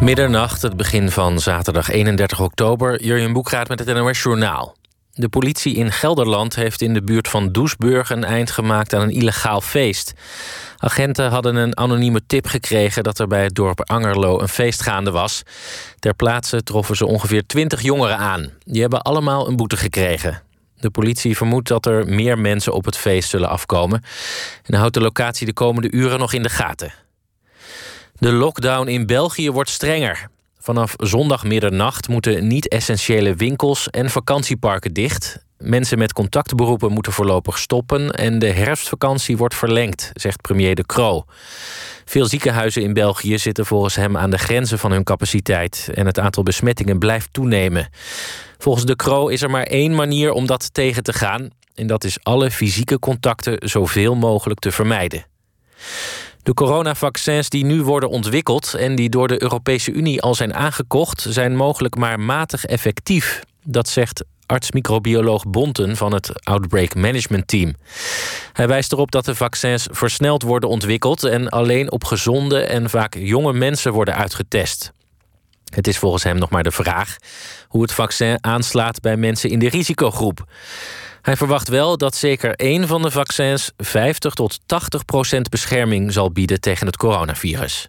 Middernacht, 0.00 0.62
het 0.62 0.76
begin 0.76 1.10
van 1.10 1.38
zaterdag 1.38 1.90
31 1.90 2.40
oktober. 2.40 3.02
Jurjen 3.02 3.32
Boekraat 3.32 3.68
met 3.68 3.78
het 3.78 3.94
NOS 3.94 4.22
Journaal. 4.22 4.76
De 5.12 5.28
politie 5.28 5.74
in 5.74 5.92
Gelderland 5.92 6.54
heeft 6.54 6.82
in 6.82 6.94
de 6.94 7.02
buurt 7.02 7.28
van 7.28 7.52
Doesburg... 7.52 8.10
een 8.10 8.24
eind 8.24 8.50
gemaakt 8.50 8.94
aan 8.94 9.00
een 9.00 9.10
illegaal 9.10 9.60
feest. 9.60 10.14
Agenten 10.76 11.30
hadden 11.30 11.56
een 11.56 11.76
anonieme 11.76 12.26
tip 12.26 12.46
gekregen... 12.46 13.02
dat 13.02 13.18
er 13.18 13.26
bij 13.26 13.42
het 13.42 13.54
dorp 13.54 13.90
Angerlo 13.90 14.40
een 14.40 14.48
feest 14.48 14.82
gaande 14.82 15.10
was. 15.10 15.42
Ter 15.98 16.14
plaatse 16.14 16.62
troffen 16.62 16.96
ze 16.96 17.06
ongeveer 17.06 17.46
20 17.46 17.82
jongeren 17.82 18.18
aan. 18.18 18.50
Die 18.64 18.80
hebben 18.80 19.02
allemaal 19.02 19.48
een 19.48 19.56
boete 19.56 19.76
gekregen. 19.76 20.42
De 20.76 20.90
politie 20.90 21.36
vermoedt 21.36 21.68
dat 21.68 21.86
er 21.86 22.06
meer 22.06 22.38
mensen 22.38 22.72
op 22.72 22.84
het 22.84 22.96
feest 22.96 23.28
zullen 23.28 23.48
afkomen... 23.48 24.02
en 24.64 24.74
houdt 24.74 24.94
de 24.94 25.00
locatie 25.00 25.46
de 25.46 25.52
komende 25.52 25.90
uren 25.90 26.18
nog 26.18 26.32
in 26.32 26.42
de 26.42 26.50
gaten. 26.50 26.92
De 28.20 28.32
lockdown 28.32 28.88
in 28.88 29.06
België 29.06 29.50
wordt 29.50 29.70
strenger. 29.70 30.28
Vanaf 30.58 30.94
zondag 30.96 31.44
middernacht 31.44 32.08
moeten 32.08 32.46
niet-essentiële 32.46 33.34
winkels 33.34 33.90
en 33.90 34.10
vakantieparken 34.10 34.92
dicht. 34.92 35.44
Mensen 35.58 35.98
met 35.98 36.12
contactberoepen 36.12 36.92
moeten 36.92 37.12
voorlopig 37.12 37.58
stoppen 37.58 38.10
en 38.10 38.38
de 38.38 38.52
herfstvakantie 38.52 39.36
wordt 39.36 39.54
verlengd, 39.54 40.10
zegt 40.14 40.40
premier 40.40 40.74
De 40.74 40.86
Croo. 40.86 41.24
Veel 42.04 42.26
ziekenhuizen 42.26 42.82
in 42.82 42.92
België 42.92 43.38
zitten 43.38 43.66
volgens 43.66 43.94
hem 43.96 44.16
aan 44.16 44.30
de 44.30 44.38
grenzen 44.38 44.78
van 44.78 44.92
hun 44.92 45.04
capaciteit 45.04 45.90
en 45.94 46.06
het 46.06 46.18
aantal 46.18 46.42
besmettingen 46.42 46.98
blijft 46.98 47.28
toenemen. 47.32 47.88
Volgens 48.58 48.84
De 48.84 48.96
Croo 48.96 49.28
is 49.28 49.42
er 49.42 49.50
maar 49.50 49.66
één 49.66 49.94
manier 49.94 50.32
om 50.32 50.46
dat 50.46 50.74
tegen 50.74 51.02
te 51.02 51.12
gaan 51.12 51.48
en 51.74 51.86
dat 51.86 52.04
is 52.04 52.18
alle 52.22 52.50
fysieke 52.50 52.98
contacten 52.98 53.68
zoveel 53.68 54.14
mogelijk 54.14 54.60
te 54.60 54.70
vermijden. 54.70 55.24
De 56.48 56.54
coronavaccins 56.54 57.48
die 57.48 57.64
nu 57.64 57.82
worden 57.82 58.08
ontwikkeld 58.08 58.74
en 58.74 58.94
die 58.94 59.08
door 59.08 59.28
de 59.28 59.42
Europese 59.42 59.92
Unie 59.92 60.22
al 60.22 60.34
zijn 60.34 60.54
aangekocht, 60.54 61.26
zijn 61.28 61.56
mogelijk 61.56 61.96
maar 61.96 62.20
matig 62.20 62.64
effectief. 62.64 63.42
Dat 63.64 63.88
zegt 63.88 64.24
arts-microbioloog 64.46 65.46
Bonten 65.46 65.96
van 65.96 66.12
het 66.12 66.44
Outbreak 66.44 66.94
Management 66.94 67.48
Team. 67.48 67.74
Hij 68.52 68.68
wijst 68.68 68.92
erop 68.92 69.10
dat 69.10 69.24
de 69.24 69.34
vaccins 69.34 69.88
versneld 69.90 70.42
worden 70.42 70.68
ontwikkeld 70.68 71.24
en 71.24 71.48
alleen 71.48 71.92
op 71.92 72.04
gezonde 72.04 72.60
en 72.60 72.90
vaak 72.90 73.14
jonge 73.14 73.52
mensen 73.52 73.92
worden 73.92 74.14
uitgetest. 74.14 74.92
Het 75.74 75.86
is 75.86 75.98
volgens 75.98 76.22
hem 76.22 76.38
nog 76.38 76.50
maar 76.50 76.62
de 76.62 76.70
vraag 76.70 77.16
hoe 77.68 77.82
het 77.82 77.92
vaccin 77.92 78.38
aanslaat 78.40 79.00
bij 79.00 79.16
mensen 79.16 79.50
in 79.50 79.58
de 79.58 79.68
risicogroep. 79.68 80.46
Hij 81.28 81.36
verwacht 81.36 81.68
wel 81.68 81.96
dat 81.96 82.14
zeker 82.14 82.54
één 82.54 82.86
van 82.86 83.02
de 83.02 83.10
vaccins 83.10 83.70
50 83.76 84.34
tot 84.34 84.60
80 84.66 85.04
procent 85.04 85.48
bescherming 85.48 86.12
zal 86.12 86.32
bieden 86.32 86.60
tegen 86.60 86.86
het 86.86 86.96
coronavirus. 86.96 87.88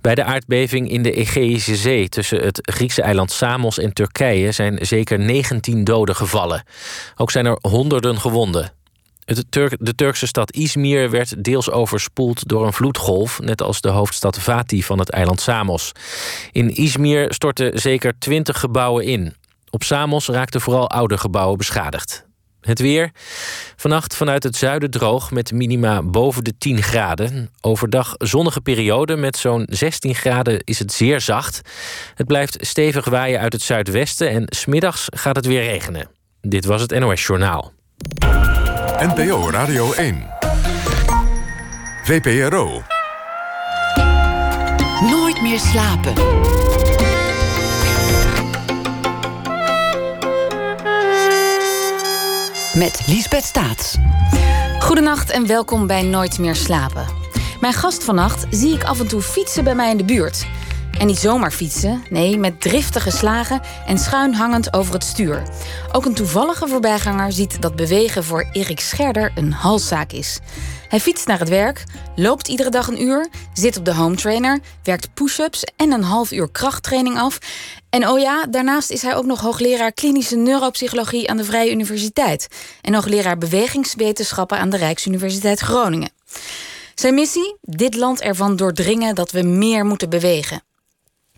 Bij 0.00 0.14
de 0.14 0.24
aardbeving 0.24 0.90
in 0.90 1.02
de 1.02 1.12
Egeïsche 1.12 1.76
Zee 1.76 2.08
tussen 2.08 2.42
het 2.42 2.58
Griekse 2.62 3.02
eiland 3.02 3.32
Samos 3.32 3.78
en 3.78 3.92
Turkije 3.92 4.52
zijn 4.52 4.78
zeker 4.80 5.18
19 5.18 5.84
doden 5.84 6.16
gevallen. 6.16 6.62
Ook 7.16 7.30
zijn 7.30 7.46
er 7.46 7.58
honderden 7.60 8.20
gewonden. 8.20 8.72
de 9.78 9.94
Turkse 9.94 10.26
stad 10.26 10.52
Izmir 10.52 11.10
werd 11.10 11.44
deels 11.44 11.70
overspoeld 11.70 12.48
door 12.48 12.66
een 12.66 12.72
vloedgolf, 12.72 13.40
net 13.40 13.62
als 13.62 13.80
de 13.80 13.88
hoofdstad 13.88 14.38
Fatih 14.38 14.84
van 14.84 14.98
het 14.98 15.10
eiland 15.10 15.40
Samos. 15.40 15.92
In 16.52 16.76
Izmir 16.76 17.34
stortten 17.34 17.80
zeker 17.80 18.18
20 18.18 18.60
gebouwen 18.60 19.04
in. 19.04 19.34
Op 19.70 19.82
Samos 19.82 20.26
raakten 20.28 20.60
vooral 20.60 20.90
oude 20.90 21.18
gebouwen 21.18 21.58
beschadigd. 21.58 22.28
Het 22.60 22.78
weer. 22.78 23.10
Vannacht 23.76 24.16
vanuit 24.16 24.42
het 24.42 24.56
zuiden 24.56 24.90
droog 24.90 25.30
met 25.30 25.52
minima 25.52 26.02
boven 26.02 26.44
de 26.44 26.58
10 26.58 26.82
graden. 26.82 27.50
Overdag 27.60 28.14
zonnige 28.18 28.60
periode 28.60 29.16
met 29.16 29.36
zo'n 29.36 29.66
16 29.70 30.14
graden 30.14 30.60
is 30.64 30.78
het 30.78 30.92
zeer 30.92 31.20
zacht. 31.20 31.60
Het 32.14 32.26
blijft 32.26 32.56
stevig 32.60 33.04
waaien 33.04 33.40
uit 33.40 33.52
het 33.52 33.62
zuidwesten 33.62 34.30
en 34.30 34.44
smiddags 34.46 35.06
gaat 35.10 35.36
het 35.36 35.46
weer 35.46 35.62
regenen. 35.62 36.08
Dit 36.40 36.64
was 36.64 36.80
het 36.80 36.98
NOS 36.98 37.26
Journaal. 37.26 37.72
NPO 38.98 39.50
Radio 39.50 39.92
1. 39.92 40.26
VPRO. 42.04 42.82
Nooit 45.10 45.42
meer 45.42 45.58
slapen. 45.58 46.14
Met 52.74 53.02
Liesbeth 53.06 53.44
Staats. 53.44 53.96
Goedenacht 54.78 55.30
en 55.30 55.46
welkom 55.46 55.86
bij 55.86 56.02
Nooit 56.02 56.38
meer 56.38 56.56
slapen. 56.56 57.06
Mijn 57.60 57.72
gast 57.72 58.04
vannacht 58.04 58.46
zie 58.50 58.74
ik 58.74 58.84
af 58.84 59.00
en 59.00 59.08
toe 59.08 59.22
fietsen 59.22 59.64
bij 59.64 59.74
mij 59.74 59.90
in 59.90 59.96
de 59.96 60.04
buurt. 60.04 60.46
En 60.98 61.06
niet 61.06 61.18
zomaar 61.18 61.50
fietsen, 61.50 62.02
nee, 62.10 62.38
met 62.38 62.60
driftige 62.60 63.10
slagen 63.10 63.60
en 63.86 63.98
schuin 63.98 64.34
hangend 64.34 64.74
over 64.74 64.92
het 64.94 65.04
stuur. 65.04 65.42
Ook 65.92 66.04
een 66.04 66.14
toevallige 66.14 66.68
voorbijganger 66.68 67.32
ziet 67.32 67.62
dat 67.62 67.76
bewegen 67.76 68.24
voor 68.24 68.46
Erik 68.52 68.80
Scherder 68.80 69.32
een 69.34 69.52
halszaak 69.52 70.12
is. 70.12 70.38
Hij 70.90 71.00
fietst 71.00 71.26
naar 71.26 71.38
het 71.38 71.48
werk, 71.48 71.84
loopt 72.16 72.48
iedere 72.48 72.70
dag 72.70 72.88
een 72.88 73.02
uur, 73.02 73.28
zit 73.52 73.76
op 73.76 73.84
de 73.84 73.94
home 73.94 74.16
trainer, 74.16 74.60
werkt 74.82 75.14
push-ups 75.14 75.64
en 75.76 75.92
een 75.92 76.02
half 76.02 76.32
uur 76.32 76.50
krachttraining 76.50 77.18
af. 77.18 77.38
En 77.90 78.08
oh 78.08 78.18
ja, 78.18 78.46
daarnaast 78.46 78.90
is 78.90 79.02
hij 79.02 79.16
ook 79.16 79.24
nog 79.24 79.40
hoogleraar 79.40 79.92
klinische 79.92 80.36
neuropsychologie 80.36 81.30
aan 81.30 81.36
de 81.36 81.44
Vrije 81.44 81.70
Universiteit 81.70 82.48
en 82.80 82.94
hoogleraar 82.94 83.38
bewegingswetenschappen 83.38 84.58
aan 84.58 84.70
de 84.70 84.76
Rijksuniversiteit 84.76 85.60
Groningen. 85.60 86.10
Zijn 86.94 87.14
missie? 87.14 87.56
Dit 87.60 87.94
land 87.94 88.20
ervan 88.20 88.56
doordringen 88.56 89.14
dat 89.14 89.30
we 89.30 89.42
meer 89.42 89.84
moeten 89.84 90.10
bewegen. 90.10 90.62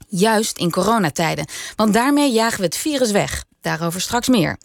Juist 0.09 0.59
in 0.59 0.71
coronatijden, 0.71 1.47
want 1.77 1.93
daarmee 1.93 2.33
jagen 2.33 2.59
we 2.59 2.65
het 2.65 2.77
virus 2.77 3.11
weg. 3.11 3.45
Daarover 3.63 4.01
straks 4.01 4.29
meer. 4.29 4.59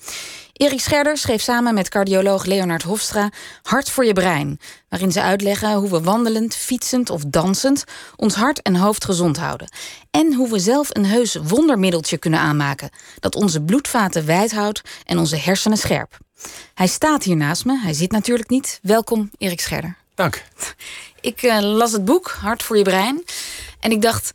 Erik 0.53 0.79
Scherder 0.79 1.17
schreef 1.17 1.41
samen 1.41 1.73
met 1.73 1.89
cardioloog 1.89 2.45
Leonard 2.45 2.83
Hofstra 2.83 3.29
Hart 3.61 3.89
voor 3.89 4.05
je 4.05 4.13
brein, 4.13 4.59
waarin 4.89 5.11
ze 5.11 5.21
uitleggen 5.21 5.73
hoe 5.73 5.89
we 5.89 6.01
wandelend, 6.01 6.55
fietsend 6.55 7.09
of 7.09 7.23
dansend 7.27 7.83
ons 8.15 8.35
hart 8.35 8.61
en 8.61 8.75
hoofd 8.75 9.05
gezond 9.05 9.37
houden. 9.37 9.71
En 10.11 10.33
hoe 10.33 10.49
we 10.49 10.59
zelf 10.59 10.87
een 10.91 11.05
heus 11.05 11.35
wondermiddeltje 11.35 12.17
kunnen 12.17 12.39
aanmaken 12.39 12.89
dat 13.19 13.35
onze 13.35 13.61
bloedvaten 13.61 14.25
wijd 14.25 14.51
houdt 14.51 14.81
en 15.05 15.17
onze 15.17 15.37
hersenen 15.37 15.77
scherp. 15.77 16.17
Hij 16.73 16.87
staat 16.87 17.23
hier 17.23 17.35
naast 17.35 17.65
me, 17.65 17.79
hij 17.79 17.93
zit 17.93 18.11
natuurlijk 18.11 18.49
niet. 18.49 18.79
Welkom, 18.81 19.31
Erik 19.37 19.61
Scherder. 19.61 19.97
Dank. 20.15 20.43
Ik 21.21 21.41
uh, 21.41 21.59
las 21.59 21.91
het 21.91 22.05
boek 22.05 22.37
Hart 22.39 22.63
voor 22.63 22.77
je 22.77 22.83
brein 22.83 23.23
en 23.79 23.91
ik 23.91 24.01
dacht 24.01 24.31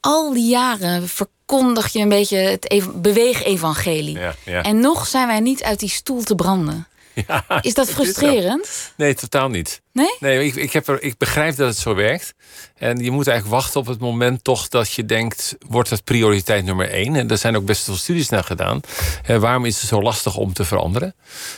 al 0.00 0.32
die 0.32 0.48
jaren 0.48 1.08
verkondig 1.48 1.92
je 1.92 1.98
een 1.98 2.08
beetje 2.08 2.36
het 2.36 2.70
ev 2.70 2.86
beweeg-evangelie. 2.94 4.18
Ja, 4.18 4.34
ja. 4.44 4.62
En 4.62 4.80
nog 4.80 5.06
zijn 5.06 5.26
wij 5.26 5.40
niet 5.40 5.62
uit 5.62 5.80
die 5.80 5.88
stoel 5.88 6.22
te 6.22 6.34
branden. 6.34 6.86
Ja, 7.28 7.44
is 7.60 7.74
dat 7.74 7.90
frustrerend? 7.90 8.92
nee, 8.96 9.14
totaal 9.14 9.48
niet. 9.48 9.80
Nee? 9.92 10.16
Nee, 10.20 10.46
ik, 10.46 10.54
ik, 10.54 10.72
heb 10.72 10.88
er, 10.88 11.02
ik 11.02 11.18
begrijp 11.18 11.56
dat 11.56 11.68
het 11.68 11.76
zo 11.76 11.94
werkt. 11.94 12.34
En 12.76 12.98
je 12.98 13.10
moet 13.10 13.26
eigenlijk 13.26 13.60
wachten 13.60 13.80
op 13.80 13.86
het 13.86 13.98
moment 13.98 14.44
toch 14.44 14.68
dat 14.68 14.92
je 14.92 15.06
denkt... 15.06 15.56
wordt 15.68 15.90
het 15.90 16.04
prioriteit 16.04 16.64
nummer 16.64 16.90
één? 16.90 17.16
En 17.16 17.30
er 17.30 17.38
zijn 17.38 17.56
ook 17.56 17.64
best 17.64 17.84
veel 17.84 17.94
studies 17.94 18.28
naar 18.28 18.44
gedaan. 18.44 18.80
waarom 19.26 19.64
is 19.64 19.80
het 19.80 19.88
zo 19.88 20.02
lastig 20.02 20.36
om 20.36 20.52
te 20.52 20.64
veranderen? 20.64 21.14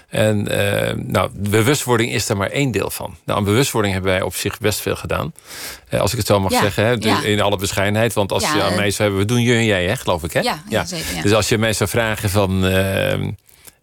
En 0.08 0.52
uh, 0.52 0.92
nou, 0.96 1.30
bewustwording 1.32 2.12
is 2.12 2.26
daar 2.26 2.36
maar 2.36 2.50
één 2.50 2.70
deel 2.70 2.90
van. 2.90 3.16
Nou, 3.24 3.38
aan 3.38 3.44
bewustwording 3.44 3.94
hebben 3.94 4.12
wij 4.12 4.22
op 4.22 4.34
zich 4.34 4.58
best 4.58 4.80
veel 4.80 4.96
gedaan. 4.96 5.32
Uh, 5.90 6.00
als 6.00 6.12
ik 6.12 6.18
het 6.18 6.26
zo 6.26 6.40
mag 6.40 6.52
zeggen, 6.52 6.84
hè, 6.84 6.90
ja. 6.98 7.22
in 7.22 7.40
alle 7.40 7.56
bescheidenheid. 7.56 8.12
Want 8.12 8.32
als 8.32 8.52
je 8.52 8.62
aan 8.62 8.74
mij 8.76 8.90
zou 8.90 9.08
hebben... 9.08 9.18
we 9.18 9.34
doen 9.34 9.42
je 9.42 9.54
en 9.54 9.64
jij, 9.64 9.86
hè, 9.86 9.96
geloof 9.96 10.22
ik, 10.22 10.32
hè? 10.32 10.40
Ja, 10.68 10.84
zeker. 10.84 11.22
Dus 11.22 11.32
als 11.32 11.48
je 11.48 11.58
mij 11.58 11.72
zou 11.72 11.90
vragen 11.90 12.30
van... 12.30 12.64
Uh, 12.64 13.28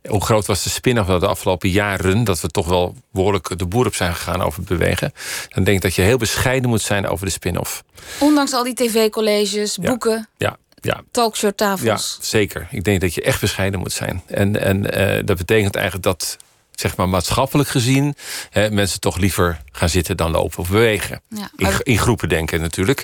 hoe 0.08 0.24
groot 0.24 0.46
was 0.46 0.64
de 0.64 0.70
spin-off 0.70 1.20
de 1.20 1.28
afgelopen 1.28 1.70
jaren... 1.70 2.24
dat 2.24 2.42
we 2.42 2.48
toch 2.48 2.68
wel 2.68 2.96
behoorlijk 3.12 3.58
de 3.58 3.66
boer 3.66 3.86
op 3.86 3.96
zijn 3.96 4.16
gegaan 4.16 4.42
over 4.42 4.60
het 4.60 4.68
bewegen... 4.68 5.14
dan 5.50 5.64
denk 5.64 5.78
ik 5.78 5.84
dat 5.84 5.96
je 5.96 6.02
heel 6.02 6.18
bescheiden 6.18 6.70
moet 6.70 6.82
zijn 6.82 7.08
over 7.08 7.26
de 7.26 7.32
spin-off. 7.32 7.84
Ondanks 8.20 8.54
al 8.54 8.64
die 8.64 8.74
tv-colleges, 8.74 9.78
boeken... 9.78 10.30
Ja, 10.38 10.58
ja. 10.82 11.02
Talkshowtafels. 11.12 12.18
Ja, 12.18 12.26
zeker. 12.26 12.68
Ik 12.72 12.84
denk 12.84 13.02
dat 13.02 13.14
je 13.14 13.22
echt 13.22 13.42
bescheiden 13.42 13.80
moet 13.80 13.92
zijn. 13.92 14.24
En, 14.28 14.62
en 14.62 14.78
uh, 15.00 15.26
dat 15.26 15.38
betekent 15.38 15.76
eigenlijk 15.76 16.06
dat, 16.06 16.38
zeg 16.72 16.96
maar 16.96 17.10
maatschappelijk 17.10 17.70
gezien... 17.70 18.16
Hè, 18.50 18.72
mensen 18.72 19.00
toch 19.00 19.18
liever 19.18 19.62
gaan 19.72 19.90
zitten 19.90 20.18
dan 20.18 20.32
lopen 20.32 20.60
of 20.60 20.70
bewegen. 20.70 21.22
Ja, 21.30 21.52
in, 21.56 21.70
in, 21.84 21.98
groepen 21.98 22.30
denken 22.30 22.62
natuurlijk. 22.62 23.04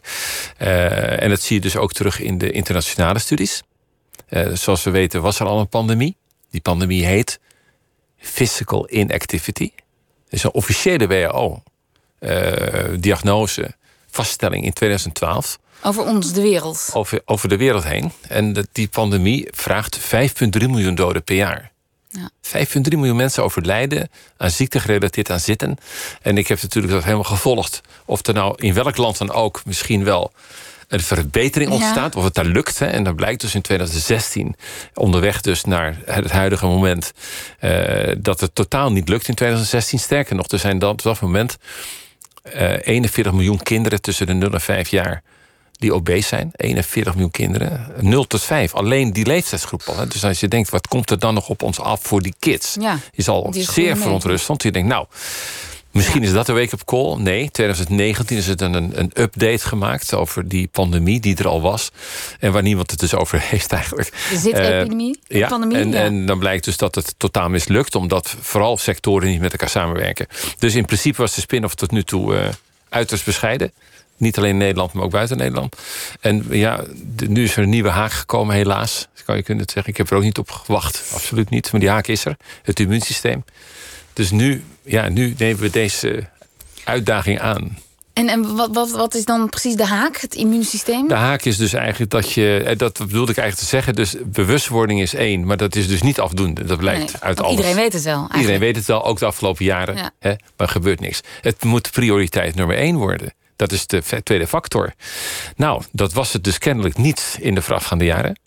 Uh, 0.61 1.21
en 1.23 1.29
dat 1.29 1.41
zie 1.41 1.55
je 1.55 1.61
dus 1.61 1.75
ook 1.75 1.93
terug 1.93 2.19
in 2.19 2.37
de 2.37 2.51
internationale 2.51 3.19
studies. 3.19 3.63
Uh, 4.29 4.47
zoals 4.53 4.83
we 4.83 4.89
weten 4.89 5.21
was 5.21 5.39
er 5.39 5.45
al 5.45 5.59
een 5.59 5.69
pandemie. 5.69 6.17
Die 6.53 6.61
pandemie 6.61 7.05
heet 7.05 7.39
Physical 8.17 8.89
Inactivity. 8.89 9.71
Dat 9.75 9.83
is 10.29 10.43
een 10.43 10.53
officiële 10.53 11.07
WHO-diagnose, 11.07 13.63
eh, 13.63 13.71
vaststelling 14.09 14.65
in 14.65 14.73
2012. 14.73 15.59
Over 15.83 16.05
ons, 16.05 16.33
de 16.33 16.41
wereld. 16.41 16.89
Over, 16.93 17.21
over 17.25 17.49
de 17.49 17.57
wereld 17.57 17.83
heen. 17.83 18.11
En 18.27 18.67
die 18.71 18.87
pandemie 18.87 19.47
vraagt 19.51 19.97
5,3 19.97 20.69
miljoen 20.69 20.95
doden 20.95 21.23
per 21.23 21.35
jaar. 21.35 21.71
Ja. 22.07 22.29
5,3 22.41 22.97
miljoen 22.97 23.15
mensen 23.15 23.43
overlijden 23.43 24.09
aan 24.37 24.51
ziekte 24.51 24.79
gerelateerd 24.79 25.29
aan 25.29 25.39
zitten. 25.39 25.77
En 26.21 26.37
ik 26.37 26.47
heb 26.47 26.61
natuurlijk 26.61 26.93
dat 26.93 27.03
helemaal 27.03 27.23
gevolgd. 27.23 27.81
Of 28.05 28.27
er 28.27 28.33
nou 28.33 28.55
in 28.57 28.73
welk 28.73 28.97
land 28.97 29.17
dan 29.17 29.31
ook 29.31 29.61
misschien 29.65 30.03
wel 30.03 30.31
een 30.87 30.99
verbetering 30.99 31.71
ontstaat, 31.71 32.15
of 32.15 32.23
het 32.23 32.33
daar 32.33 32.45
lukt. 32.45 32.79
Hè. 32.79 32.85
En 32.85 33.03
dat 33.03 33.15
blijkt 33.15 33.41
dus 33.41 33.55
in 33.55 33.61
2016, 33.61 34.55
onderweg 34.93 35.41
dus 35.41 35.63
naar 35.63 35.97
het 36.05 36.31
huidige 36.31 36.65
moment, 36.65 37.13
uh, 37.61 38.15
dat 38.17 38.39
het 38.39 38.55
totaal 38.55 38.91
niet 38.91 39.09
lukt 39.09 39.27
in 39.27 39.35
2016. 39.35 39.99
Sterker 39.99 40.35
nog, 40.35 40.47
er 40.47 40.59
zijn 40.59 40.79
dan 40.79 40.91
op 40.91 41.01
dat 41.01 41.19
moment 41.19 41.57
uh, 42.55 42.75
41 42.81 43.33
miljoen 43.33 43.63
kinderen 43.63 44.01
tussen 44.01 44.27
de 44.27 44.33
0 44.33 44.51
en 44.51 44.61
5 44.61 44.87
jaar 44.87 45.23
die 45.71 45.93
obese 45.93 46.27
zijn. 46.27 46.51
41 46.55 47.13
miljoen 47.13 47.31
kinderen. 47.31 47.87
0 47.99 48.27
tot 48.27 48.41
5. 48.41 48.73
Alleen 48.73 49.13
die 49.13 49.25
leeftijdsgroep 49.25 49.81
al. 49.85 49.97
Hè. 49.97 50.07
Dus 50.07 50.23
als 50.23 50.39
je 50.39 50.47
denkt, 50.47 50.69
wat 50.69 50.87
komt 50.87 51.09
er 51.09 51.19
dan 51.19 51.33
nog 51.33 51.49
op 51.49 51.63
ons 51.63 51.79
af 51.79 52.01
voor 52.01 52.21
die 52.21 52.35
kids? 52.39 52.75
Ja, 52.79 52.97
is 53.11 53.27
al 53.27 53.53
zeer 53.57 53.97
verontrustend. 53.97 54.63
Je 54.63 54.71
denkt, 54.71 54.89
nou, 54.89 55.05
Misschien 55.93 56.23
is 56.23 56.33
dat 56.33 56.47
een 56.47 56.55
wake-up 56.55 56.83
call. 56.85 57.17
Nee, 57.17 57.51
2019 57.51 58.37
is 58.37 58.47
het 58.47 58.61
een, 58.61 58.73
een 58.73 59.11
update 59.13 59.67
gemaakt 59.67 60.13
over 60.13 60.47
die 60.47 60.67
pandemie 60.67 61.19
die 61.19 61.37
er 61.37 61.47
al 61.47 61.61
was. 61.61 61.91
En 62.39 62.51
waar 62.51 62.61
niemand 62.61 62.91
het 62.91 62.99
dus 62.99 63.15
over 63.15 63.39
heeft 63.51 63.71
eigenlijk. 63.71 64.11
Zit-epidemie, 64.33 65.19
uh, 65.27 65.39
ja, 65.39 65.47
pandemie. 65.47 65.77
En, 65.77 65.93
en 65.93 66.25
dan 66.25 66.39
blijkt 66.39 66.63
dus 66.65 66.77
dat 66.77 66.95
het 66.95 67.15
totaal 67.17 67.49
mislukt. 67.49 67.95
Omdat 67.95 68.35
vooral 68.41 68.77
sectoren 68.77 69.29
niet 69.29 69.39
met 69.39 69.51
elkaar 69.51 69.69
samenwerken. 69.69 70.27
Dus 70.57 70.75
in 70.75 70.85
principe 70.85 71.21
was 71.21 71.35
de 71.35 71.41
spin-off 71.41 71.75
tot 71.75 71.91
nu 71.91 72.03
toe 72.03 72.35
uh, 72.35 72.47
uiterst 72.89 73.25
bescheiden. 73.25 73.71
Niet 74.17 74.37
alleen 74.37 74.49
in 74.49 74.57
Nederland, 74.57 74.93
maar 74.93 75.03
ook 75.03 75.11
buiten 75.11 75.37
Nederland. 75.37 75.75
En 76.21 76.45
ja, 76.49 76.83
nu 77.27 77.43
is 77.43 77.55
er 77.55 77.63
een 77.63 77.69
nieuwe 77.69 77.89
haak 77.89 78.11
gekomen, 78.11 78.55
helaas. 78.55 79.07
Kan 79.25 79.35
je 79.35 79.43
kunnen 79.43 79.65
zeggen. 79.73 79.91
Ik 79.91 79.97
heb 79.97 80.09
er 80.09 80.17
ook 80.17 80.23
niet 80.23 80.37
op 80.37 80.51
gewacht. 80.51 81.11
Absoluut 81.13 81.49
niet. 81.49 81.71
Maar 81.71 81.81
die 81.81 81.89
haak 81.89 82.07
is 82.07 82.25
er. 82.25 82.37
Het 82.63 82.79
immuunsysteem. 82.79 83.43
Dus 84.13 84.31
nu, 84.31 84.63
ja, 84.83 85.09
nu 85.09 85.33
nemen 85.37 85.61
we 85.61 85.69
deze 85.69 86.29
uitdaging 86.83 87.39
aan. 87.39 87.77
En, 88.13 88.29
en 88.29 88.55
wat, 88.55 88.69
wat, 88.73 88.91
wat 88.91 89.15
is 89.15 89.25
dan 89.25 89.49
precies 89.49 89.75
de 89.75 89.85
haak, 89.85 90.17
het 90.17 90.35
immuunsysteem? 90.35 91.07
De 91.07 91.13
haak 91.13 91.43
is 91.43 91.57
dus 91.57 91.73
eigenlijk 91.73 92.11
dat 92.11 92.31
je, 92.31 92.63
eh, 92.65 92.77
dat 92.77 92.97
bedoelde 92.97 93.31
ik 93.31 93.37
eigenlijk 93.37 93.69
te 93.69 93.75
zeggen, 93.75 93.95
dus 93.95 94.15
bewustwording 94.25 95.01
is 95.01 95.13
één, 95.13 95.45
maar 95.45 95.57
dat 95.57 95.75
is 95.75 95.87
dus 95.87 96.01
niet 96.01 96.19
afdoende. 96.19 96.65
Dat 96.65 96.77
blijkt 96.77 97.21
uit 97.21 97.39
alles. 97.39 97.51
Iedereen 97.51 97.75
weet 97.75 97.93
het 97.93 98.03
wel. 98.03 98.13
Eigenlijk. 98.13 98.39
Iedereen 98.39 98.59
weet 98.59 98.75
het 98.75 98.85
wel, 98.85 99.05
ook 99.05 99.19
de 99.19 99.25
afgelopen 99.25 99.65
jaren, 99.65 99.95
ja. 99.95 100.11
hè, 100.19 100.29
maar 100.29 100.67
er 100.67 100.69
gebeurt 100.69 100.99
niks. 100.99 101.21
Het 101.41 101.63
moet 101.63 101.91
prioriteit 101.91 102.55
nummer 102.55 102.77
één 102.77 102.95
worden. 102.95 103.33
Dat 103.55 103.71
is 103.71 103.87
de 103.87 104.23
tweede 104.23 104.47
factor. 104.47 104.93
Nou, 105.55 105.83
dat 105.91 106.13
was 106.13 106.33
het 106.33 106.43
dus 106.43 106.57
kennelijk 106.57 106.97
niet 106.97 107.37
in 107.39 107.55
de 107.55 107.61
voorafgaande 107.61 108.05
jaren. 108.05 108.39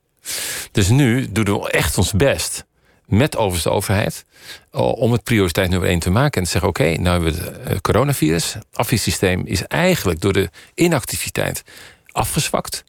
Dus 0.72 0.88
nu 0.88 1.32
doen 1.32 1.60
we 1.60 1.70
echt 1.70 1.98
ons 1.98 2.12
best 2.12 2.64
met 3.06 3.36
overigens 3.36 3.64
de 3.64 3.70
overheid 3.70 4.24
om 4.70 5.12
het 5.12 5.22
prioriteit 5.22 5.70
nummer 5.70 5.88
één 5.88 5.98
te 5.98 6.10
maken. 6.10 6.38
En 6.40 6.44
te 6.44 6.50
zeggen: 6.50 6.70
oké, 6.70 6.96
nou 6.96 7.22
hebben 7.22 7.42
we 7.42 7.48
het 7.48 7.68
eh, 7.68 7.76
coronavirus. 7.80 8.54
Het 8.54 8.66
afweersysteem 8.72 9.42
is 9.44 9.66
eigenlijk 9.66 10.20
door 10.20 10.32
de 10.32 10.50
inactiviteit 10.74 11.62
afgezwakt. 12.12 12.84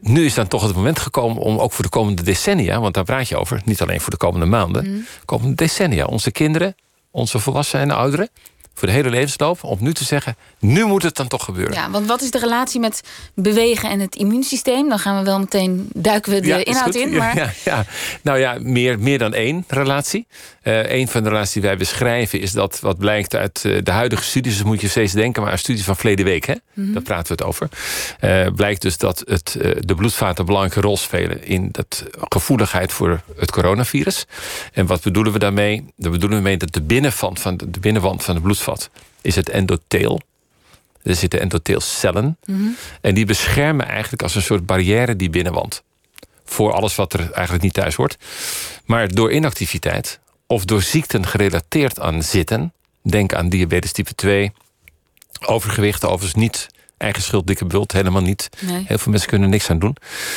Nu 0.00 0.24
is 0.24 0.34
dan 0.34 0.48
toch 0.48 0.62
het 0.62 0.76
moment 0.76 0.98
gekomen 0.98 1.42
om 1.42 1.58
ook 1.58 1.72
voor 1.72 1.84
de 1.84 1.90
komende 1.90 2.22
decennia, 2.22 2.80
want 2.80 2.94
daar 2.94 3.04
praat 3.04 3.28
je 3.28 3.36
over, 3.36 3.60
niet 3.64 3.82
alleen 3.82 4.00
voor 4.00 4.10
de 4.10 4.16
komende 4.16 4.46
maanden, 4.46 4.90
mm. 4.90 5.06
komende 5.24 5.54
decennia, 5.54 6.04
onze 6.04 6.30
kinderen, 6.30 6.74
onze 7.10 7.38
volwassenen 7.38 7.90
en 7.90 7.96
ouderen, 7.96 8.28
voor 8.74 8.88
de 8.88 8.94
hele 8.94 9.10
levensloop, 9.10 9.64
om 9.64 9.78
nu 9.80 9.92
te 9.92 10.04
zeggen: 10.04 10.36
nu 10.58 10.84
moet 10.84 11.02
het 11.02 11.16
dan 11.16 11.28
toch 11.28 11.44
gebeuren. 11.44 11.74
Ja, 11.74 11.90
want 11.90 12.06
wat 12.06 12.22
is 12.22 12.30
de 12.30 12.38
relatie 12.38 12.80
met 12.80 13.02
bewegen 13.34 13.90
en 13.90 14.00
het 14.00 14.16
immuunsysteem? 14.16 14.88
Dan 14.88 14.98
gaan 14.98 15.18
we 15.18 15.24
wel 15.24 15.38
meteen 15.38 15.88
duiken 15.94 16.32
we 16.32 16.40
de 16.40 16.62
inhoud 16.62 16.94
in. 16.94 17.16
Maar... 17.16 17.36
Ja, 17.36 17.52
ja, 17.64 17.84
nou 18.22 18.38
ja, 18.38 18.56
meer, 18.60 18.98
meer 18.98 19.18
dan 19.18 19.34
één 19.34 19.64
relatie. 19.68 20.26
Uh, 20.62 20.90
een 20.90 21.08
van 21.08 21.22
de 21.22 21.28
relaties 21.28 21.52
die 21.52 21.62
wij 21.62 21.76
beschrijven 21.76 22.40
is 22.40 22.52
dat 22.52 22.80
wat 22.80 22.98
blijkt 22.98 23.34
uit 23.34 23.62
uh, 23.66 23.78
de 23.82 23.90
huidige 23.90 24.24
studies. 24.24 24.56
Dus 24.56 24.66
moet 24.66 24.80
je 24.80 24.88
steeds 24.88 25.12
denken, 25.12 25.42
maar 25.42 25.52
een 25.52 25.58
studie 25.58 25.84
van 25.84 25.96
verleden 25.96 26.24
week, 26.24 26.44
hè? 26.44 26.54
Mm 26.54 26.84
-hmm. 26.84 26.92
daar 26.92 27.02
praten 27.02 27.36
we 27.36 27.42
het 27.42 27.42
over. 27.42 27.68
Uh, 28.20 28.54
blijkt 28.54 28.82
dus 28.82 28.96
dat 28.96 29.22
het, 29.26 29.56
de 29.78 29.94
bloedvaten 29.94 30.40
een 30.40 30.46
belangrijke 30.46 30.80
rol 30.80 30.96
spelen 30.96 31.46
in 31.46 31.68
dat 31.70 32.04
gevoeligheid 32.28 32.92
voor 32.92 33.20
het 33.36 33.50
coronavirus. 33.50 34.26
En 34.72 34.86
wat 34.86 35.02
bedoelen 35.02 35.32
we 35.32 35.38
daarmee? 35.38 35.84
Daar 35.96 36.10
bedoelen 36.10 36.38
we 36.38 36.44
mee 36.44 36.56
dat 36.56 36.72
de 36.72 36.82
binnenwand 36.82 37.40
van 37.40 37.56
de, 37.56 37.70
de 37.70 37.80
binnenwand 37.80 38.24
van 38.24 38.34
de 38.34 38.40
bloedvaten 38.40 38.63
is 39.20 39.34
het 39.34 39.48
endotheel. 39.48 40.20
Er 41.02 41.14
zitten 41.14 41.40
endotheelcellen. 41.40 42.38
Mm 42.44 42.76
En 43.00 43.14
die 43.14 43.24
beschermen 43.24 43.86
eigenlijk 43.86 44.22
als 44.22 44.34
een 44.34 44.42
soort 44.42 44.66
barrière 44.66 45.16
die 45.16 45.30
binnenwand. 45.30 45.82
Voor 46.44 46.72
alles 46.72 46.94
wat 46.94 47.12
er 47.12 47.30
eigenlijk 47.30 47.62
niet 47.62 47.72
thuis 47.72 47.94
hoort. 47.94 48.16
Maar 48.84 49.08
door 49.08 49.32
inactiviteit 49.32 50.20
of 50.46 50.64
door 50.64 50.82
ziekten 50.82 51.26
gerelateerd 51.26 52.00
aan 52.00 52.22
zitten. 52.22 52.72
Denk 53.02 53.34
aan 53.34 53.48
diabetes 53.48 53.92
type 53.92 54.14
2. 54.14 54.52
Overgewicht, 55.46 56.04
overigens 56.04 56.34
niet 56.34 56.68
eigen 56.96 57.22
schuld, 57.22 57.46
dikke 57.46 57.64
bult, 57.64 57.92
helemaal 57.92 58.22
niet. 58.22 58.48
Heel 58.66 58.98
veel 58.98 59.10
mensen 59.10 59.28
kunnen 59.28 59.50
niks 59.50 59.70
aan 59.70 59.78
doen. 59.78 59.96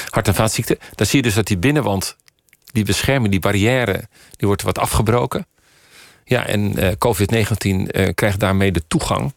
Hart- 0.10 0.28
en 0.28 0.36
vaatziekten. 0.36 0.78
Dan 0.96 1.06
zie 1.06 1.18
je 1.18 1.24
dus 1.24 1.34
dat 1.34 1.48
die 1.48 1.58
binnenwand, 1.58 2.16
die 2.72 2.86
bescherming, 2.86 3.32
die 3.32 3.40
barrière, 3.40 4.08
die 4.38 4.48
wordt 4.48 4.62
wat 4.62 4.80
afgebroken. 4.80 5.46
Ja, 6.30 6.46
en 6.46 6.80
uh, 6.80 6.88
COVID-19 6.98 7.68
uh, 7.68 8.08
krijgt 8.16 8.40
daarmee 8.40 8.72
de 8.72 8.84
toegang 8.88 9.34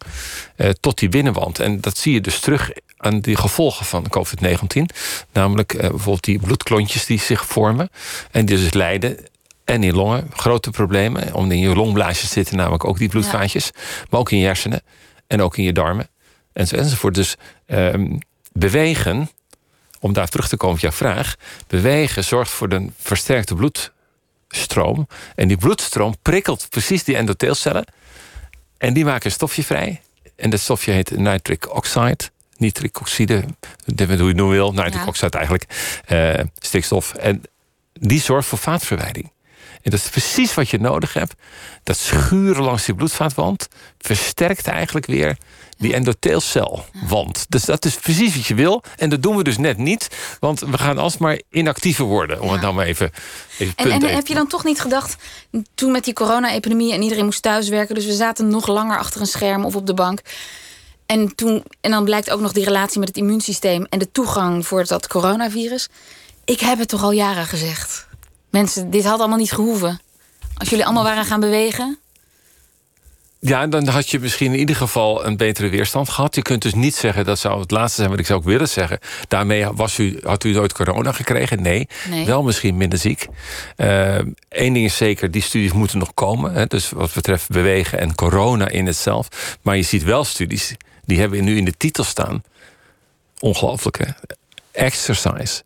uh, 0.56 0.68
tot 0.80 0.98
die 0.98 1.08
binnenwand. 1.08 1.58
En 1.58 1.80
dat 1.80 1.98
zie 1.98 2.12
je 2.12 2.20
dus 2.20 2.40
terug 2.40 2.70
aan 2.96 3.20
die 3.20 3.36
gevolgen 3.36 3.86
van 3.86 4.06
COVID-19. 4.18 4.82
Namelijk 5.32 5.76
bijvoorbeeld 5.78 6.24
die 6.24 6.38
bloedklontjes 6.38 7.06
die 7.06 7.18
zich 7.18 7.46
vormen. 7.46 7.90
En 8.30 8.46
die 8.46 8.56
dus 8.56 8.72
leiden 8.72 9.16
en 9.64 9.82
in 9.82 9.94
longen 9.94 10.30
grote 10.32 10.70
problemen. 10.70 11.34
Om 11.34 11.50
in 11.50 11.58
je 11.58 11.74
longblaasjes 11.74 12.30
zitten 12.30 12.56
namelijk 12.56 12.84
ook 12.84 12.98
die 12.98 13.08
bloedvaatjes. 13.08 13.70
Maar 14.10 14.20
ook 14.20 14.30
in 14.30 14.38
je 14.38 14.46
hersenen 14.46 14.82
en 15.26 15.42
ook 15.42 15.56
in 15.56 15.64
je 15.64 15.72
darmen. 15.72 16.08
En 16.52 16.66
zo 16.66 16.76
enzovoort. 16.76 17.14
Dus 17.14 17.36
ehm, 17.66 18.18
bewegen, 18.52 19.30
om 20.00 20.12
daar 20.12 20.28
terug 20.28 20.48
te 20.48 20.56
komen 20.56 20.74
op 20.74 20.80
jouw 20.80 20.92
vraag. 20.92 21.34
Bewegen 21.66 22.24
zorgt 22.24 22.50
voor 22.50 22.72
een 22.72 22.94
versterkte 22.98 23.54
bloed 23.54 23.92
stroom. 24.54 25.08
En 25.34 25.48
die 25.48 25.56
bloedstroom 25.56 26.14
prikkelt 26.22 26.66
precies 26.68 27.04
die 27.04 27.16
endotheelcellen. 27.16 27.84
En 28.78 28.92
die 28.92 29.04
maken 29.04 29.26
een 29.26 29.32
stofje 29.32 29.64
vrij. 29.64 30.00
En 30.36 30.50
dat 30.50 30.60
stofje 30.60 30.92
heet 30.92 31.16
nitric 31.16 31.74
oxide. 31.74 32.18
Nitric 32.56 33.00
oxide, 33.00 33.44
hoe 33.84 34.06
je 34.06 34.06
het 34.06 34.18
noemen 34.18 34.48
wil. 34.48 34.72
Nitric 34.72 35.06
oxide 35.06 35.36
eigenlijk. 35.38 35.64
Uh, 36.08 36.34
stikstof. 36.58 37.14
En 37.14 37.42
die 37.92 38.20
zorgt 38.20 38.48
voor 38.48 38.58
vaatverwijding. 38.58 39.32
En 39.82 39.90
dat 39.90 40.00
is 40.00 40.08
precies 40.08 40.54
wat 40.54 40.68
je 40.68 40.78
nodig 40.78 41.12
hebt. 41.12 41.34
Dat 41.82 41.96
schuren 41.96 42.62
langs 42.62 42.84
die 42.84 42.94
bloedvaatwand 42.94 43.68
versterkt 43.98 44.66
eigenlijk 44.66 45.06
weer 45.06 45.36
die 45.80 45.94
endotheelcelwand. 45.94 47.46
Dus 47.48 47.64
dat 47.64 47.84
is 47.84 47.94
precies 47.94 48.36
wat 48.36 48.46
je 48.46 48.54
wil. 48.54 48.82
En 48.96 49.10
dat 49.10 49.22
doen 49.22 49.36
we 49.36 49.42
dus 49.42 49.58
net 49.58 49.78
niet. 49.78 50.08
Want 50.40 50.60
we 50.60 50.78
gaan 50.78 50.98
alsmaar 50.98 51.40
inactiever 51.50 52.04
worden. 52.04 52.40
Om 52.40 52.50
het 52.50 52.60
nou 52.60 52.74
maar 52.74 52.86
even, 52.86 53.10
even 53.58 53.74
En, 53.76 53.90
en 53.90 54.14
heb 54.14 54.26
je 54.26 54.34
dan 54.34 54.46
toch 54.46 54.64
niet 54.64 54.80
gedacht... 54.80 55.16
toen 55.74 55.92
met 55.92 56.04
die 56.04 56.14
corona-epidemie 56.14 56.92
en 56.92 57.02
iedereen 57.02 57.24
moest 57.24 57.42
thuiswerken... 57.42 57.94
dus 57.94 58.06
we 58.06 58.12
zaten 58.12 58.48
nog 58.48 58.66
langer 58.66 58.98
achter 58.98 59.20
een 59.20 59.26
scherm 59.26 59.64
of 59.64 59.76
op 59.76 59.86
de 59.86 59.94
bank... 59.94 60.20
En, 61.06 61.34
toen, 61.34 61.64
en 61.80 61.90
dan 61.90 62.04
blijkt 62.04 62.30
ook 62.30 62.40
nog 62.40 62.52
die 62.52 62.64
relatie 62.64 62.98
met 62.98 63.08
het 63.08 63.16
immuunsysteem... 63.16 63.86
en 63.88 63.98
de 63.98 64.10
toegang 64.12 64.66
voor 64.66 64.84
dat 64.86 65.06
coronavirus. 65.06 65.88
Ik 66.44 66.60
heb 66.60 66.78
het 66.78 66.88
toch 66.88 67.02
al 67.02 67.12
jaren 67.12 67.46
gezegd. 67.46 68.06
Mensen, 68.50 68.90
dit 68.90 69.04
had 69.04 69.18
allemaal 69.18 69.38
niet 69.38 69.52
gehoeven. 69.52 70.00
Als 70.56 70.68
jullie 70.68 70.84
allemaal 70.84 71.04
waren 71.04 71.24
gaan 71.24 71.40
bewegen... 71.40 71.98
Ja, 73.42 73.66
dan 73.66 73.88
had 73.88 74.10
je 74.10 74.18
misschien 74.18 74.52
in 74.52 74.58
ieder 74.58 74.76
geval 74.76 75.26
een 75.26 75.36
betere 75.36 75.68
weerstand 75.68 76.08
gehad. 76.08 76.34
Je 76.34 76.42
kunt 76.42 76.62
dus 76.62 76.74
niet 76.74 76.94
zeggen, 76.94 77.24
dat 77.24 77.38
zou 77.38 77.60
het 77.60 77.70
laatste 77.70 77.96
zijn 77.96 78.10
wat 78.10 78.18
ik 78.18 78.26
zou 78.26 78.38
ook 78.38 78.44
willen 78.44 78.68
zeggen. 78.68 78.98
Daarmee 79.28 79.66
was 79.66 79.98
u, 79.98 80.18
had 80.22 80.44
u 80.44 80.52
nooit 80.52 80.72
corona 80.72 81.12
gekregen? 81.12 81.62
Nee. 81.62 81.88
Wel 82.26 82.42
misschien 82.42 82.76
minder 82.76 82.98
ziek. 82.98 83.26
Eén 83.76 84.34
uh, 84.50 84.72
ding 84.72 84.76
is 84.76 84.96
zeker, 84.96 85.30
die 85.30 85.42
studies 85.42 85.72
moeten 85.72 85.98
nog 85.98 86.14
komen. 86.14 86.52
Hè, 86.52 86.66
dus 86.66 86.90
wat 86.90 87.12
betreft 87.12 87.48
bewegen 87.48 87.98
en 87.98 88.14
corona 88.14 88.68
in 88.68 88.86
het 88.86 88.96
zelf. 88.96 89.28
Maar 89.62 89.76
je 89.76 89.82
ziet 89.82 90.04
wel 90.04 90.24
studies, 90.24 90.76
die 91.04 91.18
hebben 91.18 91.44
nu 91.44 91.56
in 91.56 91.64
de 91.64 91.76
titel 91.76 92.04
staan. 92.04 92.42
Ongelooflijke. 93.38 94.14
Exercise 94.72 95.62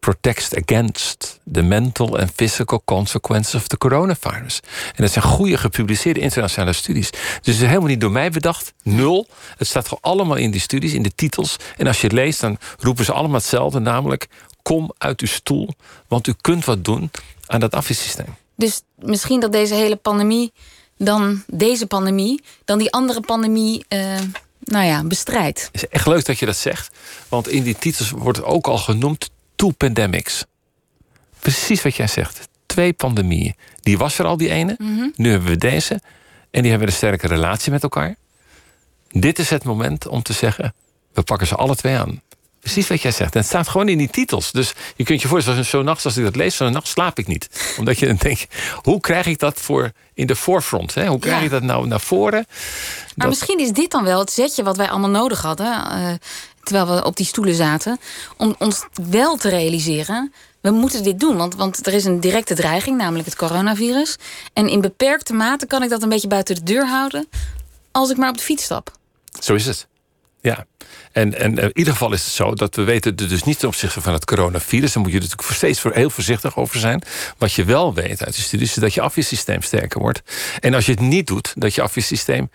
protects 0.00 0.54
against 0.54 1.40
the 1.52 1.62
mental 1.62 2.18
and 2.18 2.30
physical 2.34 2.82
consequences 2.84 3.54
of 3.54 3.66
the 3.66 3.78
coronavirus. 3.78 4.60
En 4.86 5.02
dat 5.02 5.10
zijn 5.10 5.24
goede 5.24 5.56
gepubliceerde 5.56 6.20
internationale 6.20 6.72
studies. 6.72 7.10
Dus 7.10 7.20
het 7.40 7.46
is 7.54 7.60
helemaal 7.60 7.88
niet 7.88 8.00
door 8.00 8.10
mij 8.10 8.30
bedacht. 8.30 8.72
Nul. 8.82 9.26
Het 9.56 9.66
staat 9.66 9.88
gewoon 9.88 10.02
allemaal 10.02 10.36
in 10.36 10.50
die 10.50 10.60
studies, 10.60 10.92
in 10.92 11.02
de 11.02 11.14
titels. 11.14 11.56
En 11.76 11.86
als 11.86 12.00
je 12.00 12.06
het 12.06 12.16
leest, 12.16 12.40
dan 12.40 12.58
roepen 12.78 13.04
ze 13.04 13.12
allemaal 13.12 13.36
hetzelfde. 13.36 13.78
Namelijk, 13.78 14.28
kom 14.62 14.92
uit 14.98 15.20
uw 15.20 15.26
stoel, 15.26 15.68
want 16.08 16.26
u 16.26 16.34
kunt 16.40 16.64
wat 16.64 16.84
doen 16.84 17.10
aan 17.46 17.60
dat 17.60 17.74
afweersysteem. 17.74 18.36
Dus 18.56 18.82
misschien 18.98 19.40
dat 19.40 19.52
deze 19.52 19.74
hele 19.74 19.96
pandemie, 19.96 20.52
dan 20.96 21.42
deze 21.46 21.86
pandemie, 21.86 22.42
dan 22.64 22.78
die 22.78 22.92
andere 22.92 23.20
pandemie. 23.20 23.84
Uh 23.88 24.18
nou 24.60 24.86
ja, 24.86 25.04
bestrijdt. 25.04 25.68
Het 25.72 25.82
is 25.82 25.88
echt 25.88 26.06
leuk 26.06 26.24
dat 26.24 26.38
je 26.38 26.46
dat 26.46 26.56
zegt. 26.56 26.96
Want 27.28 27.48
in 27.48 27.62
die 27.62 27.78
titels 27.78 28.10
wordt 28.10 28.42
ook 28.42 28.66
al 28.66 28.78
genoemd 28.78 29.30
two 29.60 29.70
pandemics. 29.70 30.44
Precies 31.38 31.82
wat 31.82 31.96
jij 31.96 32.06
zegt. 32.06 32.48
Twee 32.66 32.92
pandemieën. 32.92 33.54
Die 33.80 33.98
was 33.98 34.18
er 34.18 34.24
al, 34.24 34.36
die 34.36 34.50
ene. 34.50 34.74
Mhm. 34.78 35.08
Nu 35.14 35.30
hebben 35.30 35.48
we 35.48 35.56
deze. 35.56 36.00
En 36.50 36.62
die 36.62 36.70
hebben 36.70 36.88
een 36.88 36.94
sterke 36.94 37.26
relatie 37.26 37.72
met 37.72 37.82
elkaar. 37.82 38.16
Dit 39.08 39.38
is 39.38 39.50
het 39.50 39.64
moment 39.64 40.06
om 40.06 40.22
te 40.22 40.32
zeggen: 40.32 40.74
We 41.12 41.22
pakken 41.22 41.46
ze 41.46 41.54
alle 41.54 41.76
twee 41.76 41.96
aan. 41.96 42.20
Precies 42.60 42.88
wat 42.88 43.02
jij 43.02 43.10
zegt. 43.10 43.34
En 43.34 43.38
het 43.38 43.48
staat 43.48 43.68
gewoon 43.68 43.88
in 43.88 43.98
die 43.98 44.10
titels. 44.10 44.52
Dus 44.52 44.74
je 44.96 45.04
kunt 45.04 45.22
je 45.22 45.28
voorstellen, 45.28 45.64
zo'n 45.64 45.84
nacht 45.84 46.04
als 46.04 46.16
ik 46.16 46.24
dat 46.24 46.36
lees, 46.36 46.56
zo'n 46.56 46.72
nacht 46.72 46.88
slaap 46.88 47.18
ik 47.18 47.26
niet. 47.26 47.74
Omdat 47.78 47.98
je 47.98 48.06
dan 48.06 48.16
denkt, 48.28 48.46
hoe 48.82 49.00
krijg 49.00 49.26
ik 49.26 49.38
dat 49.38 49.60
voor 49.60 49.92
in 50.14 50.26
de 50.26 50.36
voorfront? 50.36 50.94
Hè? 50.94 51.06
Hoe 51.06 51.18
krijg 51.18 51.38
ja. 51.38 51.44
ik 51.44 51.50
dat 51.50 51.62
nou 51.62 51.86
naar 51.86 52.00
voren? 52.00 52.46
Maar 53.16 53.28
misschien 53.28 53.58
is 53.58 53.72
dit 53.72 53.90
dan 53.90 54.04
wel 54.04 54.18
het 54.18 54.32
zetje 54.32 54.62
wat 54.62 54.76
wij 54.76 54.90
allemaal 54.90 55.10
nodig 55.10 55.42
hadden. 55.42 55.66
Uh, 55.66 56.12
terwijl 56.62 56.86
we 56.86 57.04
op 57.04 57.16
die 57.16 57.26
stoelen 57.26 57.54
zaten. 57.54 57.98
Om 58.36 58.54
ons 58.58 58.86
wel 59.10 59.36
te 59.36 59.48
realiseren. 59.48 60.32
We 60.60 60.70
moeten 60.70 61.02
dit 61.02 61.20
doen, 61.20 61.36
want, 61.36 61.54
want 61.54 61.86
er 61.86 61.92
is 61.92 62.04
een 62.04 62.20
directe 62.20 62.54
dreiging, 62.54 62.96
namelijk 62.98 63.24
het 63.24 63.36
coronavirus. 63.36 64.16
En 64.52 64.68
in 64.68 64.80
beperkte 64.80 65.32
mate 65.32 65.66
kan 65.66 65.82
ik 65.82 65.88
dat 65.88 66.02
een 66.02 66.08
beetje 66.08 66.28
buiten 66.28 66.54
de 66.54 66.62
deur 66.62 66.86
houden. 66.86 67.28
als 67.90 68.10
ik 68.10 68.16
maar 68.16 68.30
op 68.30 68.36
de 68.36 68.42
fiets 68.42 68.64
stap. 68.64 68.92
Zo 69.40 69.54
is 69.54 69.66
het. 69.66 69.88
Ja, 70.40 70.66
en, 71.12 71.38
en 71.38 71.58
in 71.58 71.70
ieder 71.72 71.92
geval 71.92 72.12
is 72.12 72.24
het 72.24 72.32
zo 72.32 72.54
dat 72.54 72.76
we 72.76 72.82
weten 72.82 73.16
dus 73.16 73.42
niet 73.42 73.58
ten 73.58 73.68
opzichte 73.68 74.00
van 74.00 74.12
het 74.12 74.24
coronavirus. 74.24 74.92
Daar 74.92 75.02
moet 75.02 75.12
je 75.12 75.20
natuurlijk 75.20 75.48
steeds 75.52 75.82
heel 75.82 76.10
voorzichtig 76.10 76.56
over 76.56 76.80
zijn. 76.80 77.02
Wat 77.38 77.52
je 77.52 77.64
wel 77.64 77.94
weet 77.94 78.24
uit 78.24 78.36
de 78.36 78.42
studies 78.42 78.68
is 78.68 78.74
dat 78.74 78.94
je 78.94 79.00
afweersysteem 79.00 79.62
sterker 79.62 80.00
wordt. 80.00 80.22
En 80.60 80.74
als 80.74 80.86
je 80.86 80.92
het 80.92 81.00
niet 81.00 81.26
doet, 81.26 81.52
dat 81.56 81.74
je 81.74 81.82
afweersysteem 81.82 82.50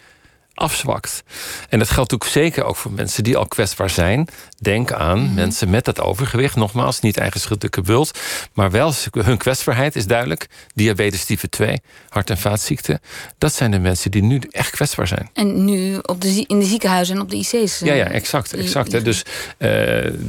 afzwakt. 0.56 1.24
En 1.70 1.80
dat 1.80 1.90
geldt 1.90 2.12
natuurlijk 2.12 2.46
zeker 2.46 2.64
ook 2.64 2.76
voor 2.76 2.92
mensen 2.92 3.24
die 3.24 3.38
al 3.38 3.48
kwetsbaar 3.48 3.90
zijn. 3.90 4.28
Denk 4.60 4.92
aan 4.92 5.24
mhm. 5.24 5.34
mensen 5.34 5.70
met 5.70 5.86
dat 5.86 6.02
overgewicht. 6.02 6.56
Nogmaals, 6.56 7.00
niet 7.00 7.18
eigen 7.18 7.40
schuldige 7.40 7.82
bult. 7.82 8.20
Maar 8.54 8.72
wel, 8.72 8.94
hun 9.12 9.38
kwetsbaarheid 9.38 9.96
is 9.96 10.08
duidelijk. 10.08 10.48
Diabetes 10.74 11.26
type 11.26 11.50
2, 11.50 11.82
hart- 12.10 12.30
en 12.30 12.38
vaatziekten. 12.38 13.00
Dat 13.38 13.54
zijn 13.54 13.72
de 13.72 13.80
mensen 13.80 14.12
die 14.12 14.24
nu 14.24 14.42
echt 14.50 14.70
kwetsbaar 14.70 15.08
zijn. 15.08 15.30
En 15.34 15.66
nu 15.66 15.98
op 16.02 16.22
de, 16.22 16.44
in 16.48 16.60
de 16.60 16.66
ziekenhuizen 16.66 17.16
en 17.16 17.22
op 17.22 17.30
de 17.30 17.36
IC's. 17.36 17.80
Ja, 17.80 17.94
ja, 17.94 18.06
exact. 18.06 18.54
exact 18.54 18.92
hè. 18.92 19.02
Dus 19.02 19.20
uh, 19.20 19.26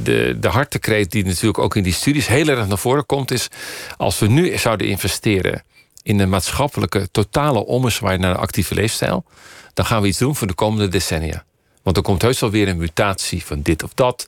de, 0.03 0.37
de 0.39 0.47
hartekreet 0.47 1.11
die 1.11 1.25
natuurlijk 1.25 1.59
ook 1.59 1.75
in 1.75 1.83
die 1.83 1.93
studies 1.93 2.27
heel 2.27 2.47
erg 2.47 2.67
naar 2.67 2.77
voren 2.77 3.05
komt... 3.05 3.31
is 3.31 3.47
als 3.97 4.19
we 4.19 4.27
nu 4.27 4.57
zouden 4.57 4.87
investeren 4.87 5.63
in 6.07 6.19
een 6.19 6.29
maatschappelijke 6.29 7.07
totale 7.11 7.65
ommezwaai 7.65 8.17
naar 8.17 8.31
een 8.31 8.37
actieve 8.37 8.75
leefstijl 8.75 9.25
dan 9.77 9.85
gaan 9.85 10.01
we 10.01 10.07
iets 10.07 10.17
doen 10.17 10.35
voor 10.35 10.47
de 10.47 10.53
komende 10.53 10.87
decennia. 10.87 11.43
Want 11.83 11.97
er 11.97 12.03
komt 12.03 12.21
heus 12.21 12.39
wel 12.39 12.51
weer 12.51 12.67
een 12.67 12.77
mutatie 12.77 13.45
van 13.45 13.61
dit 13.61 13.83
of 13.83 13.93
dat. 13.93 14.27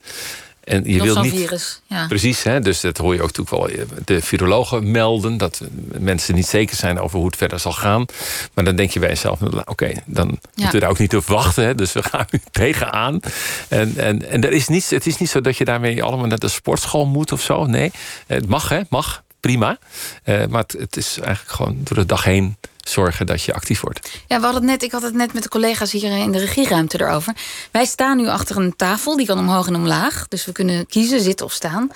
En 0.63 0.83
je 0.83 1.01
wilt 1.01 1.21
niet. 1.21 1.33
Virus, 1.33 1.81
ja. 1.87 2.07
Precies, 2.07 2.43
hè? 2.43 2.59
dus 2.59 2.81
dat 2.81 2.97
hoor 2.97 3.13
je 3.13 3.21
ook 3.21 3.37
natuurlijk 3.37 3.75
wel. 3.75 3.85
Eh, 3.85 4.03
de 4.05 4.21
virologen 4.21 4.91
melden 4.91 5.37
dat 5.37 5.61
mensen 5.99 6.35
niet 6.35 6.45
zeker 6.45 6.75
zijn 6.75 6.99
over 6.99 7.17
hoe 7.17 7.27
het 7.27 7.35
verder 7.35 7.59
zal 7.59 7.71
gaan. 7.71 8.05
Maar 8.53 8.63
dan 8.63 8.75
denk 8.75 8.91
je 8.91 8.99
bij 8.99 9.09
jezelf: 9.09 9.39
nou, 9.39 9.61
oké, 9.65 9.91
dan 10.05 10.27
moeten 10.27 10.73
we 10.73 10.79
daar 10.79 10.89
ook 10.89 10.99
niet 10.99 11.15
op 11.15 11.25
wachten. 11.25 11.65
Hè? 11.65 11.75
Dus 11.75 11.91
we 11.91 12.03
gaan 12.03 12.25
nu 12.29 12.41
tegenaan. 12.51 13.19
En, 13.67 13.93
en, 13.97 14.29
en 14.29 14.43
er 14.43 14.51
is 14.51 14.67
niet, 14.67 14.89
het 14.89 15.05
is 15.05 15.17
niet 15.17 15.29
zo 15.29 15.41
dat 15.41 15.57
je 15.57 15.65
daarmee 15.65 16.03
allemaal 16.03 16.27
naar 16.27 16.39
de 16.39 16.47
sportschool 16.47 17.05
moet 17.05 17.31
of 17.31 17.41
zo. 17.41 17.65
Nee, 17.65 17.91
het 18.27 18.47
mag, 18.47 18.69
hè? 18.69 18.81
Mag, 18.89 19.23
prima. 19.39 19.77
Uh, 20.25 20.45
maar 20.45 20.61
het, 20.61 20.71
het 20.71 20.97
is 20.97 21.19
eigenlijk 21.19 21.55
gewoon 21.55 21.77
door 21.83 21.97
de 21.97 22.05
dag 22.05 22.23
heen 22.23 22.57
zorgen 22.89 23.25
dat 23.25 23.43
je 23.43 23.53
actief 23.53 23.81
wordt. 23.81 24.09
Ja, 24.27 24.37
we 24.37 24.43
hadden 24.43 24.61
het 24.61 24.71
net, 24.71 24.83
ik 24.83 24.91
had 24.91 25.01
het 25.01 25.13
net 25.13 25.33
met 25.33 25.43
de 25.43 25.49
collega's 25.49 25.91
hier 25.91 26.17
in 26.17 26.31
de 26.31 26.39
regieruimte 26.39 27.01
erover. 27.01 27.35
Wij 27.71 27.85
staan 27.85 28.17
nu 28.17 28.27
achter 28.27 28.57
een 28.57 28.75
tafel, 28.75 29.17
die 29.17 29.25
kan 29.25 29.39
omhoog 29.39 29.67
en 29.67 29.75
omlaag. 29.75 30.27
Dus 30.27 30.45
we 30.45 30.51
kunnen 30.51 30.87
kiezen, 30.87 31.21
zitten 31.21 31.45
of 31.45 31.51
staan. 31.53 31.91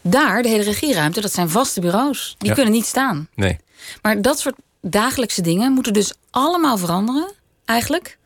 Daar, 0.00 0.42
de 0.42 0.48
hele 0.48 0.62
regieruimte, 0.62 1.20
dat 1.20 1.32
zijn 1.32 1.50
vaste 1.50 1.80
bureaus. 1.80 2.34
Die 2.38 2.52
kunnen 2.52 2.72
niet 2.72 2.86
staan. 2.86 3.28
Nee. 3.34 3.58
Maar 4.02 4.22
dat 4.22 4.38
soort 4.38 4.56
dagelijkse 4.80 5.42
dingen 5.42 5.72
moeten 5.72 5.92
dus 5.92 6.12
allemaal 6.30 6.78
veranderen, 6.78 7.32
eigenlijk 7.64 8.18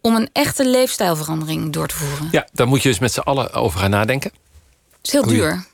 om 0.00 0.16
een 0.16 0.28
echte 0.32 0.68
leefstijlverandering 0.68 1.72
door 1.72 1.86
te 1.86 1.94
voeren. 1.94 2.28
Ja, 2.30 2.48
daar 2.52 2.66
moet 2.66 2.82
je 2.82 2.88
dus 2.88 2.98
met 2.98 3.12
z'n 3.12 3.20
allen 3.20 3.52
over 3.52 3.80
gaan 3.80 3.90
nadenken. 3.90 4.30
Het 4.90 5.06
is 5.06 5.12
heel 5.12 5.26
duur. 5.26 5.64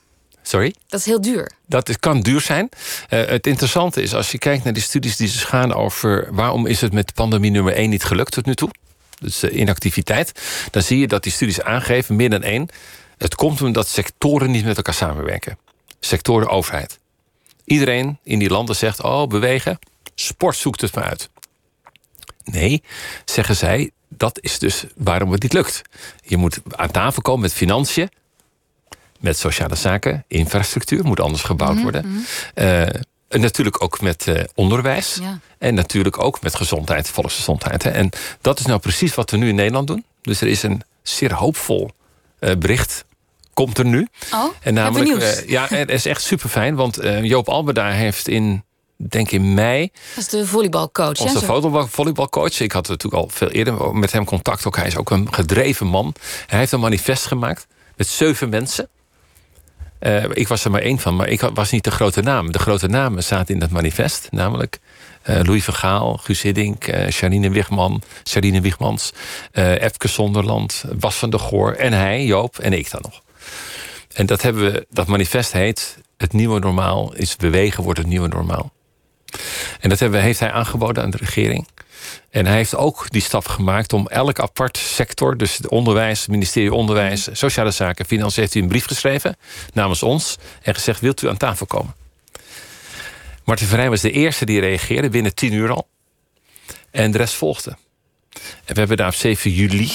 Sorry? 0.49 0.75
Dat 0.89 1.01
is 1.01 1.07
heel 1.07 1.21
duur. 1.21 1.53
Dat 1.67 1.99
kan 1.99 2.21
duur 2.21 2.41
zijn. 2.41 2.69
Uh, 3.11 3.27
het 3.27 3.47
interessante 3.47 4.03
is, 4.03 4.15
als 4.15 4.33
je 4.33 4.39
kijkt 4.39 4.65
naar 4.65 4.73
die 4.73 4.83
studies 4.83 5.17
die 5.17 5.29
ze 5.29 5.47
gaan 5.47 5.75
over 5.75 6.29
waarom 6.35 6.67
is 6.67 6.81
het 6.81 6.93
met 6.93 7.15
pandemie 7.15 7.51
nummer 7.51 7.73
1 7.73 7.91
niet 7.91 8.05
gelukt 8.05 8.33
tot 8.33 8.47
nu 8.47 8.55
toe, 8.55 8.71
dus 9.21 9.39
de 9.39 9.51
inactiviteit, 9.51 10.41
dan 10.71 10.83
zie 10.83 10.99
je 10.99 11.07
dat 11.07 11.23
die 11.23 11.33
studies 11.33 11.61
aangeven, 11.61 12.17
meer 12.17 12.31
dan 12.31 12.43
één, 12.43 12.69
het 13.19 13.35
komt 13.35 13.63
omdat 13.63 13.89
sectoren 13.89 14.51
niet 14.51 14.65
met 14.65 14.77
elkaar 14.77 14.95
samenwerken. 14.95 15.59
Sectoren 16.01 16.49
overheid. 16.49 16.99
Iedereen 17.65 18.19
in 18.23 18.39
die 18.39 18.51
landen 18.51 18.77
zegt, 18.77 19.03
oh, 19.03 19.27
bewegen, 19.27 19.79
sport 20.15 20.57
zoekt 20.57 20.81
het 20.81 20.95
maar 20.95 21.05
uit. 21.05 21.29
Nee, 22.45 22.83
zeggen 23.25 23.57
zij, 23.57 23.91
dat 24.09 24.39
is 24.41 24.59
dus 24.59 24.85
waarom 24.97 25.33
het 25.33 25.43
niet 25.43 25.53
lukt. 25.53 25.83
Je 26.23 26.37
moet 26.37 26.59
aan 26.71 26.91
tafel 26.91 27.23
komen 27.23 27.41
met 27.41 27.53
financiën, 27.53 28.11
met 29.21 29.39
sociale 29.39 29.75
zaken, 29.75 30.25
infrastructuur 30.29 31.05
moet 31.05 31.21
anders 31.21 31.43
gebouwd 31.43 31.75
mhm, 31.75 31.83
worden. 31.83 32.07
Mhm. 32.07 32.19
Eh, 32.55 32.81
en 33.29 33.41
natuurlijk 33.41 33.83
ook 33.83 34.01
met 34.01 34.27
uh, 34.27 34.41
onderwijs. 34.55 35.19
Ja. 35.21 35.39
En 35.59 35.75
natuurlijk 35.75 36.23
ook 36.23 36.43
met 36.43 36.55
gezondheid, 36.55 37.09
volksgezondheid. 37.09 37.83
Hè. 37.83 37.91
En 37.91 38.11
dat 38.41 38.59
is 38.59 38.67
nou 38.67 38.81
precies 38.81 39.15
wat 39.15 39.31
we 39.31 39.37
nu 39.37 39.49
in 39.49 39.55
Nederland 39.55 39.87
doen. 39.87 40.05
Dus 40.23 40.41
er 40.41 40.49
is 40.49 40.63
een 40.63 40.83
zeer 41.03 41.33
hoopvol 41.33 41.91
uh, 42.41 42.55
bericht. 42.57 43.05
Komt 43.55 43.79
er 43.79 43.85
nu. 43.85 44.09
Oh, 44.35 44.45
en 44.61 44.75
namelijk, 44.75 45.45
ja, 45.47 45.67
het 45.75 45.91
is 45.91 46.07
echt 46.07 46.23
super 46.23 46.49
fijn. 46.49 46.75
Want 46.75 46.99
Joop 47.23 47.49
Alberda 47.49 47.91
heeft 47.91 48.29
in 48.29 48.65
denk 48.97 49.31
in 49.31 49.55
mei. 49.55 49.91
Dat 50.15 50.25
is 50.25 50.29
de 50.29 50.47
volleybalcoach. 50.47 51.21
Onze 51.21 51.87
volleybalcoach. 51.89 52.61
Ik 52.61 52.73
had 52.73 52.89
natuurlijk 52.89 53.23
al 53.23 53.29
veel 53.29 53.49
eerder 53.49 53.95
met 53.95 54.13
hem 54.13 54.25
contact. 54.25 54.67
Ook 54.67 54.77
hij 54.77 54.87
is 54.87 54.97
ook 54.97 55.11
een 55.11 55.35
gedreven 55.35 55.87
man. 55.87 56.15
Hij 56.47 56.59
heeft 56.59 56.73
een 56.73 56.81
manifest 56.81 57.27
gemaakt 57.27 57.67
met 57.97 58.07
zeven 58.07 58.49
mensen. 58.49 58.89
Uh, 60.07 60.25
ik 60.33 60.49
was 60.49 60.65
er 60.65 60.71
maar 60.71 60.81
één 60.81 60.99
van, 60.99 61.17
maar 61.17 61.29
ik 61.29 61.41
was 61.41 61.71
niet 61.71 61.85
de 61.85 61.91
grote 61.91 62.21
naam. 62.21 62.53
De 62.53 62.59
grote 62.59 62.89
namen 62.89 63.23
zaten 63.23 63.55
in 63.55 63.61
dat 63.61 63.71
manifest, 63.71 64.29
namelijk 64.31 64.79
uh, 65.25 65.41
Louis 65.43 65.65
van 65.65 65.75
Gaal, 65.75 66.17
Guus 66.17 66.43
Hiddink, 66.43 66.89
uh, 66.89 67.05
Charine 67.09 67.51
Wigman, 67.51 68.03
Charine 68.23 68.61
Wigmans, 68.61 69.13
uh, 69.53 69.83
Epke 69.83 70.09
Zonderland, 70.09 70.85
Bas 70.95 71.17
van 71.17 71.31
der 71.31 71.41
Goor 71.41 71.73
en 71.73 71.93
hij, 71.93 72.25
Joop 72.25 72.59
en 72.59 72.73
ik 72.73 72.91
dan 72.91 73.01
nog. 73.03 73.23
En 74.13 74.27
dat, 74.27 74.43
hebben 74.43 74.73
we, 74.73 74.87
dat 74.91 75.07
manifest 75.07 75.53
heet 75.53 75.99
Het 76.17 76.33
nieuwe 76.33 76.59
normaal 76.59 77.15
is 77.15 77.37
bewegen 77.37 77.83
wordt 77.85 77.99
het 77.99 78.09
nieuwe 78.09 78.29
normaal. 78.29 78.73
En 79.81 79.89
dat 79.89 79.99
hebben, 79.99 80.21
heeft 80.21 80.41
hij 80.41 80.53
aangeboden 80.53 81.03
aan 81.03 81.11
de 81.11 81.17
regering. 81.17 81.67
En 82.31 82.47
hij 82.47 82.57
heeft 82.57 82.75
ook 82.75 83.11
die 83.11 83.23
stap 83.23 83.47
gemaakt 83.47 83.93
om 83.93 84.07
elk 84.07 84.41
apart 84.41 84.77
sector, 84.77 85.37
dus 85.37 85.57
het 85.57 85.69
onderwijs, 85.69 86.21
het 86.21 86.31
ministerie 86.31 86.73
Onderwijs, 86.73 87.29
Sociale 87.33 87.71
Zaken, 87.71 88.07
Financiën, 88.07 88.43
heeft 88.43 88.55
u 88.55 88.61
een 88.61 88.69
brief 88.69 88.87
geschreven 88.87 89.37
namens 89.73 90.03
ons 90.03 90.37
en 90.63 90.75
gezegd: 90.75 91.01
wilt 91.01 91.23
u 91.23 91.29
aan 91.29 91.37
tafel 91.37 91.67
komen? 91.67 91.95
Martin 93.45 93.67
Verheij 93.67 93.91
was 93.91 94.01
de 94.01 94.11
eerste 94.11 94.45
die 94.45 94.61
reageerde 94.61 95.09
binnen 95.09 95.35
tien 95.35 95.53
uur 95.53 95.71
al. 95.71 95.89
En 96.91 97.11
de 97.11 97.19
rest 97.19 97.35
volgde. 97.35 97.77
En 98.65 98.75
we 98.75 98.79
hebben 98.79 98.97
daar 98.97 99.09
op 99.09 99.15
7 99.15 99.51
juli, 99.51 99.91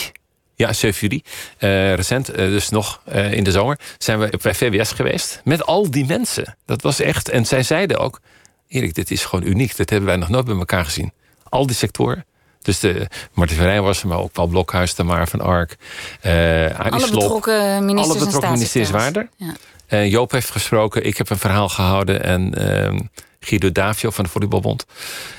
ja, 0.56 0.74
7 0.74 1.08
juli, 1.08 1.24
uh, 1.60 1.94
recent, 1.94 2.30
uh, 2.30 2.36
dus 2.36 2.70
nog 2.70 3.02
uh, 3.14 3.34
in 3.34 3.44
de 3.44 3.52
zomer, 3.52 3.80
zijn 3.98 4.20
we 4.20 4.40
bij 4.42 4.56
VWS 4.56 4.92
geweest. 4.92 5.42
Met 5.44 5.66
al 5.66 5.92
die 5.92 6.06
mensen. 6.06 6.58
Dat 6.66 6.82
was 6.82 7.00
echt, 7.00 7.30
en 7.30 7.46
zij 7.46 7.64
zeiden 7.64 7.98
ook: 7.98 8.20
Erik, 8.68 8.94
dit 8.94 9.12
is 9.12 9.26
gewoon 9.26 9.48
uniek. 9.48 9.78
Dat 9.78 9.90
hebben 9.90 10.10
wij 10.10 10.18
nog 10.18 10.30
nooit 10.30 10.46
bij 10.46 10.56
elkaar 10.56 10.86
gezien 10.86 11.12
al 11.52 11.66
die 11.68 11.76
sectoren. 11.76 12.26
Dus 12.62 12.80
de 12.80 13.08
Martin 13.34 13.58
Verijn 13.58 13.84
was 13.84 14.02
er, 14.02 14.08
maar 14.08 14.18
ook 14.18 14.32
Paul 14.32 14.48
Blokhuis, 14.48 14.94
Tamar 14.94 15.28
van 15.28 15.42
Ark. 15.42 15.78
Uh, 16.26 16.80
alle 16.80 17.10
betrokken 17.10 17.86
ministers 17.86 18.16
Alle 18.16 18.26
betrokken 18.26 18.52
ministers 18.52 18.90
waren 18.90 19.14
er. 19.14 19.30
Ja. 19.36 19.56
Uh, 19.90 20.12
Joop 20.12 20.32
heeft 20.32 20.50
gesproken, 20.50 21.06
ik 21.06 21.18
heb 21.18 21.30
een 21.30 21.38
verhaal 21.38 21.70
gehouden. 21.70 22.24
En 22.24 22.54
uh, 22.58 23.00
Guido 23.40 23.72
Davio 23.72 24.10
van 24.10 24.24
de 24.24 24.30
Volleybalbond. 24.30 24.86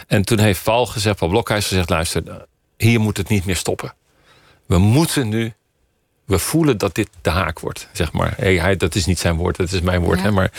En 0.06 0.24
toen 0.24 0.38
heeft 0.38 0.62
Paul 0.62 0.86
gezegd, 0.86 1.16
Paul 1.16 1.30
Blokhuis 1.30 1.66
gezegd... 1.66 1.88
luister, 1.88 2.46
hier 2.76 3.00
moet 3.00 3.16
het 3.16 3.28
niet 3.28 3.44
meer 3.44 3.56
stoppen. 3.56 3.94
We 4.66 4.78
moeten 4.78 5.28
nu... 5.28 5.52
We 6.24 6.38
voelen 6.38 6.78
dat 6.78 6.94
dit 6.94 7.08
de 7.22 7.30
haak 7.30 7.60
wordt, 7.60 7.88
zeg 7.92 8.12
maar. 8.12 8.34
Hey, 8.36 8.56
hij, 8.56 8.76
dat 8.76 8.94
is 8.94 9.06
niet 9.06 9.18
zijn 9.18 9.36
woord, 9.36 9.56
dat 9.56 9.72
is 9.72 9.80
mijn 9.80 10.00
woord. 10.00 10.22
Hè, 10.22 10.30
maar, 10.30 10.52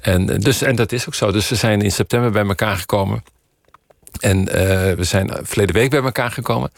en, 0.00 0.26
dus, 0.26 0.62
en 0.62 0.76
dat 0.76 0.92
is 0.92 1.06
ook 1.06 1.14
zo. 1.14 1.32
Dus 1.32 1.48
we 1.48 1.54
zijn 1.54 1.82
in 1.82 1.92
september 1.92 2.30
bij 2.30 2.46
elkaar 2.46 2.76
gekomen... 2.76 3.24
En 4.18 4.38
uh, 4.38 4.52
we 4.92 5.04
zijn 5.04 5.30
verleden 5.42 5.74
week 5.74 5.90
bij 5.90 6.02
elkaar 6.02 6.30
gekomen. 6.30 6.70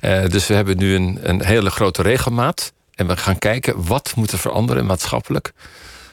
Uh, 0.00 0.26
dus 0.26 0.46
we 0.46 0.54
hebben 0.54 0.76
nu 0.78 0.94
een, 0.94 1.18
een 1.22 1.44
hele 1.44 1.70
grote 1.70 2.02
regelmaat. 2.02 2.72
En 2.94 3.06
we 3.06 3.16
gaan 3.16 3.38
kijken 3.38 3.86
wat 3.86 4.12
moet 4.16 4.32
er 4.32 4.38
veranderen 4.38 4.86
maatschappelijk. 4.86 5.52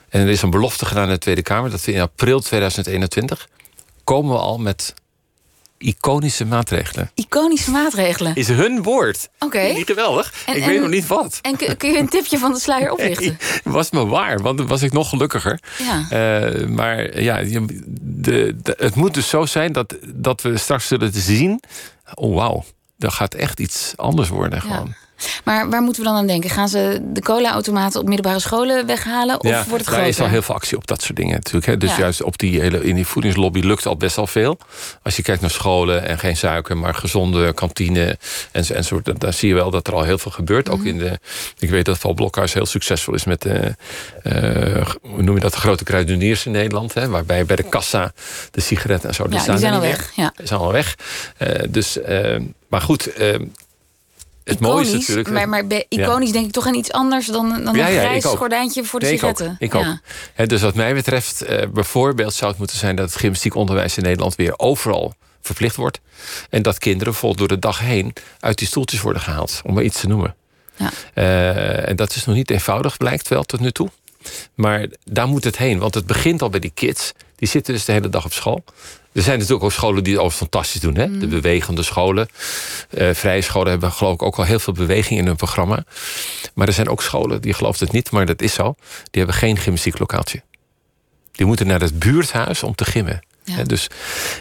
En 0.10 0.22
er 0.22 0.30
is 0.30 0.42
een 0.42 0.50
belofte 0.50 0.86
gedaan 0.86 1.04
in 1.04 1.14
de 1.14 1.18
Tweede 1.18 1.42
Kamer 1.42 1.70
dat 1.70 1.86
we 1.86 1.92
in 1.92 2.02
april 2.02 2.40
2021 2.40 3.48
komen 4.04 4.32
we 4.34 4.40
al 4.40 4.58
met 4.58 4.94
iconische 5.84 6.46
maatregelen. 6.46 7.12
Iconische 7.16 7.72
maatregelen? 7.72 8.36
Is 8.36 8.48
hun 8.48 8.84
woord. 8.84 9.30
Oké. 9.36 9.46
Okay. 9.46 9.74
Niet 9.74 9.86
geweldig. 9.86 10.34
ik 10.54 10.66
weet 10.66 10.80
nog 10.80 10.90
niet 10.90 11.08
wat. 11.08 11.40
En 11.42 11.78
kun 11.78 11.92
je 11.92 11.98
een 11.98 12.10
tipje 12.10 12.38
van 12.38 12.52
de 12.52 12.60
sluier 12.60 12.92
oplichten? 12.96 13.38
Nee, 13.64 13.74
was 13.74 13.92
me 13.92 14.06
waar, 14.06 14.40
want 14.40 14.58
dan 14.58 14.68
was 14.68 14.82
ik 14.82 14.92
nog 14.92 15.10
gelukkiger. 15.10 15.60
Ja. 15.78 16.00
Uh, 16.00 16.68
maar 16.68 17.22
ja, 17.22 17.44
de, 18.02 18.56
de, 18.62 18.76
het 18.78 18.96
moet 18.96 19.14
dus 19.14 19.30
zo 19.30 19.46
zijn 19.46 19.72
dat, 19.72 19.96
dat 20.06 20.42
we 20.42 20.58
straks 20.58 20.88
zullen 20.88 21.14
zien... 21.14 21.60
oh 22.14 22.36
wauw, 22.36 22.64
er 23.00 23.12
gaat 23.12 23.34
echt 23.34 23.60
iets 23.60 23.94
anders 23.96 24.30
worden 24.30 24.62
gewoon. 24.62 24.94
Maar 25.44 25.70
waar 25.70 25.82
moeten 25.82 26.02
we 26.02 26.08
dan 26.08 26.18
aan 26.18 26.28
denken? 26.28 26.50
Gaan 26.50 26.70
ze 26.70 27.00
de 27.04 27.22
cola-automaten 27.22 28.00
op 28.00 28.08
middelbare 28.08 28.40
scholen 28.40 28.86
weghalen? 28.86 29.40
Of 29.40 29.50
wordt 29.52 29.70
het 29.70 29.86
groter? 29.86 30.04
Er 30.04 30.08
is 30.08 30.20
al 30.20 30.28
heel 30.28 30.42
veel 30.42 30.56
actie 30.56 30.78
op 30.78 30.88
dat 30.88 31.02
soort 31.02 31.16
dingen 31.16 31.34
natuurlijk. 31.34 31.66
Hè. 31.66 31.78
Dus 31.78 31.96
juist 31.96 32.24
op 32.24 32.38
die 32.38 32.62
hele, 32.62 32.84
in 32.84 32.96
die 32.96 33.08
voedingslobby 33.08 33.60
lukt 33.60 33.86
al 33.86 33.98
best 33.98 34.16
wel 34.16 34.28
veel. 34.28 34.58
Als 35.02 35.16
je 35.16 35.22
kijkt 35.22 35.42
naar 35.42 35.50
scholen 35.50 36.08
en 36.08 36.20
geen 36.20 36.38
suiker, 36.38 36.78
maar 36.78 36.96
gezonde 36.96 37.54
kantine 37.54 38.18
en, 38.52 38.66
en 38.76 38.84
soort, 38.84 39.20
dan 39.20 39.34
zie 39.34 39.48
je 39.48 39.56
wel 39.56 39.72
dat 39.72 39.88
er 39.88 39.94
al 39.94 40.04
heel 40.04 40.18
veel 40.18 40.32
gebeurt. 40.32 40.70
Ook 40.70 40.84
in 40.84 40.98
de, 40.98 41.20
ik 41.60 41.70
weet 41.70 41.86
dat 41.86 41.98
Val 41.98 42.14
Blokhuis 42.14 42.54
heel 42.54 42.66
succesvol 42.66 43.14
is 43.14 43.24
met 43.24 43.42
de, 43.42 43.76
uh, 44.24 44.88
hoe 45.02 45.22
noem 45.22 45.36
je 45.36 45.42
dat, 45.42 45.52
de 45.52 45.60
grote 45.60 45.84
kruideniers 45.84 46.46
in 46.46 46.52
Nederland. 46.52 46.94
Hè, 46.94 47.08
waarbij 47.08 47.46
bij 47.46 47.56
de 47.56 47.64
kassa 47.64 48.14
de 48.52 48.62
sigaretten 48.62 49.10
en 49.10 49.16
zo. 49.16 49.24
Ja, 49.30 49.46
die, 49.46 49.58
zijn 49.58 49.74
al 49.74 49.82
weg. 49.82 50.12
Ja. 50.16 50.34
Die 50.36 50.48
zijn 50.48 50.60
al 50.60 50.72
weg. 50.72 50.96
Uh, 51.38 51.50
dus, 51.70 51.98
uh, 51.98 52.40
maar 52.68 52.82
goed, 52.82 53.10
het 54.44 54.60
mooie 54.60 54.86
is 54.86 54.92
natuurlijk... 54.92 55.30
Maar, 55.30 55.50
maar 55.50 55.64
iconisch 55.90 56.32
denk 56.32 56.46
ik 56.46 56.52
toch 56.52 56.68
aan 56.68 56.74
iets 56.74 56.92
anders 56.92 57.28
dan, 57.28 57.50
dan 57.50 57.68
een 57.68 57.74
grijs 57.74 58.26
gordijntje 58.26 58.84
voor 58.84 59.00
de 59.00 59.06
sigaretten. 59.06 59.56
Ik 59.60 59.76
ook. 59.76 59.86
Ik 60.36 60.50
dus 60.50 60.62
wat 60.62 60.76
mij 60.76 60.94
betreft, 60.94 61.50
uh, 61.50 61.62
bijvoorbeeld 61.74 62.34
zou 62.34 62.50
het 62.50 62.60
moeten 62.60 62.78
zijn... 62.78 62.96
dat 62.96 63.10
het 63.10 63.20
gymnastiek 63.20 63.56
onderwijs 63.56 63.98
in 63.98 64.04
Nederland 64.04 64.36
weer 64.36 64.54
overal 64.60 65.14
verplicht 65.42 65.76
wordt. 65.76 66.00
En 66.50 66.62
dat 66.62 66.78
kinderen 66.78 67.14
vol 67.14 67.36
door 67.36 67.48
de 67.48 67.60
dag 67.60 67.80
heen 67.80 68.14
uit 68.40 68.58
die 68.58 68.68
stoeltjes 68.68 69.02
worden 69.02 69.22
gehaald. 69.22 69.62
Om 69.64 69.74
maar 69.74 69.84
iets 69.84 70.00
te 70.00 70.08
noemen. 70.08 70.36
Ja. 70.76 70.92
Uh, 71.16 71.90
en 71.90 71.96
dat 71.96 72.16
is 72.16 72.26
nog 72.26 72.36
niet 72.36 72.52
eenvoudig, 72.52 72.98
blijkt 72.98 73.28
wel 73.28 73.44
tot 73.44 73.60
nu 73.60 73.72
toe. 73.72 73.90
Maar 74.54 74.88
daar 75.04 75.28
moet 75.28 75.44
het 75.44 75.58
heen, 75.58 75.80
want 75.80 75.94
het 75.94 76.06
begint 76.06 76.42
al 76.42 76.50
bij 76.50 76.60
die 76.60 76.72
kids. 76.74 77.12
Die 77.36 77.48
zitten 77.48 77.74
dus 77.74 77.86
de 77.86 77.92
hele 77.92 78.10
dag 78.10 78.26
op 78.26 78.34
school. 78.34 78.64
Er 79.14 79.22
zijn 79.22 79.38
natuurlijk 79.38 79.64
ook 79.64 79.72
scholen 79.72 80.04
die 80.04 80.14
het 80.14 80.24
ook 80.24 80.32
fantastisch 80.32 80.82
doen. 80.82 80.96
Hè? 80.96 81.18
De 81.18 81.26
mm. 81.26 81.30
bewegende 81.30 81.84
scholen. 81.84 82.28
Uh, 82.90 83.14
vrije 83.14 83.42
scholen 83.42 83.70
hebben 83.70 83.92
geloof 83.92 84.14
ik 84.14 84.22
ook 84.22 84.38
al 84.38 84.44
heel 84.44 84.60
veel 84.60 84.74
beweging 84.74 85.20
in 85.20 85.26
hun 85.26 85.36
programma. 85.36 85.84
Maar 86.54 86.68
er 86.68 86.74
zijn 86.74 86.90
ook 86.90 87.02
scholen, 87.02 87.42
die 87.42 87.54
geloven 87.54 87.86
het 87.86 87.94
niet, 87.94 88.12
maar 88.12 88.26
dat 88.26 88.42
is 88.42 88.54
zo. 88.54 88.76
Die 89.12 89.22
hebben 89.22 89.36
geen 89.36 89.58
gymnastieklokaaltje. 89.58 90.42
Die 91.32 91.46
moeten 91.46 91.68
naar 91.68 91.82
het 91.82 92.00
buurthuis 92.00 92.64
om 92.64 92.76
te 92.76 92.86
gimmen. 92.86 93.22
Ja. 93.46 93.64
dus 93.64 93.88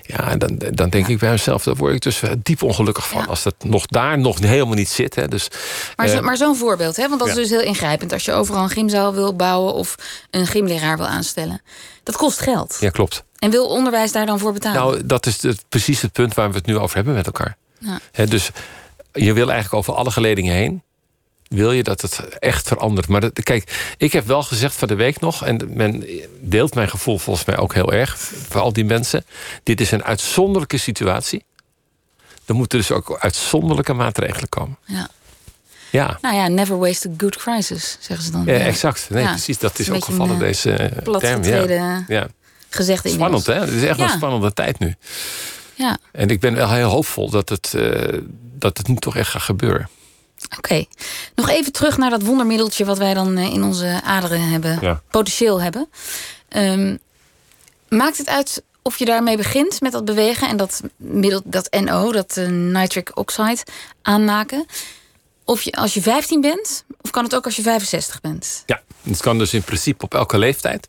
ja, 0.02 0.36
dan, 0.36 0.60
dan 0.70 0.88
denk 0.90 1.08
ik 1.08 1.18
bij 1.18 1.30
mezelf, 1.30 1.62
daar 1.62 1.74
word 1.74 1.94
ik 1.94 2.00
dus 2.00 2.20
diep 2.38 2.62
ongelukkig 2.62 3.08
van. 3.08 3.26
Als 3.26 3.42
dat 3.42 3.54
nog 3.64 3.86
daar 3.86 4.18
nog 4.18 4.38
helemaal 4.38 4.74
niet 4.74 4.88
zit. 4.88 5.14
Hè. 5.14 5.28
Dus, 5.28 5.48
maar, 5.96 6.08
eh, 6.08 6.20
maar 6.20 6.36
zo'n 6.36 6.56
voorbeeld, 6.56 6.96
hè? 6.96 7.08
want 7.08 7.20
dat 7.20 7.28
is 7.28 7.34
dus 7.34 7.50
heel 7.50 7.60
ingrijpend. 7.60 8.12
Als 8.12 8.24
je 8.24 8.32
overal 8.32 8.62
een 8.62 8.70
gymzaal 8.70 9.14
wil 9.14 9.36
bouwen 9.36 9.74
of 9.74 9.94
een 10.30 10.46
gymleraar 10.46 10.96
wil 10.96 11.06
aanstellen. 11.06 11.62
Dat 12.02 12.16
kost 12.16 12.40
geld. 12.40 12.76
Ja, 12.80 12.90
klopt. 12.90 13.24
En 13.42 13.50
wil 13.50 13.66
onderwijs 13.66 14.12
daar 14.12 14.26
dan 14.26 14.38
voor 14.38 14.52
betalen? 14.52 14.80
Nou, 14.80 15.06
dat 15.06 15.26
is 15.26 15.42
het, 15.42 15.64
precies 15.68 16.02
het 16.02 16.12
punt 16.12 16.34
waar 16.34 16.50
we 16.50 16.56
het 16.56 16.66
nu 16.66 16.78
over 16.78 16.96
hebben 16.96 17.14
met 17.14 17.26
elkaar. 17.26 17.56
Ja. 17.78 18.26
dus 18.26 18.50
je 19.12 19.32
wil 19.32 19.50
eigenlijk 19.50 19.74
over 19.74 19.94
alle 19.94 20.10
geledingen 20.10 20.54
heen 20.54 20.82
wil 21.48 21.72
je 21.72 21.82
dat 21.82 22.00
het 22.00 22.20
echt 22.38 22.68
verandert. 22.68 23.08
Maar 23.08 23.20
dat, 23.20 23.42
kijk, 23.42 23.94
ik 23.96 24.12
heb 24.12 24.26
wel 24.26 24.42
gezegd 24.42 24.74
van 24.74 24.88
de 24.88 24.94
week 24.94 25.20
nog... 25.20 25.44
en 25.44 25.76
men 25.76 26.06
deelt 26.40 26.74
mijn 26.74 26.88
gevoel 26.88 27.18
volgens 27.18 27.46
mij 27.46 27.58
ook 27.58 27.74
heel 27.74 27.92
erg... 27.92 28.18
voor 28.18 28.60
al 28.60 28.72
die 28.72 28.84
mensen. 28.84 29.24
Dit 29.62 29.80
is 29.80 29.90
een 29.90 30.04
uitzonderlijke 30.04 30.76
situatie. 30.76 31.44
Er 32.44 32.54
moeten 32.54 32.78
dus 32.78 32.90
ook 32.90 33.18
uitzonderlijke 33.20 33.92
maatregelen 33.92 34.48
komen. 34.48 34.78
Ja. 34.84 35.08
Ja. 35.90 36.18
Nou 36.20 36.36
ja, 36.36 36.48
never 36.48 36.78
waste 36.78 37.08
a 37.08 37.12
good 37.16 37.36
crisis, 37.36 37.96
zeggen 38.00 38.26
ze 38.26 38.32
dan. 38.32 38.44
Ja, 38.44 38.52
exact. 38.52 39.06
Nee, 39.10 39.24
precies. 39.24 39.58
Dat 39.58 39.78
is 39.78 39.90
ook 39.90 40.04
gevallen, 40.04 40.38
deze 40.38 40.72
eh, 40.72 41.16
term. 41.18 41.44
Ja. 41.44 42.04
ja. 42.08 42.28
Gezegd 42.74 43.08
Spannend, 43.10 43.46
hè? 43.46 43.54
Het 43.54 43.70
is 43.70 43.82
echt 43.82 44.00
een 44.00 44.08
spannende 44.08 44.52
tijd 44.52 44.78
nu. 44.78 44.94
Ja. 45.74 45.98
En 46.12 46.28
ik 46.28 46.40
ben 46.40 46.54
wel 46.54 46.70
heel 46.70 46.88
hoopvol 46.88 47.30
dat 47.30 47.48
het, 47.48 47.72
uh, 47.76 48.18
dat 48.58 48.78
het 48.78 48.88
nu 48.88 48.96
toch 48.96 49.16
echt 49.16 49.30
gaat 49.30 49.42
gebeuren. 49.42 49.88
Oké, 50.56 50.84
nog 51.34 51.48
even 51.48 51.72
terug 51.72 51.96
naar 51.96 52.10
dat 52.10 52.22
wondermiddeltje 52.22 52.84
wat 52.84 52.98
wij 52.98 53.14
dan 53.14 53.36
eh, 53.36 53.52
in 53.52 53.62
onze 53.62 54.00
aderen 54.04 54.48
hebben, 54.48 55.00
potentieel 55.10 55.60
hebben. 55.60 55.88
Um, 56.48 56.98
maakt 57.88 58.18
het 58.18 58.28
uit 58.28 58.62
of 58.82 58.98
je 58.98 59.04
daarmee 59.04 59.36
begint 59.36 59.80
met 59.80 59.92
dat 59.92 60.04
bewegen 60.04 60.48
en 60.48 60.56
dat 60.56 60.82
middel, 60.96 61.40
dat 61.44 61.76
NO, 61.80 62.12
dat 62.12 62.36
uh, 62.36 62.48
nitric 62.48 63.10
oxide, 63.14 63.58
aanmaken? 64.02 64.66
Of 65.44 65.62
je 65.62 65.72
als 65.72 65.94
je 65.94 66.02
15 66.02 66.40
bent, 66.40 66.84
of 67.00 67.10
kan 67.10 67.24
het 67.24 67.34
ook 67.34 67.44
als 67.44 67.56
je 67.56 67.62
65 67.62 68.20
bent? 68.20 68.62
Ja, 68.66 68.82
het 69.02 69.20
kan 69.20 69.38
dus 69.38 69.54
in 69.54 69.62
principe 69.62 70.04
op 70.04 70.14
elke 70.14 70.38
leeftijd. 70.38 70.88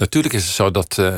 Natuurlijk 0.00 0.34
is 0.34 0.44
het 0.44 0.54
zo 0.54 0.70
dat 0.70 0.96
uh, 1.00 1.14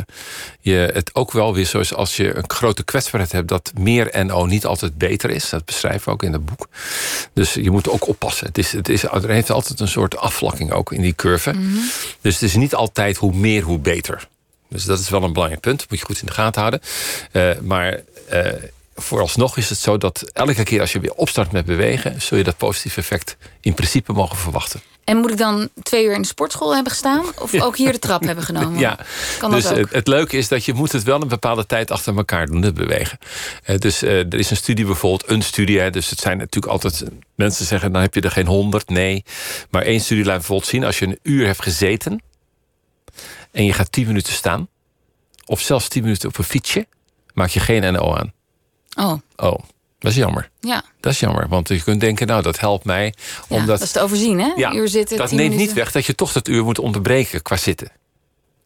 je 0.61 0.91
het 0.93 1.15
ook 1.15 1.33
wel 1.33 1.55
weer 1.55 1.65
zo 1.65 1.79
is 1.79 1.95
als 1.95 2.17
je 2.17 2.37
een 2.37 2.51
grote 2.51 2.83
kwetsbaarheid 2.83 3.33
hebt, 3.33 3.49
dat 3.49 3.73
meer 3.79 4.25
NO 4.25 4.47
niet 4.47 4.67
altijd 4.67 4.99
beter 4.99 5.31
is. 5.31 5.49
Dat 5.49 5.65
beschrijven 5.65 6.05
we 6.05 6.11
ook 6.11 6.23
in 6.23 6.33
het 6.33 6.45
boek. 6.45 6.69
Dus 7.33 7.55
je 7.55 7.71
moet 7.71 7.89
ook 7.89 8.09
oppassen. 8.09 8.47
Het 8.47 8.59
is, 8.59 8.73
het 8.73 8.89
is, 8.89 9.03
er 9.03 9.29
heeft 9.29 9.51
altijd 9.51 9.81
een 9.81 9.89
soort 9.89 10.17
afvlakking 10.17 10.73
ook 10.73 10.93
in 10.93 11.01
die 11.01 11.15
curve. 11.15 11.53
Mhm. 11.53 11.79
Dus 12.21 12.35
het 12.35 12.43
is 12.43 12.55
niet 12.55 12.75
altijd 12.75 13.17
hoe 13.17 13.35
meer, 13.35 13.63
hoe 13.63 13.79
beter. 13.79 14.29
Dus 14.69 14.85
dat 14.85 14.99
is 14.99 15.09
wel 15.09 15.23
een 15.23 15.33
belangrijk 15.33 15.63
punt. 15.63 15.79
Dat 15.79 15.91
moet 15.91 15.99
je 15.99 16.05
goed 16.05 16.21
in 16.21 16.27
de 16.27 16.33
gaten 16.33 16.61
houden. 16.61 16.81
Uh, 17.33 17.51
maar 17.61 18.01
uh, 18.33 18.53
vooralsnog 18.95 19.57
is 19.57 19.69
het 19.69 19.79
zo 19.79 19.99
dat 19.99 20.31
elke 20.33 20.63
keer 20.63 20.81
als 20.81 20.93
je 20.93 21.01
weer 21.01 21.15
opstart 21.15 21.53
met 21.53 21.65
bewegen, 21.65 22.23
zul 22.23 22.39
je 22.39 22.45
dat 22.45 22.57
positieve 22.57 23.01
effect 23.01 23.37
in 23.61 23.75
principe 23.75 24.13
mogen 24.13 24.37
verwachten. 24.37 24.83
En 25.05 25.17
moet 25.17 25.31
ik 25.31 25.39
dan 25.39 25.69
twee 25.83 26.05
uur 26.05 26.15
in 26.15 26.21
de 26.21 26.27
sportschool 26.27 26.75
hebben 26.75 26.93
gestaan? 26.93 27.25
Of 27.39 27.61
ook 27.61 27.77
hier 27.77 27.93
de 27.93 27.99
trap 27.99 28.23
hebben 28.23 28.45
genomen? 28.45 28.79
Ja, 28.79 28.99
kan 29.39 29.51
dus 29.51 29.67
ook? 29.67 29.77
Het, 29.77 29.93
het, 29.93 30.07
leuke 30.07 30.37
is 30.37 30.49
dat 30.49 30.65
je 30.65 30.73
moet 30.73 30.93
het 30.93 31.03
wel 31.03 31.23
een 31.23 31.29
bepaalde 31.29 31.67
tijd 31.67 31.91
achter 31.91 32.17
elkaar 32.17 32.47
doen, 32.47 32.63
het 32.63 32.75
bewegen. 32.75 33.19
Uh, 33.67 33.77
dus 33.77 34.03
uh, 34.03 34.19
er 34.19 34.35
is 34.35 34.51
een 34.51 34.57
studie 34.57 34.85
bijvoorbeeld, 34.85 35.31
een 35.31 35.43
studie. 35.43 35.81
Hè, 35.81 35.91
dus 35.91 36.11
het 36.11 36.19
zijn 36.19 36.39
natuurlijk 36.39 36.73
altijd, 36.73 37.05
mensen 37.35 37.67
zeggen 37.67 37.93
dan 37.93 38.03
heb 38.03 38.15
je 38.15 38.21
er 38.21 38.31
geen 38.31 38.47
honderd. 38.47 38.89
Nee, 38.89 39.25
maar 39.71 39.83
één 39.83 40.01
studie 40.01 40.25
laat 40.25 40.37
bijvoorbeeld 40.37 40.71
zien, 40.71 40.85
als 40.85 40.99
je 40.99 41.07
een 41.07 41.19
uur 41.23 41.47
hebt 41.47 41.63
gezeten... 41.63 42.23
en 43.53 43.65
je 43.65 43.73
gaat 43.73 43.93
tien 43.93 44.07
minuten 44.07 44.33
staan, 44.33 44.69
of 45.45 45.61
zelfs 45.61 45.89
tien 45.89 46.03
minuten 46.03 46.29
op 46.29 46.39
een 46.39 46.45
fietsje... 46.45 46.87
maak 47.35 47.49
je 47.49 47.61
geen 47.61 47.93
NO 47.93 48.15
aan. 48.15 48.33
Oh. 48.95 49.13
Oh. 49.37 49.59
Dat 49.99 50.11
is 50.11 50.17
jammer. 50.17 50.51
Ja. 50.61 50.85
Dat 51.01 51.13
is 51.13 51.21
jammer, 51.21 51.49
want 51.49 51.69
je 51.69 51.83
kunt 51.83 52.01
denken, 52.01 52.27
nou, 52.27 52.43
dat 52.43 52.61
helpt 52.61 52.85
mij. 52.85 53.15
Omdat, 53.49 53.67
dat 53.67 53.81
is 53.81 53.93
te 53.93 54.01
overzien, 54.01 54.41
hè? 54.41 54.53
Ja, 54.57 54.75
uur 54.75 54.89
zitten, 54.89 55.17
dat 55.17 55.31
neemt 55.31 55.57
niet 55.57 55.73
weg 55.73 55.93
dat 55.93 56.07
je 56.07 56.15
toch 56.15 56.33
dat 56.33 56.49
uur 56.49 56.65
moet 56.65 56.79
onderbreken 56.79 57.43
qua 57.43 57.57
zitten. 57.57 57.91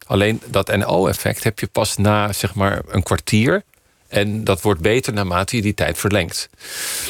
Alleen 0.05 0.41
dat 0.45 0.75
NO-effect 0.75 1.43
heb 1.43 1.59
je 1.59 1.67
pas 1.67 1.97
na, 1.97 2.33
zeg 2.33 2.55
maar, 2.55 2.81
een 2.87 3.03
kwartier. 3.03 3.63
En 4.07 4.43
dat 4.43 4.61
wordt 4.61 4.81
beter 4.81 5.13
naarmate 5.13 5.55
je 5.55 5.61
die 5.61 5.73
tijd 5.73 5.97
verlengt. 5.97 6.49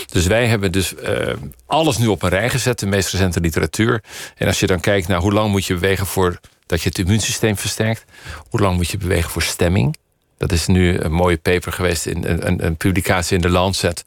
Dus 0.06 0.26
wij 0.26 0.48
hebben 0.48 0.72
dus 0.72 0.94
uh, 0.94 1.34
alles 1.66 1.98
nu 1.98 2.08
op 2.08 2.24
een 2.24 2.30
rij 2.30 2.50
gezet, 2.50 2.80
de 2.80 2.86
meest 2.86 3.12
recente 3.12 3.40
literatuur. 3.40 4.04
En 4.36 4.48
als 4.48 4.60
je 4.60 4.68
dan 4.68 4.80
kijkt 4.80 5.08
naar 5.08 5.20
hoe 5.20 5.34
lang 5.34 5.52
moet 5.52 5.66
je 5.66 5.74
bewegen 5.74 6.06
voor 6.06 6.40
dat 6.66 6.82
je 6.82 6.90
het 6.90 6.98
immuunsysteem 6.98 7.58
versterkt, 7.58 8.06
hoe 8.50 8.60
lang 8.60 8.76
moet 8.76 8.90
je 8.90 8.98
bewegen 8.98 9.30
voor 9.30 9.42
stemming, 9.42 9.96
dat 10.38 10.52
is 10.52 10.68
nu 10.68 10.98
een 10.98 11.12
mooie 11.12 11.38
paper 11.38 11.72
geweest 11.72 12.06
in 12.06 12.24
een, 12.26 12.66
een, 12.66 12.78
publicatie 12.78 13.36
in 13.36 13.42
de 13.42 13.50
Lancet. 13.50 14.04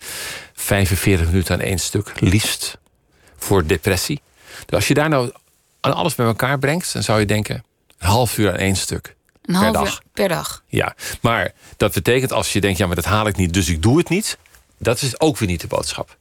45 0.54 1.26
minuten 1.26 1.54
aan 1.54 1.60
één 1.60 1.78
stuk, 1.78 2.12
liefst 2.20 2.78
voor 3.36 3.66
depressie. 3.66 4.20
Dus 4.66 4.74
als 4.74 4.88
je 4.88 4.94
daar 4.94 5.08
nou 5.08 5.32
aan 5.80 5.94
alles 5.94 6.14
bij 6.14 6.26
elkaar 6.26 6.58
brengt, 6.58 6.92
dan 6.92 7.02
zou 7.02 7.20
je 7.20 7.26
denken: 7.26 7.64
een 7.98 8.08
half 8.08 8.38
uur 8.38 8.50
aan 8.50 8.56
één 8.56 8.76
stuk. 8.76 9.16
Een 9.44 9.54
half 9.54 9.72
per 9.72 9.82
dag. 9.82 9.92
uur 9.92 10.00
per 10.12 10.28
dag. 10.28 10.62
Ja, 10.66 10.94
maar 11.20 11.52
dat 11.76 11.92
betekent 11.92 12.32
als 12.32 12.52
je 12.52 12.60
denkt: 12.60 12.78
ja, 12.78 12.86
maar 12.86 12.96
dat 12.96 13.04
haal 13.04 13.26
ik 13.26 13.36
niet, 13.36 13.52
dus 13.52 13.68
ik 13.68 13.82
doe 13.82 13.98
het 13.98 14.08
niet. 14.08 14.38
Dat 14.78 15.02
is 15.02 15.20
ook 15.20 15.38
weer 15.38 15.48
niet 15.48 15.60
de 15.60 15.66
boodschap. 15.66 16.16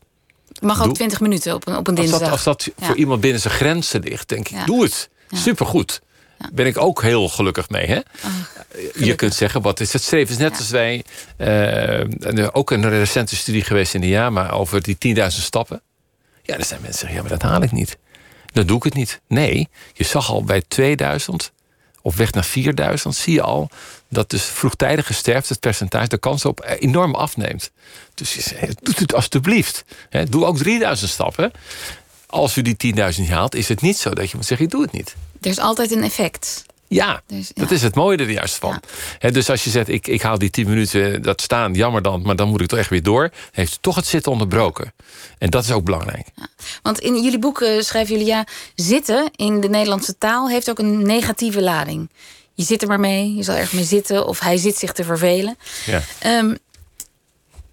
Het 0.48 0.62
mag 0.62 0.84
ook 0.84 0.94
20 0.94 1.20
minuten 1.20 1.54
op 1.54 1.68
een, 1.68 1.76
op 1.76 1.88
een 1.88 1.96
dinsdag. 1.96 2.32
Als 2.32 2.44
dat, 2.44 2.70
voor 2.80 2.96
iemand 2.96 3.22
binnen 3.22 3.42
zijn 3.42 3.54
grenzen 3.54 4.02
ligt, 4.02 4.30
denk 4.30 4.50
ik: 4.50 4.66
doe 4.66 4.84
het. 4.84 5.10
Supergoed 5.32 6.02
ben 6.54 6.66
ik 6.66 6.78
ook 6.78 7.02
heel 7.02 7.30
gelukkig 7.30 7.70
mee. 7.70 7.86
Hè? 7.86 7.98
Oh, 7.98 9.06
je 9.06 9.16
kunt 9.16 9.34
zeggen, 9.34 9.62
wat 9.62 9.80
is 9.80 9.94
het 9.94 10.04
streven? 10.04 10.34
is 10.34 10.38
net 10.38 10.58
als 10.58 10.70
wij, 10.70 11.04
uh, 11.38 12.48
ook 12.52 12.72
een 12.72 12.90
recente 12.90 13.36
studie 13.36 13.64
geweest 13.64 13.94
in 13.94 14.02
de 14.02 14.08
JAMA 14.08 14.50
over 14.50 14.82
die 14.82 15.16
10.000 15.16 15.28
stappen. 15.28 15.82
Ja, 16.44 16.58
er 16.58 16.66
zijn 16.66 16.82
mensen 16.82 16.82
die 16.82 16.92
zeggen, 16.92 17.16
ja, 17.16 17.22
maar 17.22 17.40
dat 17.40 17.42
haal 17.42 17.62
ik 17.62 17.72
niet. 17.72 17.98
Dan 18.54 18.66
doe 18.66 18.78
ik 18.78 18.84
het 18.84 18.94
niet. 18.94 19.22
Nee, 19.28 19.70
je 19.94 20.04
zag 20.04 20.30
al 20.30 20.44
bij 20.44 20.64
2000 20.68 21.52
of 22.02 22.16
weg 22.16 22.32
naar 22.32 22.46
4000 22.46 23.16
zie 23.16 23.34
je 23.34 23.42
al 23.42 23.70
dat 24.10 24.30
dus 24.30 24.44
vroegtijdige 24.44 25.14
sterfte, 25.14 25.54
het 25.54 25.62
percentage, 25.62 26.08
de 26.08 26.18
kans 26.18 26.46
op 26.46 26.76
enorm 26.80 27.16
afneemt. 27.16 27.72
Dus 28.14 28.34
je 28.34 28.42
zegt, 28.42 28.86
doe 28.86 28.94
het 28.98 29.14
alstublieft. 29.14 29.86
Doe 30.30 30.46
ook 30.46 30.58
3000 30.58 31.10
stappen. 31.10 31.52
Als 32.26 32.56
u 32.58 32.62
die 32.62 32.96
10.000 32.96 33.30
haalt, 33.30 33.56
is 33.56 33.68
het 33.68 33.82
niet 33.82 33.98
zo 33.98 34.10
dat 34.10 34.30
je 34.30 34.36
moet 34.36 34.46
zeggen, 34.46 34.66
ik 34.66 34.72
doe 34.72 34.82
het 34.82 34.92
niet. 34.92 35.16
Er 35.42 35.50
is 35.50 35.60
altijd 35.60 35.92
een 35.92 36.04
effect. 36.04 36.64
Ja, 36.88 37.22
dus, 37.28 37.52
dat 37.54 37.72
is 37.72 37.82
het 37.82 37.96
mooie 37.96 38.18
er 38.18 38.30
juist 38.30 38.56
van. 38.56 38.82
dus 39.20 39.50
als 39.50 39.64
je 39.64 39.70
zegt, 39.70 39.88
ik, 39.88 40.08
ik 40.08 40.22
haal 40.22 40.38
die 40.38 40.50
tien 40.50 40.68
minuten 40.68 41.22
dat 41.22 41.42
staan, 41.42 41.74
jammer 41.74 42.02
dan, 42.02 42.22
maar 42.22 42.36
dan 42.36 42.50
moet 42.50 42.62
ik 42.62 42.68
toch 42.68 42.80
echt 42.80 42.90
weer 42.90 43.04
door. 43.04 43.32
Heeft 43.52 43.78
toch 43.82 43.96
het 43.96 44.08
zitten 44.08 44.32
onderbroken. 44.32 44.94
En 45.38 45.50
dat 45.50 45.64
is 45.64 45.72
ook 45.72 45.84
belangrijk. 45.84 46.28
Ja. 46.36 46.48
Want 46.82 47.00
in 47.00 47.24
jullie 47.24 47.40
boeken 47.40 47.86
schrijven 47.86 48.12
jullie, 48.14 48.28
ja, 48.28 48.46
zitten 48.76 49.32
in 49.36 49.62
de 49.62 49.70
Nederlandse 49.70 50.18
taal 50.18 50.50
heeft 50.50 50.70
ook 50.70 50.80
een 50.80 51.02
negatieve 51.02 51.62
lading. 51.62 52.10
Je 52.54 52.64
zit 52.64 52.82
er 52.82 52.88
maar 52.88 53.00
mee, 53.00 53.36
je 53.36 53.44
zal 53.44 53.56
erg 53.56 53.74
mee 53.74 53.84
zitten, 53.84 54.28
of 54.28 54.40
hij 54.40 54.58
zit 54.58 54.78
zich 54.78 54.92
te 54.92 55.04
vervelen. 55.04 55.58
Ja. 55.86 56.02
Um, 56.38 56.58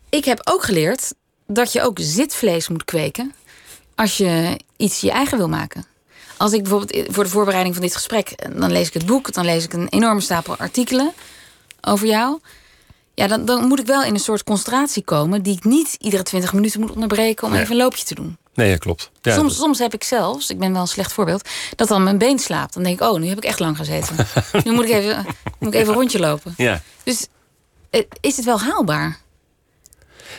ik 0.08 0.24
heb 0.24 0.40
ook 0.44 0.62
geleerd 0.62 1.12
dat 1.46 1.72
je 1.72 1.82
ook 1.82 1.98
zitvlees 2.00 2.68
moet 2.68 2.84
kweken 2.84 3.34
als 3.94 4.16
je 4.16 4.60
iets 4.76 5.00
je 5.00 5.10
eigen 5.10 5.38
wil 5.38 5.48
maken. 5.48 5.84
Als 6.36 6.52
ik 6.52 6.62
bijvoorbeeld 6.62 7.14
voor 7.14 7.24
de 7.24 7.30
voorbereiding 7.30 7.74
van 7.74 7.84
dit 7.84 7.94
gesprek, 7.94 8.34
dan 8.58 8.72
lees 8.72 8.86
ik 8.86 8.94
het 8.94 9.06
boek, 9.06 9.32
dan 9.32 9.44
lees 9.44 9.64
ik 9.64 9.72
een 9.72 9.88
enorme 9.88 10.20
stapel 10.20 10.56
artikelen 10.56 11.12
over 11.80 12.06
jou. 12.06 12.38
Ja, 13.14 13.26
dan, 13.26 13.44
dan 13.44 13.66
moet 13.66 13.78
ik 13.78 13.86
wel 13.86 14.02
in 14.02 14.14
een 14.14 14.20
soort 14.20 14.44
concentratie 14.44 15.02
komen 15.02 15.42
die 15.42 15.56
ik 15.56 15.64
niet 15.64 15.96
iedere 15.98 16.22
twintig 16.22 16.52
minuten 16.52 16.80
moet 16.80 16.90
onderbreken 16.90 17.46
om 17.46 17.54
even 17.54 17.70
een 17.70 17.76
loopje 17.76 18.04
te 18.04 18.14
doen. 18.14 18.36
Nee, 18.54 18.70
dat 18.70 18.78
klopt. 18.78 19.10
Ja, 19.22 19.34
soms, 19.34 19.56
soms 19.56 19.78
heb 19.78 19.94
ik 19.94 20.04
zelfs, 20.04 20.50
ik 20.50 20.58
ben 20.58 20.72
wel 20.72 20.80
een 20.80 20.86
slecht 20.86 21.12
voorbeeld, 21.12 21.48
dat 21.76 21.88
dan 21.88 22.02
mijn 22.02 22.18
been 22.18 22.38
slaapt. 22.38 22.74
Dan 22.74 22.82
denk 22.82 23.00
ik, 23.00 23.08
oh, 23.08 23.18
nu 23.18 23.28
heb 23.28 23.36
ik 23.36 23.44
echt 23.44 23.60
lang 23.60 23.76
gezeten. 23.76 24.16
nu 24.64 24.72
moet 24.72 24.84
ik 24.84 24.90
even, 24.90 25.26
moet 25.58 25.74
ik 25.74 25.80
even 25.80 25.92
een 25.92 25.98
rondje 25.98 26.18
lopen. 26.18 26.54
Ja. 26.56 26.82
Dus 27.02 27.26
eh, 27.90 28.02
is 28.20 28.36
het 28.36 28.44
wel 28.44 28.60
haalbaar? 28.60 29.18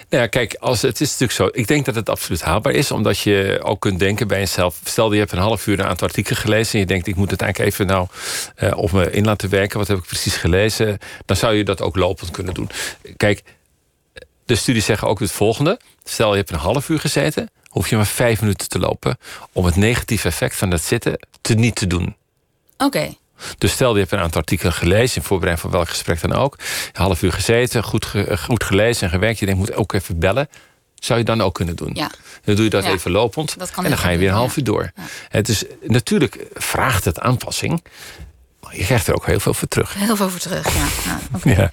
Nou 0.10 0.24
ja, 0.24 0.28
kijk, 0.30 0.56
als, 0.60 0.82
het 0.82 1.02
is 1.02 1.10
natuurlijk 1.10 1.32
zo. 1.32 1.50
Ik 1.60 1.68
denk 1.68 1.86
dat 1.86 1.96
het 1.96 2.10
absoluut 2.10 2.42
haalbaar 2.42 2.74
is, 2.74 2.92
omdat 2.92 3.20
je 3.20 3.60
ook 3.64 3.80
kunt 3.80 4.00
denken 4.00 4.28
bij 4.28 4.40
jezelf. 4.40 4.80
Stel, 4.84 5.14
je 5.14 5.20
hebt 5.20 5.32
een 5.32 5.38
half 5.38 5.68
uur 5.68 5.80
een 5.80 5.86
aantal 5.86 6.08
artikelen 6.08 6.40
gelezen 6.40 6.74
en 6.74 6.80
je 6.80 6.86
denkt, 6.86 7.08
ik 7.08 7.16
moet 7.16 7.32
het 7.32 7.42
eigenlijk 7.42 7.74
even 7.74 7.88
nou 7.88 8.08
uh, 8.60 8.78
op 8.78 8.92
me 8.92 9.12
in 9.12 9.26
laten 9.26 9.50
werken. 9.50 9.78
Wat 9.78 9.88
heb 9.88 9.98
ik 9.98 10.06
precies 10.06 10.36
gelezen? 10.36 10.98
Dan 11.26 11.38
zou 11.38 11.56
je 11.56 11.64
dat 11.64 11.82
ook 11.82 11.96
lopend 11.96 12.32
kunnen 12.32 12.54
doen. 12.54 12.70
Kijk, 13.18 13.44
de 14.46 14.56
studies 14.56 14.86
zeggen 14.86 15.08
ook 15.08 15.20
het 15.20 15.32
volgende. 15.32 15.80
Stel, 16.04 16.32
je 16.32 16.38
hebt 16.38 16.52
een 16.52 16.58
half 16.58 16.90
uur 16.90 17.00
gezeten, 17.00 17.50
hoef 17.68 17.90
je 17.90 17.96
maar 17.96 18.06
vijf 18.06 18.42
minuten 18.42 18.70
te 18.70 18.80
lopen 18.80 19.18
om 19.52 19.66
het 19.66 19.76
negatieve 19.76 20.28
effect 20.28 20.56
van 20.56 20.70
dat 20.70 20.82
zitten 20.82 21.28
te 21.42 21.54
niet 21.54 21.76
te 21.76 21.88
doen. 21.88 22.16
Oké. 22.78 23.14
Dus 23.58 23.72
stel 23.72 23.94
je 23.94 24.00
hebt 24.00 24.12
een 24.12 24.20
aantal 24.20 24.40
artikelen 24.40 24.74
gelezen, 24.74 25.22
in 25.22 25.28
voorbereiding 25.28 25.68
van 25.70 25.78
welk 25.78 25.90
gesprek 25.90 26.22
dan 26.22 26.34
ook. 26.34 26.56
Een 26.94 27.02
half 27.02 27.22
uur 27.22 27.34
gezeten, 27.34 27.84
goed, 27.84 28.14
goed 28.40 28.64
gelezen 28.64 29.04
en 29.04 29.10
gewerkt. 29.10 29.40
Je 29.40 29.46
denkt, 29.46 29.60
moet 29.60 29.74
ook 29.74 29.94
even 29.94 30.20
bellen. 30.20 30.50
Zou 30.96 31.20
je 31.20 31.26
dan 31.26 31.42
ook 31.42 31.54
kunnen 31.54 31.76
doen? 31.76 31.92
Ja. 31.94 32.12
Dan 32.44 32.56
doe 32.56 32.64
je 32.64 32.70
dat 32.70 32.86
even 32.86 33.12
lopend. 33.12 33.56
en 33.76 33.84
dan 33.84 33.98
ga 33.98 34.10
je 34.10 34.18
weer 34.18 34.30
een 34.30 34.34
half 34.34 34.58
uur 34.58 34.64
door. 34.64 34.92
Het 35.30 35.50
is, 35.50 35.64
natuurlijk 35.82 36.48
vraagt 36.54 37.06
het 37.06 37.20
aanpassing. 37.20 37.84
Je 38.72 38.84
krijgt 38.84 39.08
er 39.08 39.16
ook 39.16 39.26
heel 39.26 39.40
veel 39.40 39.54
voor 39.54 39.68
terug. 39.68 39.94
Heel 39.94 40.16
veel 40.16 40.30
voor 40.30 40.40
terug, 40.40 40.74
ja. 40.76 41.20
ja, 41.44 41.72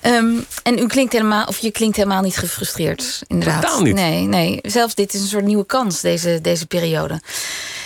ehm, 0.00 0.38
en 0.62 0.78
u 0.78 0.86
klinkt 0.86 1.12
helemaal, 1.12 1.46
of 1.46 1.58
je 1.58 1.70
klinkt 1.70 1.96
helemaal 1.96 2.22
niet 2.22 2.36
gefrustreerd, 2.36 3.22
inderdaad. 3.26 3.62
Totaal 3.62 3.82
niet. 3.82 3.94
Nee, 3.94 4.22
nee. 4.22 4.58
Zelfs 4.62 4.94
dit 4.94 5.14
is 5.14 5.20
een 5.20 5.26
soort 5.26 5.44
nieuwe 5.44 5.66
kans, 5.66 6.00
deze, 6.00 6.40
deze 6.40 6.66
periode. 6.66 7.20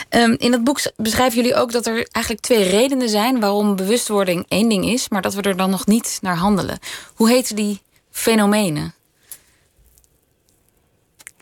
Ehm, 0.09 0.35
in 0.38 0.53
het 0.53 0.64
boek 0.64 0.81
beschrijven 0.96 1.37
jullie 1.37 1.55
ook 1.55 1.72
dat 1.72 1.87
er 1.87 2.09
eigenlijk 2.11 2.44
twee 2.44 2.68
redenen 2.68 3.09
zijn 3.09 3.40
waarom 3.40 3.77
bewustwording 3.77 4.44
één 4.48 4.68
ding 4.68 4.85
is, 4.85 5.09
maar 5.09 5.22
dat 5.22 5.35
we 5.35 5.42
er 5.42 5.57
dan 5.57 5.70
nog 5.70 5.87
niet 5.87 6.18
naar 6.22 6.37
handelen. 6.37 6.79
Hoe 7.14 7.29
heten 7.29 7.57
die 7.57 7.83
fenomenen? 8.11 8.94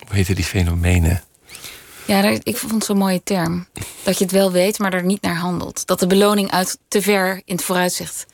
Hoe 0.06 0.16
heten 0.16 0.34
die 0.34 0.44
fenomenen? 0.44 1.22
Ja, 2.06 2.38
ik 2.42 2.56
vond 2.56 2.72
het 2.72 2.84
zo'n 2.84 2.98
mooie 2.98 3.20
term. 3.24 3.66
Dat 4.02 4.18
je 4.18 4.24
het 4.24 4.32
wel 4.32 4.52
weet, 4.52 4.78
maar 4.78 4.94
er 4.94 5.04
niet 5.04 5.22
naar 5.22 5.36
handelt. 5.36 5.86
Dat 5.86 6.00
de 6.00 6.06
beloning 6.06 6.50
uit 6.50 6.78
te 6.88 7.02
ver 7.02 7.42
in 7.44 7.54
het 7.54 7.64
vooruitzicht 7.64 8.26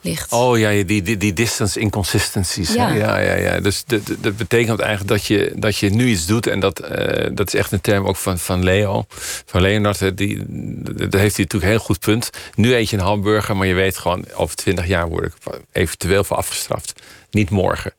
ligt. 0.00 0.32
Oh 0.32 0.58
ja, 0.58 0.84
die, 0.84 1.02
die, 1.02 1.16
die 1.16 1.32
distance 1.32 1.80
inconsistencies. 1.80 2.72
Ja, 2.72 2.88
ja, 2.88 3.18
ja. 3.18 3.34
ja. 3.34 3.60
Dus 3.60 3.84
dat, 3.84 4.00
dat 4.18 4.36
betekent 4.36 4.80
eigenlijk 4.80 5.10
dat 5.10 5.26
je, 5.26 5.52
dat 5.56 5.76
je 5.76 5.90
nu 5.90 6.08
iets 6.08 6.26
doet. 6.26 6.46
En 6.46 6.60
dat, 6.60 6.82
uh, 6.82 7.26
dat 7.32 7.46
is 7.46 7.54
echt 7.54 7.72
een 7.72 7.80
term 7.80 8.06
ook 8.06 8.16
van, 8.16 8.38
van 8.38 8.64
Leo. 8.64 9.04
Van 9.46 9.60
Leonard, 9.60 10.16
die, 10.16 10.42
daar 10.46 11.20
heeft 11.20 11.36
hij 11.36 11.44
natuurlijk 11.44 11.62
een 11.62 11.68
heel 11.68 11.78
goed 11.78 12.00
punt. 12.00 12.30
Nu 12.54 12.74
eet 12.74 12.90
je 12.90 12.96
een 12.96 13.02
hamburger, 13.02 13.56
maar 13.56 13.66
je 13.66 13.74
weet 13.74 13.98
gewoon... 13.98 14.24
over 14.34 14.56
twintig 14.56 14.86
jaar 14.86 15.08
word 15.08 15.24
ik 15.24 15.34
eventueel 15.72 16.24
voor 16.24 16.36
afgestraft. 16.36 16.92
Niet 17.30 17.50
morgen. 17.50 17.92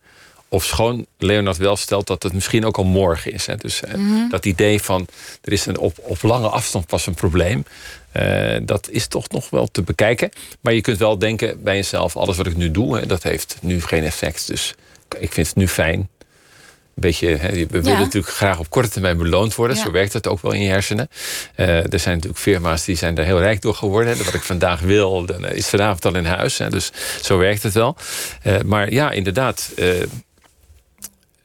Of 0.49 0.65
schoon 0.65 1.05
Leonard 1.17 1.57
wel 1.57 1.75
stelt 1.75 2.07
dat 2.07 2.23
het 2.23 2.33
misschien 2.33 2.65
ook 2.65 2.77
al 2.77 2.83
morgen 2.83 3.33
is. 3.33 3.45
Hè. 3.45 3.55
Dus 3.55 3.81
mm 3.95 4.13
dat 4.29 4.45
idee 4.45 4.81
van 4.81 5.07
er 5.41 5.51
is 5.51 5.65
een 5.65 5.77
op, 5.77 5.97
op 6.01 6.21
lange 6.21 6.47
afstand 6.49 6.87
pas 6.87 7.07
een 7.07 7.13
probleem. 7.13 7.65
Uh, 8.13 8.57
dat 8.63 8.89
is 8.89 9.07
toch 9.07 9.29
nog 9.29 9.49
wel 9.49 9.67
te 9.67 9.81
bekijken. 9.81 10.29
Maar 10.61 10.73
je 10.73 10.81
kunt 10.81 10.97
wel 10.97 11.17
denken 11.17 11.63
bij 11.63 11.75
jezelf: 11.75 12.17
alles 12.17 12.37
wat 12.37 12.45
ik 12.45 12.55
nu 12.55 12.71
doe, 12.71 12.97
hè, 12.97 13.05
dat 13.05 13.23
heeft 13.23 13.57
nu 13.61 13.81
geen 13.81 14.03
effect. 14.03 14.47
Dus 14.47 14.75
ik 15.19 15.33
vind 15.33 15.47
het 15.47 15.55
nu 15.55 15.67
fijn. 15.67 15.99
Een 15.99 17.01
beetje, 17.01 17.27
hè, 17.27 17.51
we 17.51 17.81
willen 17.81 17.99
natuurlijk 17.99 18.33
graag 18.33 18.59
op 18.59 18.69
korte 18.69 18.89
termijn 18.89 19.17
beloond 19.17 19.55
worden. 19.55 19.77
Zo 19.77 19.91
werkt 19.91 20.13
het 20.13 20.27
ook 20.27 20.41
wel 20.41 20.51
in 20.51 20.61
je 20.61 20.69
hersenen. 20.69 21.09
Uh, 21.55 21.93
er 21.93 21.99
zijn 21.99 22.15
natuurlijk 22.15 22.41
firma's 22.41 22.85
die 22.85 22.95
zijn 22.95 23.15
daar 23.15 23.25
heel 23.25 23.39
rijk 23.39 23.61
door 23.61 23.75
geworden. 23.75 24.17
Hè. 24.17 24.23
Wat 24.23 24.33
ik 24.33 24.41
vandaag 24.41 24.79
wil, 24.79 25.25
dan 25.25 25.47
is 25.47 25.67
vanavond 25.67 26.05
al 26.05 26.15
in 26.15 26.25
huis. 26.25 26.57
Hè. 26.57 26.69
Dus 26.69 26.91
zo 27.21 27.37
werkt 27.37 27.63
het 27.63 27.73
wel. 27.73 27.95
Uh, 28.43 28.61
maar 28.65 28.91
ja, 28.91 29.11
inderdaad 29.11 29.71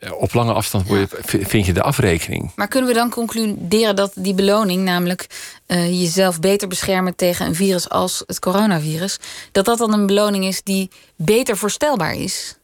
op 0.08 0.34
lange 0.34 0.52
afstand 0.52 0.86
vind 1.24 1.66
je 1.66 1.72
de 1.72 1.82
afrekening. 1.82 2.52
Maar 2.54 2.68
kunnen 2.68 2.88
we 2.88 2.96
dan 2.96 3.10
concluderen 3.10 3.96
dat 3.96 4.12
die 4.14 4.34
beloning, 4.34 4.84
namelijk 4.84 5.26
uh, 5.66 6.00
jezelf 6.00 6.40
beter 6.40 6.68
beschermen 6.68 7.16
tegen 7.16 7.46
een 7.46 7.54
virus 7.54 7.88
als 7.88 8.22
het 8.26 8.38
coronavirus, 8.38 9.18
dat 9.52 9.64
dat 9.64 9.78
dan 9.78 9.92
een 9.92 10.06
beloning 10.06 10.44
is 10.44 10.62
die 10.62 10.90
beter 11.16 11.56
voorstelbaar 11.56 12.14
is? 12.14 12.56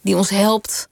Die 0.00 0.16
ons 0.16 0.30
helpt? 0.30 0.88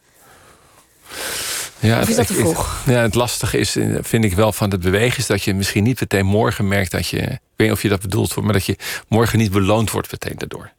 Ja, 1.78 2.00
of 2.00 2.08
is 2.08 2.16
dat 2.16 2.26
te 2.26 2.34
vroeg? 2.34 2.82
ja, 2.86 3.00
het 3.00 3.14
lastige 3.14 3.58
is, 3.58 3.76
eh, 3.76 3.96
vind 4.00 4.24
ik 4.24 4.34
wel 4.34 4.52
van 4.52 4.70
het 4.70 4.80
bewegen, 4.80 5.18
is 5.18 5.26
dat 5.26 5.42
je 5.42 5.54
misschien 5.54 5.84
niet 5.84 6.00
meteen 6.00 6.26
morgen 6.26 6.68
merkt 6.68 6.90
dat 6.90 7.08
je. 7.08 7.18
Ik 7.18 7.40
weet 7.56 7.68
niet 7.68 7.76
of 7.76 7.82
je 7.82 7.88
dat 7.88 8.00
bedoelt, 8.00 8.36
maar 8.36 8.52
dat 8.52 8.66
je 8.66 8.76
morgen 9.08 9.38
niet 9.38 9.52
beloond 9.52 9.90
wordt 9.90 10.10
meteen 10.10 10.36
daardoor. 10.36 10.72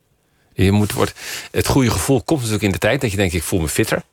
Je 0.54 0.72
moet, 0.72 0.94
wordt, 0.94 1.14
het 1.52 1.68
goede 1.68 1.92
gevoel 1.92 2.24
komt 2.24 2.40
natuurlijk 2.40 2.66
in 2.66 2.72
de 2.72 2.78
tijd 2.78 3.02
dat 3.02 3.12
je 3.12 3.18
denkt, 3.18 3.34
ik 3.34 3.44
voel 3.44 3.60
me 3.60 3.70
fitter. 3.70 4.04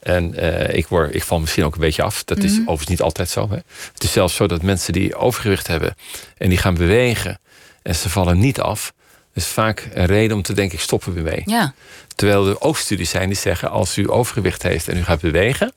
En 0.00 0.44
uh, 0.44 0.74
ik, 0.74 0.86
word, 0.86 1.14
ik 1.14 1.22
val 1.22 1.40
misschien 1.40 1.64
ook 1.64 1.74
een 1.74 1.80
beetje 1.80 2.02
af. 2.02 2.24
Dat 2.24 2.38
is 2.38 2.52
mm 2.52 2.60
overigens 2.60 2.88
niet 2.88 3.00
altijd 3.00 3.28
zo. 3.28 3.48
Hè. 3.50 3.56
Het 3.92 4.02
is 4.04 4.12
zelfs 4.12 4.34
zo 4.34 4.46
dat 4.46 4.62
mensen 4.62 4.92
die 4.92 5.14
overgewicht 5.14 5.66
hebben 5.66 5.94
en 6.36 6.48
die 6.48 6.58
gaan 6.58 6.74
bewegen 6.74 7.40
en 7.82 7.94
ze 7.94 8.08
vallen 8.08 8.38
niet 8.38 8.60
af, 8.60 8.92
is 9.34 9.46
vaak 9.46 9.88
een 9.92 10.06
reden 10.06 10.36
om 10.36 10.42
te 10.42 10.52
denken: 10.52 10.78
ik 10.78 10.84
stop 10.84 11.06
er 11.06 11.14
weer 11.14 11.22
mee. 11.22 11.42
Ja. 11.44 11.74
Terwijl 12.14 12.48
er 12.48 12.60
ook 12.60 12.76
studies 12.76 13.10
zijn 13.10 13.28
die 13.28 13.38
zeggen: 13.38 13.70
als 13.70 13.98
u 13.98 14.10
overgewicht 14.10 14.62
heeft 14.62 14.88
en 14.88 14.96
u 14.96 15.04
gaat 15.04 15.20
bewegen, 15.20 15.72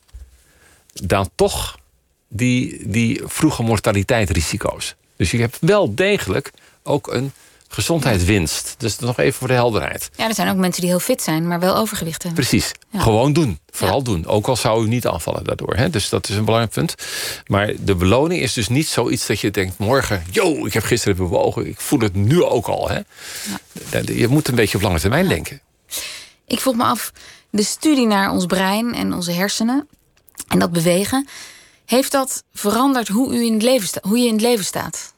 dan 0.93 1.29
toch 1.35 1.77
die, 2.27 2.89
die 2.89 3.21
vroege 3.25 3.63
mortaliteitsrisico's. 3.63 4.95
Dus 5.15 5.31
je 5.31 5.39
hebt 5.39 5.57
wel 5.61 5.95
degelijk 5.95 6.51
ook 6.83 7.13
een 7.13 7.31
gezondheidswinst. 7.73 8.75
Dus 8.77 8.99
nog 8.99 9.17
even 9.17 9.33
voor 9.33 9.47
de 9.47 9.53
helderheid. 9.53 10.09
Ja, 10.15 10.27
er 10.27 10.33
zijn 10.33 10.49
ook 10.49 10.55
mensen 10.55 10.81
die 10.81 10.89
heel 10.89 10.99
fit 10.99 11.21
zijn, 11.21 11.47
maar 11.47 11.59
wel 11.59 11.75
overgewicht 11.75 12.23
hebben. 12.23 12.45
Precies. 12.45 12.71
Gewoon 12.95 13.33
doen. 13.33 13.59
Vooral 13.69 14.03
doen. 14.03 14.25
Ook 14.25 14.47
al 14.47 14.55
zou 14.55 14.85
u 14.85 14.87
niet 14.87 15.07
aanvallen 15.07 15.43
daardoor. 15.43 15.75
Hè? 15.75 15.89
Dus 15.89 16.09
dat 16.09 16.29
is 16.29 16.35
een 16.35 16.45
belangrijk 16.45 16.73
punt. 16.73 16.95
Maar 17.47 17.73
de 17.79 17.95
beloning 17.95 18.41
is 18.41 18.53
dus 18.53 18.67
niet 18.67 18.87
zoiets 18.87 19.25
dat 19.25 19.39
je 19.39 19.51
denkt... 19.51 19.77
morgen, 19.77 20.23
yo, 20.31 20.65
ik 20.65 20.73
heb 20.73 20.83
gisteren 20.83 21.17
bewogen. 21.17 21.67
Ik 21.67 21.81
voel 21.81 21.99
het 21.99 22.15
nu 22.15 22.43
ook 22.43 22.67
al. 22.67 22.89
Hè? 22.89 22.99
Je 24.01 24.27
moet 24.27 24.47
een 24.47 24.55
beetje 24.55 24.77
op 24.77 24.83
lange 24.83 24.99
termijn 24.99 25.27
denken. 25.27 25.61
Ik 26.47 26.59
vroeg 26.59 26.75
me 26.75 26.83
af, 26.83 27.11
de 27.49 27.63
studie 27.63 28.07
naar 28.07 28.31
ons 28.31 28.45
brein 28.45 28.93
en 28.93 29.13
onze 29.13 29.31
hersenen... 29.31 29.87
en 30.47 30.59
dat 30.59 30.71
bewegen... 30.71 31.27
heeft 31.85 32.11
dat 32.11 32.43
veranderd 32.53 33.07
hoe, 33.07 33.35
u 33.35 33.45
in 33.45 33.53
het 33.53 33.61
leven 33.61 33.89
hoe 34.01 34.17
je 34.17 34.27
in 34.27 34.33
het 34.33 34.41
leven 34.41 34.65
staat? 34.65 35.12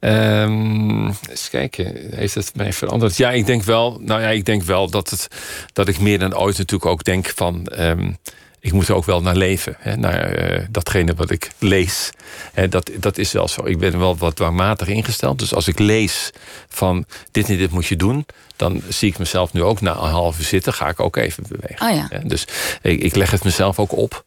Um, 0.00 1.06
eens 1.06 1.50
kijken, 1.50 2.14
heeft 2.14 2.34
het 2.34 2.52
mij 2.54 2.72
veranderd? 2.72 3.16
Ja, 3.16 3.30
ik 3.30 3.46
denk 3.46 3.62
wel. 3.62 4.00
Nou 4.00 4.20
ja, 4.20 4.28
ik 4.28 4.44
denk 4.44 4.62
wel 4.62 4.90
dat, 4.90 5.10
het, 5.10 5.28
dat 5.72 5.88
ik 5.88 5.98
meer 5.98 6.18
dan 6.18 6.36
ooit 6.36 6.58
natuurlijk 6.58 6.90
ook 6.90 7.04
denk 7.04 7.32
van. 7.34 7.72
Um, 7.78 8.16
ik 8.60 8.72
moet 8.72 8.88
er 8.88 8.94
ook 8.94 9.04
wel 9.04 9.22
naar 9.22 9.36
leven. 9.36 9.76
Hè, 9.78 9.96
naar 9.96 10.50
uh, 10.50 10.66
datgene 10.70 11.14
wat 11.14 11.30
ik 11.30 11.50
lees. 11.58 12.10
Hè, 12.52 12.68
dat, 12.68 12.90
dat 12.98 13.18
is 13.18 13.32
wel 13.32 13.48
zo. 13.48 13.66
Ik 13.66 13.78
ben 13.78 13.98
wel 13.98 14.16
wat 14.16 14.36
dwangmatig 14.36 14.88
ingesteld. 14.88 15.38
Dus 15.38 15.54
als 15.54 15.68
ik 15.68 15.78
lees 15.78 16.30
van 16.68 17.04
dit 17.30 17.48
en 17.48 17.56
dit 17.56 17.70
moet 17.70 17.86
je 17.86 17.96
doen. 17.96 18.26
Dan 18.56 18.82
zie 18.88 19.08
ik 19.08 19.18
mezelf 19.18 19.52
nu 19.52 19.62
ook 19.62 19.80
na 19.80 19.90
een 19.90 20.10
half 20.10 20.38
uur 20.38 20.44
zitten. 20.44 20.72
Ga 20.72 20.88
ik 20.88 21.00
ook 21.00 21.16
even 21.16 21.44
bewegen. 21.48 21.88
Oh 21.88 21.94
ja. 21.94 22.20
Dus 22.24 22.46
ik, 22.82 23.00
ik 23.02 23.14
leg 23.14 23.30
het 23.30 23.44
mezelf 23.44 23.78
ook 23.78 23.92
op 23.92 24.22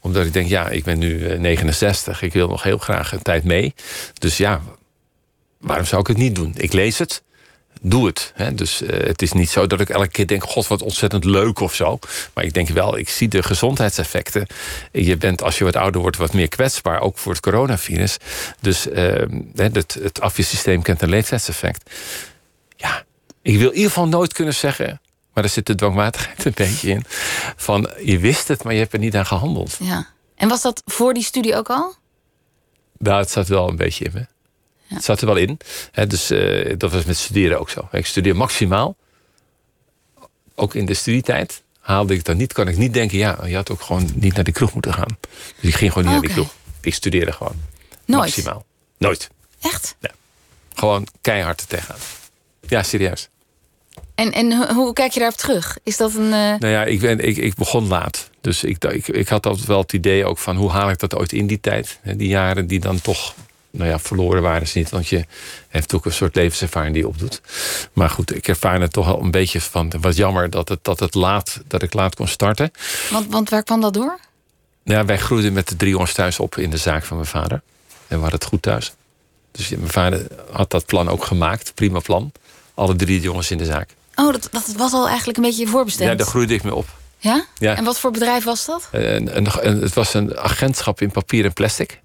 omdat 0.00 0.26
ik 0.26 0.32
denk, 0.32 0.48
ja, 0.48 0.68
ik 0.68 0.84
ben 0.84 0.98
nu 0.98 1.38
69. 1.38 2.22
Ik 2.22 2.32
wil 2.32 2.48
nog 2.48 2.62
heel 2.62 2.78
graag 2.78 3.12
een 3.12 3.22
tijd 3.22 3.44
mee. 3.44 3.74
Dus 4.18 4.36
ja, 4.36 4.60
waarom 5.64 5.86
zou 5.86 6.00
ik 6.00 6.06
het 6.06 6.16
niet 6.16 6.34
doen? 6.34 6.54
Ik 6.56 6.72
lees 6.72 6.98
het, 6.98 7.22
doe 7.80 8.06
het. 8.06 8.32
Hè? 8.34 8.54
Dus 8.54 8.82
uh, 8.82 8.88
het 8.88 9.22
is 9.22 9.32
niet 9.32 9.50
zo 9.50 9.66
dat 9.66 9.80
ik 9.80 9.88
elke 9.88 10.08
keer 10.08 10.26
denk... 10.26 10.44
god, 10.44 10.66
wat 10.66 10.82
ontzettend 10.82 11.24
leuk 11.24 11.60
of 11.60 11.74
zo. 11.74 11.98
Maar 12.34 12.44
ik 12.44 12.54
denk 12.54 12.68
wel, 12.68 12.98
ik 12.98 13.08
zie 13.08 13.28
de 13.28 13.42
gezondheidseffecten. 13.42 14.46
Je 14.92 15.16
bent, 15.16 15.42
als 15.42 15.58
je 15.58 15.64
wat 15.64 15.76
ouder 15.76 16.00
wordt, 16.00 16.16
wat 16.16 16.32
meer 16.32 16.48
kwetsbaar. 16.48 17.00
Ook 17.00 17.18
voor 17.18 17.32
het 17.32 17.40
coronavirus. 17.40 18.16
Dus 18.60 18.86
uh, 18.86 19.22
het, 19.54 19.94
het 20.02 20.20
afweersysteem 20.20 20.82
kent 20.82 21.02
een 21.02 21.08
leeftijdseffect. 21.08 21.90
Ja, 22.76 23.04
ik 23.42 23.58
wil 23.58 23.68
in 23.68 23.74
ieder 23.74 23.90
geval 23.90 24.08
nooit 24.08 24.32
kunnen 24.32 24.54
zeggen... 24.54 25.00
maar 25.32 25.42
daar 25.42 25.52
zit 25.52 25.66
de 25.66 25.74
dwangmatigheid 25.74 26.44
een 26.44 26.52
beetje 26.54 26.88
in... 26.88 27.04
van 27.56 27.90
je 28.04 28.18
wist 28.18 28.48
het, 28.48 28.64
maar 28.64 28.72
je 28.72 28.78
hebt 28.78 28.92
er 28.92 28.98
niet 28.98 29.16
aan 29.16 29.26
gehandeld. 29.26 29.76
Ja. 29.80 30.06
En 30.36 30.48
was 30.48 30.62
dat 30.62 30.82
voor 30.84 31.14
die 31.14 31.22
studie 31.22 31.56
ook 31.56 31.70
al? 31.70 31.94
Nou, 32.98 33.20
het 33.20 33.30
zat 33.30 33.48
wel 33.48 33.68
een 33.68 33.76
beetje 33.76 34.04
in 34.04 34.10
me. 34.14 34.26
Het 34.86 35.04
zat 35.04 35.20
er 35.20 35.26
wel 35.26 35.36
in. 35.36 35.58
dus 36.08 36.30
uh, 36.30 36.74
dat 36.78 36.92
was 36.92 37.04
met 37.04 37.16
studeren 37.16 37.60
ook 37.60 37.70
zo. 37.70 37.88
Ik 37.92 38.06
studeer 38.06 38.36
maximaal. 38.36 38.96
Ook 40.54 40.74
in 40.74 40.86
de 40.86 40.94
studietijd. 40.94 41.62
haalde 41.80 42.14
ik 42.14 42.24
dat 42.24 42.36
niet, 42.36 42.52
kan 42.52 42.68
ik 42.68 42.76
niet 42.76 42.94
denken... 42.94 43.18
ja, 43.18 43.38
je 43.46 43.54
had 43.54 43.70
ook 43.70 43.80
gewoon 43.80 44.10
niet 44.14 44.34
naar 44.34 44.44
die 44.44 44.52
kroeg 44.52 44.72
moeten 44.72 44.94
gaan. 44.94 45.18
Dus 45.60 45.70
ik 45.70 45.74
ging 45.74 45.92
gewoon 45.92 46.04
niet 46.04 46.20
naar 46.20 46.26
die 46.26 46.34
kroeg. 46.34 46.54
Ik 46.80 46.94
studeerde 46.94 47.32
gewoon. 47.32 47.56
Nooit? 48.04 48.20
Maximaal. 48.20 48.64
Nooit. 48.98 49.28
Echt? 49.60 49.96
Ja. 50.00 50.10
Gewoon 50.74 51.06
keihard 51.20 51.60
er 51.60 51.66
tegenaan. 51.66 52.00
Ja, 52.68 52.82
serieus. 52.82 53.28
En, 54.14 54.32
en 54.32 54.74
hoe 54.74 54.92
kijk 54.92 55.12
je 55.12 55.20
daarop 55.20 55.38
terug? 55.38 55.78
Is 55.82 55.96
dat 55.96 56.14
een. 56.14 56.24
Uh... 56.24 56.30
Nou 56.30 56.66
ja, 56.66 56.84
ik, 56.84 57.00
ben, 57.00 57.20
ik, 57.20 57.36
ik 57.36 57.54
begon 57.54 57.88
laat. 57.88 58.30
Dus 58.40 58.64
ik, 58.64 58.84
ik, 58.84 59.08
ik 59.08 59.28
had 59.28 59.46
altijd 59.46 59.66
wel 59.66 59.80
het 59.80 59.92
idee 59.92 60.24
ook 60.24 60.38
van 60.38 60.56
hoe 60.56 60.70
haal 60.70 60.90
ik 60.90 60.98
dat 60.98 61.14
ooit 61.14 61.32
in 61.32 61.46
die 61.46 61.60
tijd? 61.60 61.98
Die 62.16 62.28
jaren 62.28 62.66
die 62.66 62.80
dan 62.80 63.00
toch 63.00 63.34
nou 63.74 63.90
ja, 63.90 63.98
verloren 63.98 64.42
waren 64.42 64.68
ze 64.68 64.78
niet. 64.78 64.90
Want 64.90 65.08
je 65.08 65.24
hebt 65.68 65.94
ook 65.94 66.04
een 66.04 66.12
soort 66.12 66.34
levenservaring 66.34 66.92
die 66.92 67.02
je 67.02 67.08
opdoet. 67.08 67.40
Maar 67.92 68.10
goed, 68.10 68.34
ik 68.34 68.48
ervaar 68.48 68.80
het 68.80 68.92
toch 68.92 69.08
al 69.08 69.22
een 69.22 69.30
beetje 69.30 69.60
van. 69.60 69.86
Het 69.86 70.02
was 70.02 70.16
jammer 70.16 70.50
dat, 70.50 70.68
het, 70.68 70.78
dat, 70.82 71.00
het 71.00 71.14
laat, 71.14 71.60
dat 71.66 71.82
ik 71.82 71.94
laat 71.94 72.14
kon 72.14 72.28
starten. 72.28 72.70
Want, 73.10 73.32
want 73.32 73.50
waar 73.50 73.62
kwam 73.62 73.80
dat 73.80 73.94
door? 73.94 74.18
Nou 74.84 74.98
ja, 74.98 75.04
wij 75.04 75.18
groeiden 75.18 75.52
met 75.52 75.68
de 75.68 75.76
drie 75.76 75.90
jongens 75.90 76.12
thuis 76.12 76.38
op 76.38 76.56
in 76.56 76.70
de 76.70 76.76
zaak 76.76 77.04
van 77.04 77.16
mijn 77.16 77.28
vader. 77.28 77.62
En 77.88 78.16
we 78.16 78.22
hadden 78.22 78.38
het 78.38 78.44
goed 78.44 78.62
thuis. 78.62 78.92
Dus 79.50 79.68
mijn 79.68 79.90
vader 79.90 80.26
had 80.52 80.70
dat 80.70 80.86
plan 80.86 81.08
ook 81.08 81.24
gemaakt. 81.24 81.74
Prima 81.74 81.98
plan. 81.98 82.32
Alle 82.74 82.96
drie 82.96 83.20
jongens 83.20 83.50
in 83.50 83.58
de 83.58 83.64
zaak. 83.64 83.90
Oh, 84.14 84.32
dat, 84.32 84.48
dat 84.50 84.72
was 84.76 84.92
al 84.92 85.08
eigenlijk 85.08 85.38
een 85.38 85.44
beetje 85.44 85.66
voorbestemd? 85.66 86.10
Ja, 86.10 86.16
daar 86.16 86.26
groeide 86.26 86.54
ik 86.54 86.62
mee 86.62 86.74
op. 86.74 86.86
Ja? 87.18 87.44
ja. 87.58 87.76
En 87.76 87.84
wat 87.84 87.98
voor 87.98 88.10
bedrijf 88.10 88.44
was 88.44 88.66
dat? 88.66 88.88
een, 88.90 89.36
een, 89.36 89.80
het 89.80 89.94
was 89.94 90.14
een 90.14 90.38
agentschap 90.38 91.00
in 91.00 91.10
papier 91.10 91.44
en 91.44 91.52
plastic. 91.52 92.02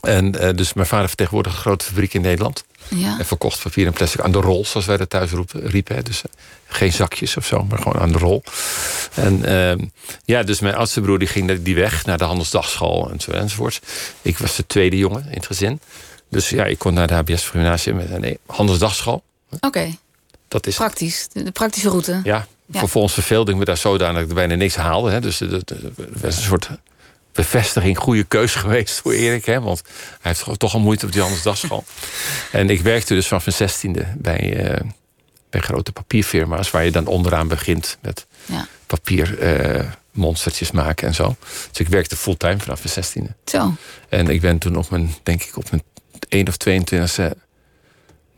En 0.00 0.34
uh, 0.34 0.50
dus 0.54 0.72
mijn 0.72 0.86
vader 0.86 1.08
vertegenwoordigde 1.08 1.58
een 1.58 1.64
grote 1.64 1.84
fabriek 1.84 2.14
in 2.14 2.20
Nederland. 2.20 2.64
Ja. 2.88 3.18
En 3.18 3.26
verkocht 3.26 3.62
papier 3.62 3.86
en 3.86 3.92
plastic 3.92 4.20
aan 4.20 4.32
de 4.32 4.40
rol, 4.40 4.64
zoals 4.64 4.86
wij 4.86 4.96
dat 4.96 5.10
thuis 5.10 5.30
roepen, 5.30 5.66
riepen. 5.66 6.04
Dus 6.04 6.22
uh, 6.22 6.32
geen 6.66 6.92
zakjes 6.92 7.36
of 7.36 7.46
zo, 7.46 7.64
maar 7.64 7.78
gewoon 7.78 8.00
aan 8.00 8.12
de 8.12 8.18
rol. 8.18 8.42
En 9.14 9.42
uh, 9.44 9.86
ja, 10.24 10.42
dus 10.42 10.60
mijn 10.60 10.74
oudste 10.74 11.00
broer 11.00 11.18
die 11.18 11.28
ging 11.28 11.62
die 11.62 11.74
weg 11.74 12.04
naar 12.04 12.18
de 12.18 12.24
handelsdagschool 12.24 13.10
en 13.10 13.20
zo 13.20 13.30
enzovoort. 13.30 13.80
Ik 14.22 14.38
was 14.38 14.56
de 14.56 14.66
tweede 14.66 14.96
jongen 14.96 15.24
in 15.24 15.36
het 15.36 15.46
gezin. 15.46 15.80
Dus 16.28 16.48
ja, 16.48 16.64
ik 16.64 16.78
kon 16.78 16.94
naar 16.94 17.06
de 17.06 17.14
HBS 17.14 17.48
gymnasium 17.48 17.96
met 17.96 18.10
een 18.10 18.38
handelsdagschool. 18.46 19.22
Oké. 19.50 19.66
Okay. 19.66 19.98
Dat 20.48 20.66
is 20.66 20.76
praktisch, 20.76 21.28
de 21.32 21.50
praktische 21.50 21.88
route. 21.88 22.20
Ja, 22.24 22.46
ja. 22.66 22.78
vervolgens 22.78 23.14
verveelde 23.14 23.50
ik 23.50 23.56
me 23.56 23.64
daar 23.64 23.76
zodanig 23.76 24.14
dat 24.14 24.22
ik 24.22 24.28
er 24.28 24.34
bijna 24.34 24.54
niks 24.54 24.74
haalde. 24.74 25.10
Hè. 25.10 25.20
Dus 25.20 25.38
het 25.38 25.72
was 26.20 26.36
een 26.36 26.42
soort 26.42 26.68
bevestiging, 27.32 27.98
goede 27.98 28.24
keus 28.24 28.54
geweest 28.54 29.00
voor 29.00 29.12
Erik. 29.12 29.44
Hè, 29.44 29.60
want 29.60 29.82
hij 30.20 30.34
heeft 30.46 30.58
toch 30.58 30.74
al 30.74 30.80
moeite 30.80 31.06
op 31.06 31.12
die 31.12 31.20
handelsdagschool. 31.20 31.84
en 32.52 32.70
ik 32.70 32.80
werkte 32.80 33.14
dus 33.14 33.26
vanaf 33.26 33.44
mijn 33.44 33.56
zestiende 33.56 34.06
bij, 34.16 34.70
uh, 34.70 34.90
bij 35.50 35.60
grote 35.60 35.92
papierfirma's... 35.92 36.70
waar 36.70 36.84
je 36.84 36.90
dan 36.90 37.06
onderaan 37.06 37.48
begint 37.48 37.98
met 38.00 38.26
ja. 38.44 38.66
papiermonstertjes 38.86 40.68
uh, 40.68 40.74
maken 40.74 41.08
en 41.08 41.14
zo. 41.14 41.36
Dus 41.70 41.80
ik 41.80 41.88
werkte 41.88 42.16
fulltime 42.16 42.58
vanaf 42.58 42.78
mijn 42.78 42.94
zestiende. 42.94 43.34
Zo. 43.44 43.74
En 44.08 44.28
ik 44.28 44.40
ben 44.40 44.58
toen 44.58 44.76
op 44.76 44.90
mijn, 44.90 45.14
denk 45.22 45.42
ik, 45.42 45.56
op 45.56 45.70
mijn 45.70 45.82
1 46.28 46.48
of 46.48 46.56
22 46.56 47.18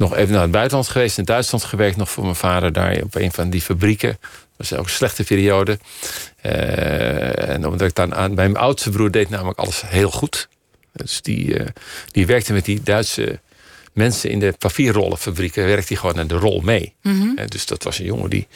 nog 0.03 0.17
even 0.17 0.33
naar 0.33 0.43
het 0.43 0.51
buitenland 0.51 0.89
geweest. 0.89 1.19
In 1.19 1.25
Duitsland 1.25 1.65
gewerkt 1.65 1.97
nog 1.97 2.11
voor 2.11 2.25
mijn 2.25 2.37
vader 2.37 2.73
daar 2.73 3.03
op 3.03 3.15
een 3.15 3.33
van 3.33 3.51
die 3.51 3.61
fabrieken. 3.61 4.19
Dat 4.57 4.69
was 4.71 4.73
ook 4.73 4.85
een 4.85 4.91
slechte 4.91 5.25
periode. 5.25 5.79
Uh, 6.47 7.49
en 7.49 7.67
omdat 7.67 7.89
ik 7.89 7.95
dan 7.95 8.15
aan, 8.15 8.35
bij 8.35 8.49
mijn 8.49 8.65
oudste 8.65 8.91
broer 8.91 9.11
deed 9.11 9.29
namelijk 9.29 9.59
alles 9.59 9.83
heel 9.87 10.11
goed. 10.11 10.49
Dus 10.93 11.23
die, 11.23 11.61
uh, 11.61 11.67
die 12.11 12.27
werkte 12.27 12.53
met 12.53 12.65
die 12.65 12.83
Duitse 12.83 13.41
mensen 13.93 14.31
in 14.31 14.39
de 14.39 14.55
papierrollenfabrieken 14.59 15.67
werkte 15.67 15.93
hij 15.93 15.97
gewoon 15.97 16.19
aan 16.19 16.27
de 16.27 16.35
rol 16.35 16.61
mee. 16.61 16.95
Mm 17.03 17.37
Dus 17.49 17.67
dat 17.67 17.83
was 17.83 17.99
een 17.99 18.05
jongen 18.05 18.31
die, 18.31 18.47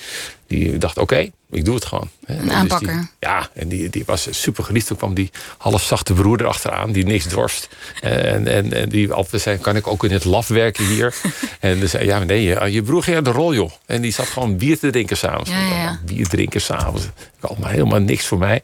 die 0.47 0.79
dacht: 0.79 0.99
oké, 0.99 1.31
ik 1.51 1.65
doe 1.65 1.75
het 1.75 1.85
gewoon. 1.85 2.11
Een 2.27 2.43
dus 2.43 2.53
aanpakker. 2.53 3.11
ja, 3.21 3.49
en 3.53 3.69
die, 3.69 3.91
die 3.91 4.03
was 4.07 4.29
super 4.31 4.65
geliefd. 4.65 4.87
Toen 4.87 4.97
kwam 4.97 5.15
die 5.15 5.31
halfzachte 5.59 6.13
broer 6.13 6.41
erachteraan, 6.41 6.93
die 6.93 7.05
niks 7.05 7.29
dorst. 7.29 7.69
En, 8.01 8.47
en, 8.47 8.73
en 8.73 8.89
die 8.89 9.13
altijd 9.13 9.43
zei: 9.43 9.59
kan 9.59 9.77
ik 9.77 9.87
ook 9.87 10.05
in 10.05 10.11
het 10.13 10.25
laf 10.25 10.49
werken 10.49 10.87
hier? 10.87 11.15
en 11.61 11.79
dan 11.79 11.89
zei 11.89 12.05
ja, 12.05 12.19
nee, 12.19 12.43
je, 12.43 12.73
je 12.73 12.83
broer 12.83 13.03
ging 13.03 13.17
aan 13.17 13.25
de 13.25 13.31
rol, 13.31 13.55
joh. 13.55 13.71
En 13.87 14.03
die 14.03 14.13
zat 14.13 14.27
gewoon 14.27 14.57
bier 14.57 14.79
te 14.79 14.91
drinken 14.91 15.17
s'avonds. 15.17 15.51
Ja, 15.51 15.67
ja. 15.67 16.01
Bier 16.05 16.29
drinken 16.29 16.61
s'avonds. 16.61 17.05
Allemaal 17.41 17.71
helemaal 17.71 18.01
niks 18.01 18.27
voor 18.27 18.39
mij. 18.39 18.63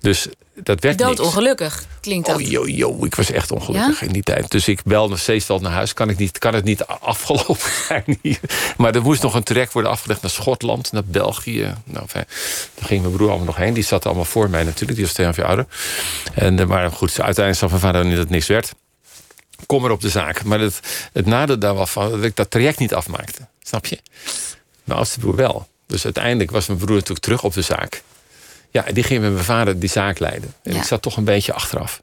Dus 0.00 0.28
dat 0.62 0.80
werd 0.80 0.98
Dood 0.98 1.20
ongelukkig, 1.20 1.84
klinkt 2.00 2.26
dat. 2.26 2.36
Oh, 2.36 2.42
yo, 2.42 2.66
yo, 2.66 3.04
ik 3.04 3.14
was 3.14 3.30
echt 3.30 3.50
ongelukkig 3.50 4.02
in 4.02 4.12
die 4.12 4.22
tijd. 4.22 4.50
Dus 4.50 4.68
ik 4.68 4.80
belde 4.84 5.08
nog 5.08 5.18
steeds 5.18 5.46
wel 5.46 5.58
naar 5.58 5.72
huis. 5.72 5.94
Kan, 5.94 6.08
ik 6.08 6.18
niet, 6.18 6.38
kan 6.38 6.54
het 6.54 6.64
niet 6.64 6.84
afgelopen 6.86 7.70
zijn 7.88 8.18
hier? 8.22 8.40
Maar 8.76 8.94
er 8.94 9.02
moest 9.02 9.22
nog 9.22 9.34
een 9.34 9.42
trek 9.42 9.72
worden 9.72 9.90
afgelegd 9.90 10.22
naar 10.22 10.30
Schotland, 10.30 10.92
naar 10.92 11.04
België. 11.04 11.19
Nou, 11.84 12.06
fijn. 12.06 12.24
Daar 12.74 12.86
ging 12.86 13.02
mijn 13.02 13.14
broer 13.14 13.28
allemaal 13.28 13.46
nog 13.46 13.56
heen. 13.56 13.74
Die 13.74 13.84
zat 13.84 14.06
allemaal 14.06 14.24
voor 14.24 14.50
mij 14.50 14.64
natuurlijk. 14.64 14.94
Die 14.94 15.04
was 15.04 15.14
twee 15.14 15.26
jaar 15.26 15.44
ouder. 15.44 15.66
En, 16.34 16.58
eh, 16.58 16.66
maar 16.66 16.90
goed, 16.90 17.08
uiteindelijk 17.08 17.58
zag 17.58 17.68
mijn 17.68 17.80
vader 17.80 18.04
niet 18.04 18.12
dat 18.12 18.22
het 18.22 18.30
niks 18.30 18.46
werd. 18.46 18.72
Kom 19.66 19.84
er 19.84 19.90
op 19.90 20.00
de 20.00 20.08
zaak. 20.08 20.44
Maar 20.44 20.60
het, 20.60 20.80
het 21.12 21.26
nadeel 21.26 21.58
daar 21.58 21.74
was 21.74 21.90
van 21.90 22.10
dat 22.10 22.22
ik 22.22 22.36
dat 22.36 22.50
traject 22.50 22.78
niet 22.78 22.94
afmaakte. 22.94 23.46
Snap 23.62 23.86
je? 23.86 23.98
Mijn 24.84 24.98
oudste 24.98 25.18
broer 25.18 25.36
wel. 25.36 25.68
Dus 25.86 26.04
uiteindelijk 26.04 26.50
was 26.50 26.66
mijn 26.66 26.78
broer 26.78 26.94
natuurlijk 26.94 27.20
terug 27.20 27.42
op 27.42 27.52
de 27.54 27.62
zaak. 27.62 28.02
Ja, 28.70 28.82
die 28.92 29.02
ging 29.02 29.20
met 29.20 29.32
mijn 29.32 29.44
vader 29.44 29.78
die 29.78 29.88
zaak 29.88 30.18
leiden. 30.18 30.54
En 30.62 30.76
ik 30.76 30.82
zat 30.82 31.02
toch 31.02 31.16
een 31.16 31.24
beetje 31.24 31.52
achteraf. 31.52 32.02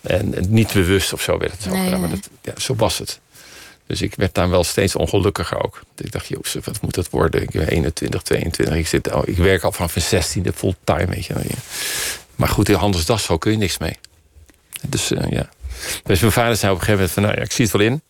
En, 0.00 0.34
niet 0.48 0.72
bewust 0.72 1.12
of 1.12 1.22
zo 1.22 1.38
werd 1.38 1.52
het 1.52 1.62
zo 1.62 1.70
nee, 1.70 1.96
Maar 1.96 2.10
dat, 2.10 2.28
ja, 2.42 2.52
zo 2.56 2.74
was 2.74 2.98
het. 2.98 3.20
Dus 3.92 4.02
ik 4.02 4.14
werd 4.14 4.34
daar 4.34 4.50
wel 4.50 4.64
steeds 4.64 4.96
ongelukkiger 4.96 5.64
ook. 5.64 5.80
Ik 5.96 6.12
dacht, 6.12 6.26
Jozef, 6.26 6.64
wat 6.64 6.80
moet 6.80 6.94
dat 6.94 7.10
worden? 7.10 7.42
Ik 7.42 7.50
ben 7.50 7.68
21, 7.68 8.22
22. 8.22 8.74
Ik, 8.74 8.86
zit, 8.86 9.12
oh, 9.12 9.22
ik 9.24 9.36
werk 9.36 9.62
al 9.62 9.72
vanaf 9.72 10.10
mijn 10.10 10.24
16e 10.24 10.54
fulltime, 10.54 11.06
weet 11.06 11.26
je. 11.26 11.34
Maar 12.36 12.48
goed, 12.48 12.68
in 12.68 12.74
handelsdagschool 12.74 13.38
kun 13.38 13.50
je 13.50 13.56
niks 13.56 13.78
mee. 13.78 13.98
Dus 14.88 15.12
uh, 15.12 15.30
ja. 15.30 15.48
Dus 16.04 16.20
mijn 16.20 16.32
vader 16.32 16.56
zei 16.56 16.72
op 16.72 16.78
een 16.78 16.84
gegeven 16.84 16.92
moment 16.92 17.10
van... 17.10 17.22
nou 17.22 17.34
ja, 17.36 17.42
ik 17.42 17.52
zie 17.52 17.64
het 17.64 17.74
wel 17.74 17.86
in. 17.86 18.02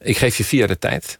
Ik 0.00 0.16
geef 0.16 0.36
je 0.36 0.44
vier 0.44 0.58
jaar 0.58 0.68
de 0.68 0.78
tijd 0.78 1.18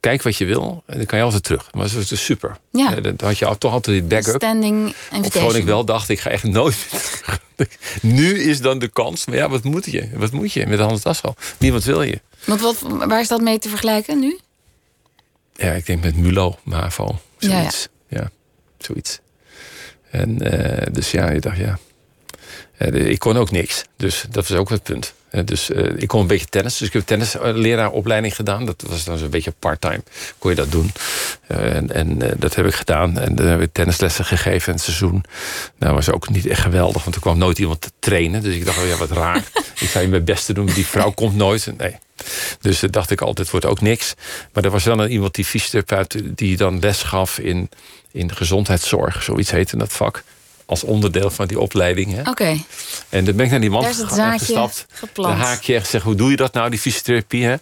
kijk 0.00 0.22
wat 0.22 0.36
je 0.36 0.44
wil 0.44 0.82
en 0.86 0.96
dan 0.96 1.06
kan 1.06 1.18
je 1.18 1.24
altijd 1.24 1.42
terug. 1.42 1.72
Maar 1.72 1.92
dat 1.92 2.10
is 2.10 2.24
super. 2.24 2.56
Ja. 2.70 2.94
Dan 2.94 3.14
had 3.20 3.38
je 3.38 3.58
toch 3.58 3.72
altijd 3.72 3.96
die 3.96 4.02
backup. 4.02 4.34
Standing 4.34 4.94
Gewoon 5.22 5.56
ik 5.56 5.64
wel 5.64 5.84
dacht, 5.84 6.08
ik 6.08 6.20
ga 6.20 6.30
echt 6.30 6.44
nooit 6.44 6.86
Nu 8.02 8.42
is 8.42 8.60
dan 8.60 8.78
de 8.78 8.88
kans. 8.88 9.26
Maar 9.26 9.36
ja, 9.36 9.48
wat 9.48 9.64
moet 9.64 9.84
je? 9.84 10.08
Wat 10.14 10.32
moet 10.32 10.52
je 10.52 10.66
met 10.66 10.78
Hans 10.78 11.02
Daschal? 11.02 11.36
Niemand 11.58 11.84
wil 11.84 12.02
je. 12.02 12.20
Want 12.44 12.60
wat, 12.60 12.80
waar 12.80 13.20
is 13.20 13.28
dat 13.28 13.40
mee 13.40 13.58
te 13.58 13.68
vergelijken 13.68 14.18
nu? 14.18 14.38
Ja, 15.54 15.72
ik 15.72 15.86
denk 15.86 16.02
met 16.02 16.16
Mulo, 16.16 16.58
MAVO. 16.62 17.18
Zoiets. 17.38 17.88
Ja, 18.08 18.20
ja. 18.20 18.30
zoiets. 18.78 19.20
En 20.10 20.54
uh, 20.54 20.86
dus 20.92 21.10
ja, 21.10 21.30
je 21.30 21.40
dacht 21.40 21.56
ja. 21.56 21.78
Uh, 22.78 23.10
ik 23.10 23.18
kon 23.18 23.36
ook 23.36 23.50
niks. 23.50 23.84
Dus 23.96 24.24
dat 24.30 24.48
was 24.48 24.58
ook 24.58 24.68
het 24.68 24.82
punt. 24.82 25.14
Eh, 25.30 25.44
dus 25.44 25.70
uh, 25.70 25.92
ik 25.96 26.08
kon 26.08 26.20
een 26.20 26.26
beetje 26.26 26.46
tennis. 26.46 26.76
Dus 26.76 26.86
ik 26.86 26.92
heb 26.92 27.06
tennisleraaropleiding 27.06 28.34
gedaan. 28.34 28.66
Dat 28.66 28.84
was 28.86 29.04
dan 29.04 29.18
zo'n 29.18 29.30
beetje 29.30 29.52
part-time. 29.58 30.02
Kon 30.38 30.50
je 30.50 30.56
dat 30.56 30.70
doen. 30.70 30.92
Uh, 31.48 31.74
en 31.74 31.92
en 31.92 32.18
dat 32.36 32.54
heb 32.54 32.66
ik 32.66 32.74
gedaan. 32.74 33.18
En 33.18 33.34
dan 33.34 33.46
heb 33.46 33.60
ik 33.60 33.72
tennislessen 33.72 34.24
gegeven 34.24 34.68
in 34.68 34.74
het 34.74 34.82
seizoen. 34.82 35.24
Nou 35.78 35.94
was 35.94 36.10
ook 36.10 36.28
niet 36.28 36.46
echt 36.46 36.60
geweldig. 36.60 37.02
Want 37.02 37.14
er 37.14 37.22
kwam 37.22 37.38
nooit 37.38 37.58
iemand 37.58 37.80
te 37.80 37.90
trainen. 37.98 38.42
Dus 38.42 38.54
ik 38.54 38.64
dacht, 38.64 38.78
oh 38.78 38.86
ja, 38.86 38.96
wat 38.96 39.10
raar. 39.10 39.42
ik 39.80 39.88
ga 39.88 40.00
je 40.00 40.08
mijn 40.08 40.24
best 40.24 40.54
doen. 40.54 40.64
Maar 40.64 40.74
die 40.74 40.86
vrouw 40.86 41.10
komt 41.10 41.36
nooit. 41.36 41.72
Nee. 41.76 41.96
Dus 42.60 42.80
dat 42.80 42.92
dacht 42.92 43.10
ik 43.10 43.20
altijd, 43.20 43.50
wordt 43.50 43.66
ook 43.66 43.80
niks. 43.80 44.14
Maar 44.52 44.64
er 44.64 44.70
was 44.70 44.84
dan 44.84 45.06
iemand 45.06 45.34
die 45.34 45.44
fysiotherapeut... 45.44 46.22
die 46.24 46.56
dan 46.56 46.80
les 46.80 47.02
gaf 47.02 47.38
in, 47.38 47.70
in 48.12 48.34
gezondheidszorg. 48.34 49.22
Zoiets 49.22 49.50
heette 49.50 49.76
dat 49.76 49.92
vak 49.92 50.24
als 50.68 50.84
onderdeel 50.84 51.30
van 51.30 51.46
die 51.46 51.60
opleiding. 51.60 52.28
Oké. 52.28 52.56
En 53.08 53.24
dan 53.24 53.36
ben 53.36 53.44
ik 53.44 53.50
naar 53.50 53.60
die 53.60 53.70
man 53.70 53.84
gestapt. 53.84 54.86
Dan 55.12 55.30
haak 55.30 55.62
je 55.62 55.74
echt 55.74 55.88
zeg, 55.88 56.02
hoe 56.02 56.14
doe 56.14 56.30
je 56.30 56.36
dat 56.36 56.52
nou, 56.52 56.70
die 56.70 56.78
fysiotherapie? 56.78 57.44
Hè? 57.44 57.54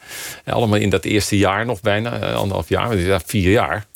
En 0.44 0.52
allemaal 0.52 0.78
in 0.78 0.90
dat 0.90 1.04
eerste 1.04 1.38
jaar 1.38 1.66
nog 1.66 1.80
bijna, 1.80 2.20
eh, 2.20 2.34
anderhalf 2.34 2.68
jaar, 2.68 2.86
maar 2.86 2.96
ja, 2.96 3.20
vier 3.26 3.50
jaar. 3.50 3.86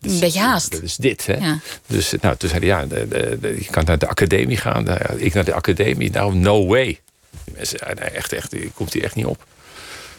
Dus, 0.00 0.12
een 0.12 0.20
beetje 0.20 0.40
haast. 0.40 0.70
Dat 0.70 0.82
is 0.82 0.96
dit. 0.96 1.26
Hè? 1.26 1.34
Ja. 1.34 1.58
Dus 1.86 2.14
nou, 2.20 2.36
toen 2.36 2.48
zei 2.48 2.60
hij, 2.60 2.68
ja, 2.68 2.86
de, 2.86 3.08
de, 3.40 3.56
je 3.58 3.70
kan 3.70 3.84
naar 3.84 3.98
de 3.98 4.08
academie 4.08 4.56
gaan. 4.56 4.86
Ik 5.16 5.34
naar 5.34 5.44
de 5.44 5.54
academie. 5.54 6.10
Nou, 6.10 6.34
no 6.34 6.66
way. 6.66 7.00
Die 7.44 7.54
mensen, 7.54 7.78
nee, 7.98 8.10
echt, 8.10 8.32
echt, 8.32 8.54
komt 8.74 8.92
hier 8.92 9.04
echt 9.04 9.14
niet 9.14 9.26
op. 9.26 9.44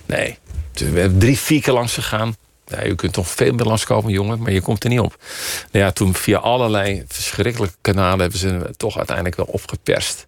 Nee. 0.06 0.38
Dus 0.72 0.90
we 0.90 1.00
hebben 1.00 1.20
drie, 1.20 1.38
vier 1.38 1.62
keer 1.62 1.74
langs 1.74 1.94
gegaan. 1.94 2.36
Ja, 2.68 2.86
u 2.86 2.96
kunt 2.96 3.14
toch 3.14 3.28
veel 3.28 3.54
meer 3.54 3.66
langskomen, 3.66 4.12
jongen, 4.12 4.40
maar 4.40 4.52
je 4.52 4.62
komt 4.62 4.84
er 4.84 4.90
niet 4.90 5.00
op. 5.00 5.24
Nou 5.72 5.86
ja, 5.86 5.92
toen 5.92 6.16
via 6.16 6.38
allerlei 6.38 7.04
verschrikkelijke 7.08 7.76
kanalen 7.82 8.20
hebben 8.20 8.40
ze 8.40 8.48
hem 8.48 8.78
toch 8.78 8.98
uiteindelijk 8.98 9.36
wel 9.36 9.46
opgeperst. 9.46 10.28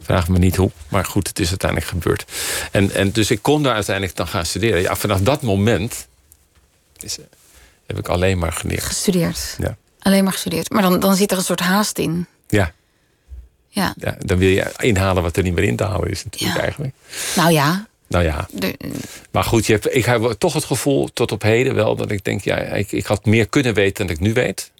Vraag 0.00 0.28
me 0.28 0.38
niet 0.38 0.56
hoe, 0.56 0.70
maar 0.88 1.04
goed, 1.04 1.28
het 1.28 1.38
is 1.38 1.48
uiteindelijk 1.48 1.90
gebeurd. 1.90 2.24
En, 2.70 2.90
en 2.90 3.10
dus 3.10 3.30
ik 3.30 3.42
kon 3.42 3.62
daar 3.62 3.74
uiteindelijk 3.74 4.16
dan 4.16 4.26
gaan 4.26 4.46
studeren. 4.46 4.80
Ja, 4.80 4.96
vanaf 4.96 5.20
dat 5.20 5.42
moment 5.42 6.06
is, 7.00 7.18
heb 7.86 7.98
ik 7.98 8.08
alleen 8.08 8.38
maar 8.38 8.52
geleerd. 8.52 8.82
Gestudeerd? 8.82 9.56
Ja. 9.58 9.76
Alleen 9.98 10.24
maar 10.24 10.32
gestudeerd. 10.32 10.70
Maar 10.70 10.82
dan, 10.82 11.00
dan 11.00 11.16
zit 11.16 11.30
er 11.30 11.38
een 11.38 11.44
soort 11.44 11.60
haast 11.60 11.98
in. 11.98 12.26
Ja. 12.48 12.72
Ja. 13.68 13.94
ja. 13.96 14.16
Dan 14.18 14.38
wil 14.38 14.48
je 14.48 14.72
inhalen 14.78 15.22
wat 15.22 15.36
er 15.36 15.42
niet 15.42 15.54
meer 15.54 15.64
in 15.64 15.76
te 15.76 15.84
halen 15.84 16.10
is 16.10 16.24
natuurlijk 16.24 16.60
eigenlijk. 16.60 16.94
Nou 17.36 17.52
ja, 17.52 17.87
Nou 18.08 18.24
ja. 18.24 18.48
maar 19.30 19.44
goed, 19.44 19.66
je 19.66 19.72
hebt, 19.72 19.94
ik 19.94 20.04
heb 20.04 20.34
toch 20.38 20.52
het 20.52 20.64
gevoel 20.64 21.08
tot 21.12 21.32
op 21.32 21.42
heden 21.42 21.74
wel 21.74 21.96
dat 21.96 22.10
ik 22.10 22.24
denk, 22.24 22.44
ja, 22.44 22.56
ik, 22.56 22.92
ik 22.92 23.06
had 23.06 23.24
meer 23.24 23.48
kunnen 23.48 23.74
weten 23.74 24.06
dan 24.06 24.14
ik 24.16 24.20
nu 24.20 24.32
weet. 24.32 24.70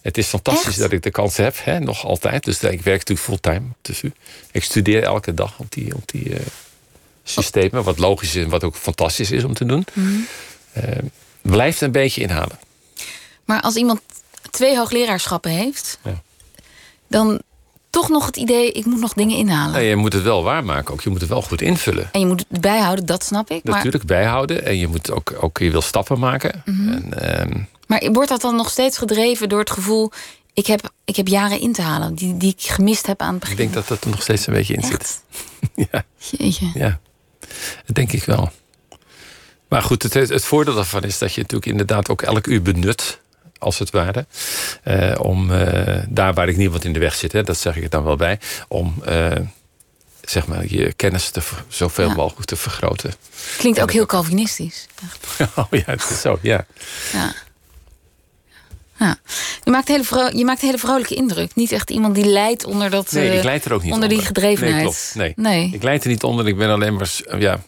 Het 0.00 0.18
is 0.18 0.26
fantastisch 0.26 0.76
dat 0.76 0.92
ik 0.92 1.02
de 1.02 1.10
kans 1.10 1.36
heb, 1.36 1.56
hè, 1.62 1.80
nog 1.80 2.04
altijd. 2.04 2.44
Dus 2.44 2.62
ik 2.62 2.82
werk 2.82 2.98
natuurlijk 2.98 3.20
fulltime. 3.20 3.66
Dus 3.82 4.02
ik 4.50 4.64
studeer 4.64 5.02
elke 5.02 5.34
dag 5.34 5.58
op 5.58 5.70
die, 5.72 5.94
op 5.94 6.10
die 6.10 6.28
uh, 6.28 6.36
systemen. 7.24 7.82
Wat 7.82 7.98
logisch 7.98 8.34
is 8.34 8.42
en 8.42 8.50
wat 8.50 8.64
ook 8.64 8.76
fantastisch 8.76 9.30
is 9.30 9.44
om 9.44 9.54
te 9.54 9.64
doen. 9.64 9.86
Mm 9.92 10.26
blijft 11.42 11.80
een 11.80 11.92
beetje 11.92 12.20
inhalen. 12.20 12.58
Maar 13.44 13.60
als 13.60 13.74
iemand 13.74 14.00
twee 14.50 14.76
hoogleraarschappen 14.76 15.50
heeft, 15.50 15.98
ja. 16.04 16.22
dan 17.06 17.42
toch 17.92 18.08
nog 18.08 18.26
het 18.26 18.36
idee, 18.36 18.72
ik 18.72 18.84
moet 18.84 19.00
nog 19.00 19.12
dingen 19.12 19.36
inhalen. 19.36 19.82
Je 19.82 19.96
moet 19.96 20.12
het 20.12 20.22
wel 20.22 20.42
waarmaken 20.42 20.92
ook. 20.92 21.00
Je 21.00 21.10
moet 21.10 21.20
het 21.20 21.28
wel 21.28 21.42
goed 21.42 21.62
invullen. 21.62 22.08
En 22.12 22.20
je 22.20 22.26
moet 22.26 22.44
het 22.48 22.60
bijhouden, 22.60 23.06
dat 23.06 23.24
snap 23.24 23.50
ik. 23.50 23.64
Natuurlijk 23.64 24.04
bijhouden. 24.04 24.64
En 24.64 24.78
je 24.78 24.88
moet 24.88 25.10
ook, 25.10 25.34
ook 25.40 25.58
je 25.58 25.70
wil 25.70 25.82
stappen 25.82 26.18
maken. 26.18 26.62
Mhm. 26.64 26.88
en, 26.88 27.20
ehm, 27.20 27.60
Maar 27.86 28.08
wordt 28.12 28.28
dat 28.28 28.40
dan 28.40 28.56
nog 28.56 28.70
steeds 28.70 28.98
gedreven 28.98 29.48
door 29.48 29.58
het 29.58 29.70
gevoel... 29.70 30.12
ik 30.52 30.66
heb, 30.66 30.92
ik 31.04 31.16
heb 31.16 31.28
jaren 31.28 31.60
in 31.60 31.72
te 31.72 31.82
halen 31.82 32.14
die, 32.14 32.36
die 32.36 32.50
ik 32.50 32.62
gemist 32.62 33.06
heb 33.06 33.20
aan 33.20 33.30
het 33.30 33.38
begin? 33.40 33.54
Ik 33.54 33.62
denk 33.62 33.74
dat 33.74 33.88
dat 33.88 34.04
er 34.04 34.10
nog 34.10 34.22
steeds 34.22 34.46
een 34.46 34.54
beetje 34.54 34.74
in 34.74 34.82
zit. 34.82 35.22
ja. 35.90 36.04
Jeetje. 36.16 36.70
Ja, 36.74 37.00
dat 37.86 37.94
denk 37.94 38.12
ik 38.12 38.24
wel. 38.24 38.50
Maar 39.68 39.82
goed, 39.82 40.02
het, 40.02 40.14
het 40.14 40.44
voordeel 40.44 40.74
daarvan 40.74 41.02
is 41.02 41.18
dat 41.18 41.34
je 41.34 41.40
natuurlijk 41.40 41.70
inderdaad 41.70 42.08
ook 42.08 42.22
elk 42.22 42.46
uur 42.46 42.62
benut 42.62 43.20
als 43.62 43.78
het 43.78 43.90
ware. 43.90 44.26
Uh, 44.84 45.14
om 45.18 45.50
uh, 45.50 45.98
daar 46.08 46.34
waar 46.34 46.48
ik 46.48 46.56
niemand 46.56 46.84
in 46.84 46.92
de 46.92 46.98
weg 46.98 47.14
zit, 47.14 47.32
hè, 47.32 47.42
dat 47.42 47.58
zeg 47.58 47.76
ik 47.76 47.82
er 47.82 47.90
dan 47.90 48.04
wel 48.04 48.16
bij. 48.16 48.38
Om 48.68 49.02
uh, 49.08 49.30
zeg 50.20 50.46
maar 50.46 50.64
je 50.66 50.92
kennis 50.92 51.30
te, 51.30 51.40
zoveel 51.68 52.08
ja. 52.08 52.14
mogelijk 52.14 52.46
te 52.46 52.56
vergroten. 52.56 53.12
Klinkt 53.58 53.80
ook 53.80 53.92
heel 53.92 54.06
Calvinistisch. 54.06 54.86
oh 55.56 55.66
ja, 55.70 55.82
het 55.84 56.10
is 56.10 56.20
zo, 56.20 56.38
ja. 56.42 56.66
ja. 57.12 57.34
Ja. 58.98 59.16
Je, 59.64 59.70
maakt 59.70 59.88
hele 59.88 60.30
je 60.34 60.44
maakt 60.44 60.60
een 60.60 60.66
hele 60.66 60.78
vrolijke 60.78 61.14
indruk. 61.14 61.54
Niet 61.54 61.72
echt 61.72 61.90
iemand 61.90 62.14
die 62.14 62.24
lijdt 62.24 62.64
onder 62.64 62.90
dat. 62.90 63.12
Nee, 63.12 63.36
ik 63.36 63.44
leid 63.44 63.64
er 63.64 63.72
ook 63.72 63.82
niet 63.82 63.92
onder. 63.92 64.08
onder. 64.08 64.18
die 64.18 64.26
gedrevenheid. 64.26 64.74
Nee, 64.74 64.82
klopt. 64.82 65.12
Nee. 65.14 65.32
nee. 65.36 65.70
Ik 65.72 65.82
leid 65.82 66.04
er 66.04 66.10
niet 66.10 66.22
onder. 66.22 66.48
Ik 66.48 66.56
ben 66.56 66.68
alleen 66.68 66.94
maar. 66.94 67.10
Ja, 67.38 67.60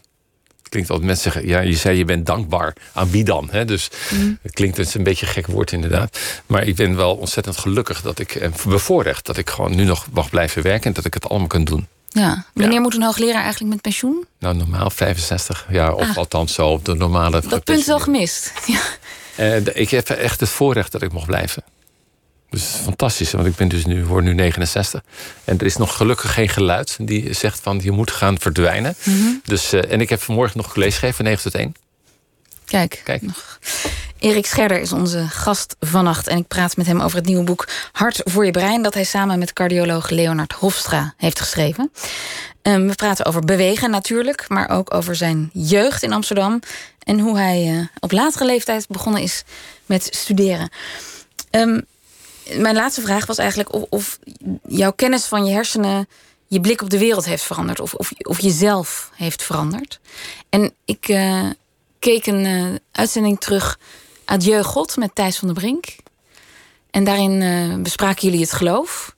klinkt 0.69 0.89
altijd 0.89 1.07
mensen 1.07 1.31
zeggen, 1.31 1.49
ja, 1.51 1.59
je 1.59 1.75
zei 1.75 1.97
je 1.97 2.05
bent 2.05 2.25
dankbaar. 2.25 2.75
Aan 2.93 3.09
wie 3.09 3.23
dan? 3.23 3.47
Hè? 3.51 3.65
Dus 3.65 3.89
mm. 4.11 4.37
het 4.41 4.53
klinkt 4.53 4.77
het 4.77 4.93
een 4.93 5.03
beetje 5.03 5.25
een 5.25 5.31
gek 5.31 5.47
woord 5.47 5.71
inderdaad. 5.71 6.19
Maar 6.45 6.67
ik 6.67 6.75
ben 6.75 6.95
wel 6.95 7.15
ontzettend 7.15 7.57
gelukkig 7.57 8.01
dat 8.01 8.19
ik, 8.19 8.35
en 8.35 8.53
bevoorrecht 8.67 9.25
dat 9.25 9.37
ik 9.37 9.49
gewoon 9.49 9.75
nu 9.75 9.83
nog 9.83 10.05
mag 10.11 10.29
blijven 10.29 10.63
werken 10.63 10.85
en 10.85 10.93
dat 10.93 11.05
ik 11.05 11.13
het 11.13 11.29
allemaal 11.29 11.47
kan 11.47 11.63
doen. 11.63 11.87
Ja. 12.07 12.45
Wanneer 12.53 12.81
moet 12.81 12.95
een 12.95 13.03
hoogleraar 13.03 13.43
eigenlijk 13.43 13.73
met 13.73 13.81
pensioen? 13.81 14.25
Nou, 14.39 14.55
normaal 14.55 14.89
65 14.89 15.65
jaar, 15.69 15.93
of 15.93 16.09
ah. 16.09 16.17
althans 16.17 16.53
zo 16.53 16.67
op 16.67 16.85
de 16.85 16.93
normale. 16.93 17.41
Dat 17.47 17.63
punt 17.63 17.79
is 17.79 17.85
wel 17.85 17.99
gemist. 17.99 18.51
Ja. 18.65 18.79
Uh, 19.39 19.65
ik 19.73 19.89
heb 19.89 20.09
echt 20.09 20.39
het 20.39 20.49
voorrecht 20.49 20.91
dat 20.91 21.01
ik 21.01 21.11
mag 21.11 21.25
blijven. 21.25 21.63
Dus 22.49 22.63
het 22.63 22.73
is 22.73 22.79
fantastisch, 22.83 23.31
want 23.31 23.47
ik 23.47 23.55
ben 23.55 23.67
dus 23.67 23.85
nu, 23.85 24.05
word 24.05 24.23
nu 24.23 24.33
69. 24.33 25.03
En 25.43 25.57
er 25.57 25.65
is 25.65 25.77
nog 25.77 25.97
gelukkig 25.97 26.33
geen 26.33 26.49
geluid 26.49 26.97
die 27.01 27.33
zegt 27.33 27.59
van 27.59 27.79
je 27.83 27.91
moet 27.91 28.11
gaan 28.11 28.39
verdwijnen. 28.39 28.95
Mhm. 29.03 29.27
dus, 29.43 29.73
uh, 29.73 29.91
en 29.91 30.01
ik 30.01 30.09
heb 30.09 30.21
vanmorgen 30.21 30.57
nog 30.57 30.73
college 30.73 30.91
gegeven 30.91 31.15
van 31.15 31.25
9 31.25 31.43
tot 31.43 31.55
1. 31.55 31.75
Kijk, 32.65 33.01
Kijk. 33.03 33.21
Nog. 33.21 33.59
Erik 34.19 34.45
Scherder 34.45 34.79
is 34.79 34.91
onze 34.91 35.27
gast 35.29 35.75
vannacht. 35.79 36.27
En 36.27 36.37
ik 36.37 36.47
praat 36.47 36.77
met 36.77 36.85
hem 36.85 37.01
over 37.01 37.17
het 37.17 37.27
nieuwe 37.27 37.43
boek 37.43 37.67
Hart 37.91 38.21
voor 38.23 38.45
je 38.45 38.51
brein... 38.51 38.81
dat 38.81 38.93
hij 38.93 39.03
samen 39.03 39.39
met 39.39 39.53
cardioloog 39.53 40.09
Leonard 40.09 40.53
Hofstra 40.53 41.13
heeft 41.17 41.39
geschreven. 41.39 41.91
Um, 42.61 42.87
we 42.87 42.95
praten 42.95 43.25
over 43.25 43.41
bewegen 43.41 43.89
natuurlijk, 43.89 44.45
maar 44.47 44.69
ook 44.69 44.93
over 44.93 45.15
zijn 45.15 45.49
jeugd 45.53 46.03
in 46.03 46.13
Amsterdam... 46.13 46.59
en 46.99 47.19
hoe 47.19 47.37
hij 47.37 47.73
uh, 47.73 47.85
op 47.99 48.11
latere 48.11 48.45
leeftijd 48.45 48.87
begonnen 48.87 49.21
is 49.21 49.43
met 49.85 50.07
studeren. 50.11 50.69
Um, 51.51 51.85
mijn 52.53 52.75
laatste 52.75 53.01
vraag 53.01 53.25
was 53.25 53.37
eigenlijk 53.37 53.73
of, 53.73 53.83
of, 53.89 54.19
jouw 54.67 54.91
kennis 54.91 55.25
van 55.25 55.45
je 55.45 55.53
hersenen 55.53 56.07
je 56.47 56.59
blik 56.61 56.81
op 56.81 56.89
de 56.89 56.97
wereld 56.97 57.25
heeft 57.25 57.43
veranderd. 57.43 57.79
Of, 57.79 57.93
of, 57.93 58.11
of 58.17 58.41
jezelf 58.41 59.11
heeft 59.13 59.43
veranderd. 59.43 59.99
En 60.49 60.73
ik 60.85 61.07
uh, 61.07 61.49
keek 61.99 62.25
een 62.25 62.45
uh, 62.45 62.75
uitzending 62.91 63.39
terug, 63.39 63.79
Adieu 64.25 64.63
God, 64.63 64.97
met 64.97 65.15
Thijs 65.15 65.37
van 65.37 65.47
der 65.47 65.57
Brink. 65.57 65.85
En 66.91 67.03
daarin 67.03 67.41
uh, 67.41 67.75
bespraken 67.75 68.21
jullie 68.21 68.41
het 68.41 68.53
geloof. 68.53 69.15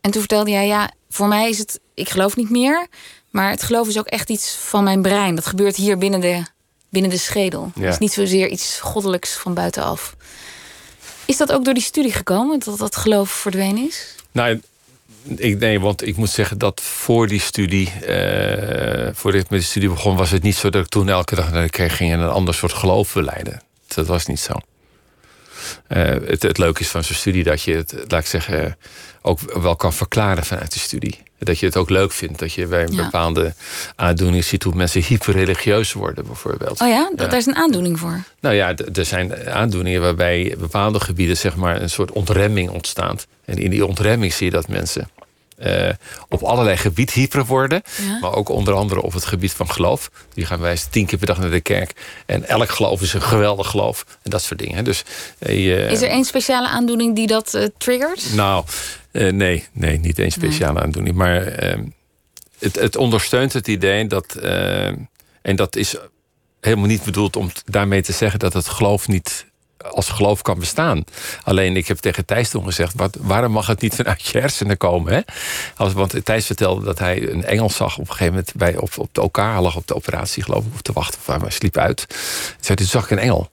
En 0.00 0.10
toen 0.10 0.20
vertelde 0.20 0.50
jij, 0.50 0.66
ja, 0.66 0.90
voor 1.10 1.28
mij 1.28 1.48
is 1.48 1.58
het, 1.58 1.80
ik 1.94 2.08
geloof 2.08 2.36
niet 2.36 2.50
meer. 2.50 2.86
Maar 3.30 3.50
het 3.50 3.62
geloof 3.62 3.88
is 3.88 3.98
ook 3.98 4.06
echt 4.06 4.28
iets 4.28 4.54
van 4.54 4.84
mijn 4.84 5.02
brein. 5.02 5.34
Dat 5.34 5.46
gebeurt 5.46 5.76
hier 5.76 5.98
binnen 5.98 6.20
de, 6.20 6.42
binnen 6.88 7.10
de 7.10 7.18
schedel. 7.18 7.70
Het 7.74 7.92
is 7.92 7.98
niet 7.98 8.12
zozeer 8.12 8.48
iets 8.48 8.80
goddelijks 8.80 9.32
van 9.32 9.54
buitenaf. 9.54 10.16
Is 11.26 11.36
dat 11.36 11.52
ook 11.52 11.64
door 11.64 11.74
die 11.74 11.82
studie 11.82 12.12
gekomen, 12.12 12.58
dat 12.58 12.78
dat 12.78 12.96
geloof 12.96 13.30
verdwenen 13.30 13.86
is? 13.86 14.14
Nou, 14.32 14.60
ik, 15.36 15.58
nee, 15.58 15.80
want 15.80 16.06
ik 16.06 16.16
moet 16.16 16.30
zeggen 16.30 16.58
dat 16.58 16.80
voor 16.80 17.28
die 17.28 17.40
studie, 17.40 17.92
uh, 18.00 19.08
voordat 19.12 19.40
ik 19.40 19.50
met 19.50 19.60
de 19.60 19.66
studie 19.66 19.88
begon, 19.88 20.16
was 20.16 20.30
het 20.30 20.42
niet 20.42 20.56
zo 20.56 20.70
dat 20.70 20.82
ik 20.82 20.88
toen 20.88 21.08
elke 21.08 21.34
dag 21.34 21.50
naar 21.52 21.62
de 21.62 21.70
kerk 21.70 21.92
ging 21.92 22.12
en 22.12 22.20
een 22.20 22.28
ander 22.28 22.54
soort 22.54 22.72
geloof 22.72 23.12
beleiden. 23.12 23.62
Dat 23.86 24.06
was 24.06 24.26
niet 24.26 24.40
zo. 24.40 24.52
Uh, 25.88 26.04
het, 26.04 26.42
het 26.42 26.58
leuke 26.58 26.80
is 26.80 26.88
van 26.88 27.04
zo'n 27.04 27.16
studie 27.16 27.44
dat 27.44 27.62
je 27.62 27.74
het, 27.74 27.94
laat 28.08 28.20
ik 28.20 28.26
zeggen, 28.26 28.76
ook 29.26 29.40
wel 29.62 29.76
kan 29.76 29.92
verklaren 29.92 30.44
vanuit 30.44 30.72
de 30.72 30.78
studie. 30.78 31.22
Dat 31.38 31.58
je 31.58 31.66
het 31.66 31.76
ook 31.76 31.90
leuk 31.90 32.12
vindt. 32.12 32.38
Dat 32.38 32.52
je 32.52 32.66
bij 32.66 32.82
een 32.82 32.96
bepaalde 32.96 33.54
aandoening 33.96 34.44
ziet 34.44 34.62
hoe 34.62 34.74
mensen 34.74 35.02
hyperreligieus 35.02 35.92
worden, 35.92 36.26
bijvoorbeeld. 36.26 36.80
Oh 36.80 36.88
ja, 36.88 37.10
daar 37.14 37.36
is 37.36 37.46
een 37.46 37.56
aandoening 37.56 37.98
voor. 37.98 38.22
Nou 38.40 38.54
ja, 38.54 38.74
er 38.94 39.04
zijn 39.04 39.48
aandoeningen 39.48 40.00
waarbij 40.00 40.54
bepaalde 40.58 41.00
gebieden 41.00 41.36
zeg 41.36 41.56
maar 41.56 41.82
een 41.82 41.90
soort 41.90 42.12
ontremming 42.12 42.70
ontstaat. 42.70 43.26
En 43.44 43.58
in 43.58 43.70
die 43.70 43.86
ontremming 43.86 44.32
zie 44.32 44.46
je 44.46 44.52
dat 44.52 44.68
mensen 44.68 45.08
uh, 45.58 45.90
op 46.28 46.42
allerlei 46.42 46.76
gebied 46.76 47.10
hyper 47.10 47.44
worden. 47.44 47.82
Maar 48.20 48.34
ook 48.34 48.48
onder 48.48 48.74
andere 48.74 49.02
op 49.02 49.12
het 49.12 49.24
gebied 49.24 49.52
van 49.52 49.70
geloof. 49.70 50.10
Die 50.34 50.46
gaan 50.46 50.60
wij 50.60 50.78
tien 50.90 51.06
keer 51.06 51.18
per 51.18 51.26
dag 51.26 51.38
naar 51.38 51.50
de 51.50 51.60
kerk. 51.60 51.92
En 52.26 52.48
elk 52.48 52.70
geloof 52.70 53.02
is 53.02 53.12
een 53.12 53.22
geweldig 53.22 53.70
geloof. 53.70 54.04
En 54.22 54.30
dat 54.30 54.42
soort 54.42 54.60
dingen. 54.60 54.84
Dus, 54.84 55.04
uh, 55.46 55.90
is 55.90 56.02
er 56.02 56.08
één 56.08 56.24
speciale 56.24 56.68
aandoening 56.68 57.14
die 57.14 57.26
dat 57.26 57.54
uh, 57.54 57.64
triggert? 57.78 58.34
Nou, 58.34 58.64
nee, 59.20 59.66
nee, 59.72 59.98
niet 59.98 60.18
één 60.18 60.30
speciale 60.30 60.80
aandoening. 60.80 61.16
Maar 61.16 61.46
ehm, 61.46 61.84
het, 62.58 62.74
het, 62.74 62.96
ondersteunt 62.96 63.52
het 63.52 63.68
idee 63.68 64.06
dat. 64.06 64.34
en 65.42 65.56
dat 65.56 65.76
is 65.76 65.96
helemaal 66.60 66.86
niet 66.86 67.04
bedoeld 67.04 67.36
om 67.36 67.50
daarmee 67.64 68.02
te 68.02 68.12
zeggen 68.12 68.38
dat 68.38 68.52
het 68.52 68.68
geloof 68.68 69.08
niet 69.08 69.46
als 69.90 70.08
geloof 70.08 70.42
kan 70.42 70.58
bestaan. 70.58 71.04
Alleen 71.42 71.76
ik 71.76 71.88
heb 71.88 71.98
tegen 71.98 72.24
Thijs 72.24 72.50
toen 72.50 72.64
gezegd: 72.64 72.92
wat, 72.96 73.16
waarom 73.20 73.52
mag 73.52 73.66
het 73.66 73.80
niet 73.80 73.94
vanuit 74.04 74.26
je 74.26 74.38
hersenen 74.38 74.76
komen? 74.76 75.12
Hè? 75.12 75.20
Als, 75.76 75.92
want 75.92 76.24
Thijs 76.24 76.46
vertelde 76.46 76.84
dat 76.84 76.98
hij 76.98 77.30
een 77.30 77.44
engel 77.44 77.70
zag 77.70 77.98
op 77.98 78.00
een 78.00 78.12
gegeven 78.12 78.32
moment 78.32 78.52
bij, 78.54 78.76
op, 78.76 78.90
op 78.96 79.08
de 79.12 79.20
elkaar 79.20 79.62
lag 79.62 79.76
op 79.76 79.86
de 79.86 79.94
operatie, 79.94 80.42
geloof 80.42 80.64
ik, 80.64 80.74
of 80.74 80.82
te 80.82 80.92
wachten, 80.92 81.20
of 81.26 81.40
hij 81.40 81.50
sliep 81.50 81.76
uit. 81.76 82.06
Zei, 82.60 82.78
toen 82.78 82.86
zag 82.86 83.04
ik 83.04 83.10
een 83.10 83.18
engel. 83.18 83.50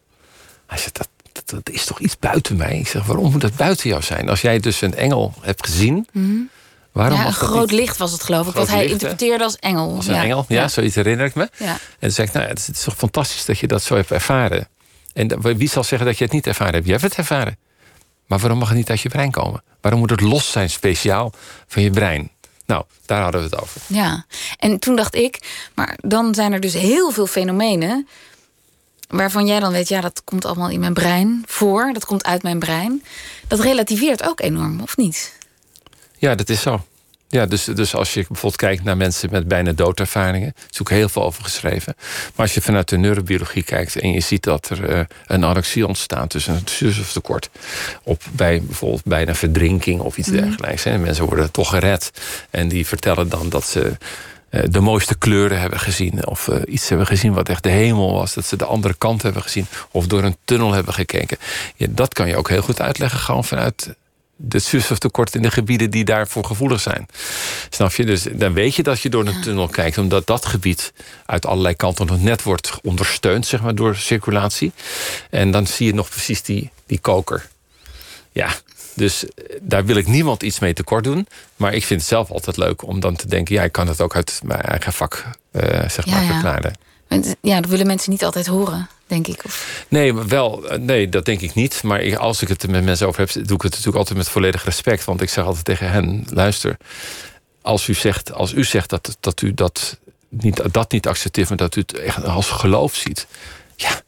Hij 0.67 0.77
zei: 0.77 0.89
dat, 0.93 1.09
dat, 1.45 1.69
is 1.69 1.85
toch 1.85 1.99
iets 1.99 2.19
buiten 2.19 2.55
mij? 2.55 2.79
Ik 2.79 2.87
zeg: 2.87 3.05
waarom 3.05 3.31
moet 3.31 3.41
dat 3.41 3.55
buiten 3.55 3.89
jou 3.89 4.01
zijn? 4.01 4.29
Als 4.29 4.41
jij 4.41 4.59
dus 4.59 4.81
een 4.81 4.95
engel 4.95 5.33
hebt 5.41 5.65
gezien. 5.65 6.07
Mm 6.11 6.49
Waarom 6.91 7.17
ja, 7.17 7.25
een 7.25 7.33
groot 7.33 7.71
licht 7.71 7.97
was 7.97 8.11
het 8.11 8.23
geloof 8.23 8.47
ik. 8.47 8.53
Wat 8.53 8.67
hij 8.67 8.85
interpreteerde 8.85 9.43
als 9.43 9.55
engel. 9.55 9.95
Als 9.95 10.07
een 10.07 10.15
engel, 10.15 10.45
ja, 10.47 10.67
zoiets 10.67 10.95
herinner 10.95 11.25
ik 11.25 11.35
me. 11.35 11.49
Ja. 11.57 11.65
En 11.65 11.79
toen 11.99 12.11
zei 12.11 12.27
ik, 12.27 12.33
nou, 12.33 12.47
het 12.47 12.69
is 12.73 12.83
toch 12.83 12.95
fantastisch 12.95 13.45
dat 13.45 13.59
je 13.59 13.67
dat 13.67 13.83
zo 13.83 13.95
hebt 13.95 14.11
ervaren. 14.11 14.67
En 15.13 15.41
wie 15.41 15.69
zal 15.69 15.83
zeggen 15.83 16.07
dat 16.07 16.17
je 16.17 16.23
het 16.23 16.33
niet 16.33 16.47
ervaren 16.47 16.73
hebt? 16.73 16.85
Je 16.85 16.91
hebt 16.91 17.03
het 17.03 17.15
ervaren. 17.15 17.57
Maar 18.25 18.39
waarom 18.39 18.59
mag 18.59 18.67
het 18.67 18.77
niet 18.77 18.89
uit 18.89 19.01
je 19.01 19.09
brein 19.09 19.31
komen? 19.31 19.63
Waarom 19.81 19.99
moet 19.99 20.09
het 20.09 20.21
los 20.21 20.51
zijn, 20.51 20.69
speciaal 20.69 21.33
van 21.67 21.81
je 21.81 21.89
brein? 21.89 22.31
Nou, 22.65 22.83
daar 23.05 23.21
hadden 23.21 23.41
we 23.41 23.47
het 23.49 23.61
over. 23.61 23.81
Ja, 23.87 24.25
en 24.57 24.79
toen 24.79 24.95
dacht 24.95 25.15
ik, 25.15 25.39
maar 25.75 25.97
dan 26.01 26.35
zijn 26.35 26.53
er 26.53 26.59
dus 26.59 26.73
heel 26.73 27.11
veel 27.11 27.27
fenomenen 27.27 28.07
waarvan 29.11 29.45
jij 29.45 29.59
dan 29.59 29.71
weet, 29.71 29.87
ja, 29.87 30.01
dat 30.01 30.21
komt 30.23 30.45
allemaal 30.45 30.69
in 30.69 30.79
mijn 30.79 30.93
brein 30.93 31.43
voor, 31.45 31.93
dat 31.93 32.05
komt 32.05 32.25
uit 32.25 32.43
mijn 32.43 32.59
brein. 32.59 33.03
Dat 33.47 33.59
relativeert 33.59 34.23
ook 34.23 34.39
enorm, 34.39 34.81
of 34.81 34.97
niet? 34.97 35.37
Ja, 36.17 36.35
dat 36.35 36.49
is 36.49 36.61
zo. 36.61 36.85
Ja, 37.31 37.45
dus, 37.45 37.63
dus 37.63 37.95
als 37.95 38.13
je 38.13 38.25
bijvoorbeeld 38.27 38.55
kijkt 38.55 38.83
naar 38.83 38.97
mensen 38.97 39.29
met 39.31 39.47
bijna 39.47 39.71
doodervaringen, 39.71 40.53
is 40.71 40.81
ook 40.81 40.89
heel 40.89 41.09
veel 41.09 41.23
over 41.23 41.43
geschreven. 41.43 41.95
Maar 41.97 42.45
als 42.45 42.53
je 42.53 42.61
vanuit 42.61 42.89
de 42.89 42.97
neurobiologie 42.97 43.63
kijkt 43.63 43.95
en 43.95 44.11
je 44.11 44.19
ziet 44.19 44.43
dat 44.43 44.69
er 44.69 44.89
uh, 44.89 44.97
een 44.97 45.43
anorexie 45.43 45.87
ontstaat, 45.87 46.31
dus 46.31 46.47
een 46.47 46.61
zuurstoftekort, 46.65 47.49
op, 48.03 48.23
bij 48.31 48.61
bijvoorbeeld 48.61 49.03
bijna 49.03 49.35
verdrinking 49.35 49.99
of 49.99 50.17
iets 50.17 50.27
mhm. 50.27 50.37
dergelijks. 50.37 50.85
En 50.85 51.01
mensen 51.01 51.25
worden 51.25 51.51
toch 51.51 51.69
gered. 51.69 52.11
En 52.49 52.67
die 52.67 52.87
vertellen 52.87 53.29
dan 53.29 53.49
dat 53.49 53.65
ze 53.65 53.97
de 54.51 54.79
mooiste 54.79 55.17
kleuren 55.17 55.59
hebben 55.59 55.79
gezien. 55.79 56.27
Of 56.27 56.47
uh, 56.47 56.55
iets 56.65 56.89
hebben 56.89 57.07
gezien 57.07 57.33
wat 57.33 57.49
echt 57.49 57.63
de 57.63 57.69
hemel 57.69 58.13
was. 58.13 58.33
Dat 58.33 58.45
ze 58.45 58.55
de 58.55 58.65
andere 58.65 58.93
kant 58.93 59.21
hebben 59.21 59.41
gezien. 59.41 59.65
Of 59.91 60.07
door 60.07 60.23
een 60.23 60.37
tunnel 60.45 60.71
hebben 60.71 60.93
gekeken. 60.93 61.37
Ja, 61.75 61.87
dat 61.89 62.13
kan 62.13 62.27
je 62.27 62.35
ook 62.35 62.49
heel 62.49 62.61
goed 62.61 62.81
uitleggen 62.81 63.19
gewoon 63.19 63.43
vanuit 63.43 63.95
het 64.49 64.63
zuurstoftekort 64.63 65.35
in 65.35 65.41
de 65.41 65.51
gebieden 65.51 65.89
die 65.89 66.05
daarvoor 66.05 66.45
gevoelig 66.45 66.81
zijn. 66.81 67.07
Snap 67.69 67.93
je? 67.93 68.05
Dus 68.05 68.27
dan 68.31 68.53
weet 68.53 68.75
je 68.75 68.83
dat 68.83 69.01
je 69.01 69.09
door 69.09 69.27
een 69.27 69.41
tunnel 69.41 69.67
kijkt, 69.67 69.97
omdat 69.97 70.27
dat 70.27 70.45
gebied 70.45 70.93
uit 71.25 71.45
allerlei 71.45 71.75
kanten 71.75 72.05
nog 72.05 72.21
net 72.21 72.43
wordt 72.43 72.79
ondersteund, 72.83 73.45
zeg 73.45 73.61
maar, 73.61 73.75
door 73.75 73.95
circulatie. 73.95 74.71
En 75.29 75.51
dan 75.51 75.67
zie 75.67 75.85
je 75.85 75.93
nog 75.93 76.09
precies 76.09 76.41
die, 76.41 76.69
die 76.85 76.99
koker. 76.99 77.47
Ja, 78.31 78.49
dus 78.93 79.25
eh, 79.25 79.31
daar 79.61 79.85
wil 79.85 79.95
ik 79.95 80.07
niemand 80.07 80.43
iets 80.43 80.59
mee 80.59 80.73
tekort 80.73 81.03
doen. 81.03 81.27
Maar 81.55 81.73
ik 81.73 81.85
vind 81.85 81.99
het 81.99 82.09
zelf 82.09 82.31
altijd 82.31 82.57
leuk 82.57 82.83
om 82.87 82.99
dan 82.99 83.15
te 83.15 83.27
denken: 83.27 83.55
ja, 83.55 83.63
ik 83.63 83.71
kan 83.71 83.87
het 83.87 84.01
ook 84.01 84.15
uit 84.15 84.39
mijn 84.43 84.61
eigen 84.61 84.93
vak 84.93 85.25
uh, 85.51 85.61
zeg 85.89 86.05
maar, 86.05 86.23
ja, 86.23 86.31
verklaren. 86.31 86.73
Ja, 87.41 87.61
dat 87.61 87.69
willen 87.69 87.87
mensen 87.87 88.11
niet 88.11 88.23
altijd 88.23 88.47
horen, 88.47 88.89
denk 89.07 89.27
ik. 89.27 89.45
Of... 89.45 89.85
Nee, 89.87 90.13
wel, 90.13 90.69
eh, 90.69 90.79
nee, 90.79 91.09
dat 91.09 91.25
denk 91.25 91.41
ik 91.41 91.53
niet. 91.53 91.83
Maar 91.83 92.17
als 92.17 92.41
ik 92.41 92.47
het 92.47 92.63
er 92.63 92.69
met 92.69 92.83
mensen 92.83 93.07
over 93.07 93.19
heb, 93.19 93.29
doe 93.33 93.41
ik 93.41 93.61
het 93.61 93.71
natuurlijk 93.71 93.97
altijd 93.97 94.17
met 94.17 94.29
volledig 94.29 94.63
respect. 94.63 95.05
Want 95.05 95.21
ik 95.21 95.29
zeg 95.29 95.45
altijd 95.45 95.65
tegen 95.65 95.91
hen: 95.91 96.25
luister, 96.29 96.77
als 97.61 97.87
u 97.87 97.93
zegt, 97.93 98.33
als 98.33 98.53
u 98.53 98.63
zegt 98.63 98.89
dat, 98.89 99.17
dat 99.19 99.41
u 99.41 99.53
dat 99.53 99.99
niet, 100.29 100.73
dat 100.73 100.91
niet 100.91 101.07
accepteert, 101.07 101.49
maar 101.49 101.57
dat 101.57 101.75
u 101.75 101.81
het 101.81 101.93
echt 101.93 102.23
als 102.23 102.49
geloof 102.49 102.95
ziet. 102.95 103.27
Ja, 103.75 104.01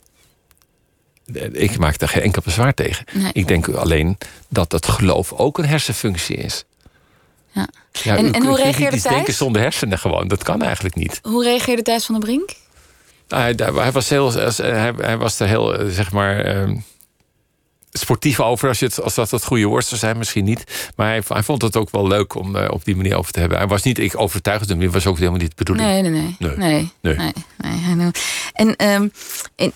ik 1.52 1.78
maak 1.78 1.98
daar 1.98 2.10
geen 2.10 2.22
enkel 2.22 2.42
bezwaar 2.46 2.74
tegen. 2.74 3.06
Ik 3.32 3.48
denk 3.48 3.68
alleen 3.68 4.18
dat 4.50 4.72
het 4.72 4.88
geloof 4.88 5.34
ook 5.34 5.58
een 5.58 5.66
hersenfunctie 5.66 6.36
is. 6.36 6.64
Ja. 7.52 7.68
ja 7.92 8.18
en, 8.18 8.34
en 8.34 8.46
hoe 8.46 8.58
reageerde 8.58 9.02
Thijs? 9.02 9.16
denken 9.16 9.34
zonder 9.34 9.62
hersenen 9.62 10.00
gewoon. 10.00 10.28
Dat 10.28 10.44
kan 10.44 10.62
eigenlijk 10.62 10.96
niet. 10.96 11.20
Hoe 11.22 11.44
reageerde 11.44 11.82
Thijs 11.82 12.06
van 12.06 12.16
der 12.16 12.24
Brink? 12.24 12.50
Nou, 13.28 13.44
hij, 13.44 13.82
hij, 13.84 13.92
was 13.92 14.10
heel, 14.10 14.34
hij, 14.34 14.94
hij, 14.98 15.18
was 15.18 15.40
er 15.40 15.48
heel, 15.48 15.78
eh, 15.78 15.88
zeg 15.88 16.12
maar... 16.12 16.40
Ehm, 16.40 16.76
sportief 17.94 18.40
over, 18.40 18.68
als, 18.68 18.80
je 18.80 18.86
het, 18.86 19.02
als 19.02 19.16
dat 19.16 19.32
het 19.32 19.46
goede 19.46 19.66
woord 19.66 19.86
zou 19.86 20.00
zijn, 20.00 20.18
misschien 20.18 20.44
niet. 20.44 20.92
Maar 20.96 21.08
hij, 21.08 21.22
hij 21.28 21.44
vond 21.44 21.62
het 21.62 21.76
ook 21.76 21.92
wel 21.92 22.08
leuk 22.08 22.36
om 22.36 22.56
uh, 22.56 22.68
op 22.70 22.86
die 22.86 22.96
manier 22.96 23.16
over 23.16 23.32
te 23.32 23.40
hebben. 23.40 23.58
Hij 23.58 23.68
was 23.68 23.84
niet 23.84 24.00
ik 24.00 24.20
overtuigd, 24.20 24.68
dat 24.68 24.92
was 24.92 25.08
ook 25.08 25.18
helemaal 25.18 25.40
niet 25.40 25.50
de 25.50 25.56
bedoeling. 25.56 25.88
Nee, 25.88 26.02
nee, 26.02 26.12
nee. 26.12 26.36
nee. 26.40 26.58
nee, 26.58 26.92
nee. 27.02 27.34
nee, 27.58 27.96
nee 27.96 28.12
en, 28.54 28.92
um, 28.92 29.12
en 29.56 29.74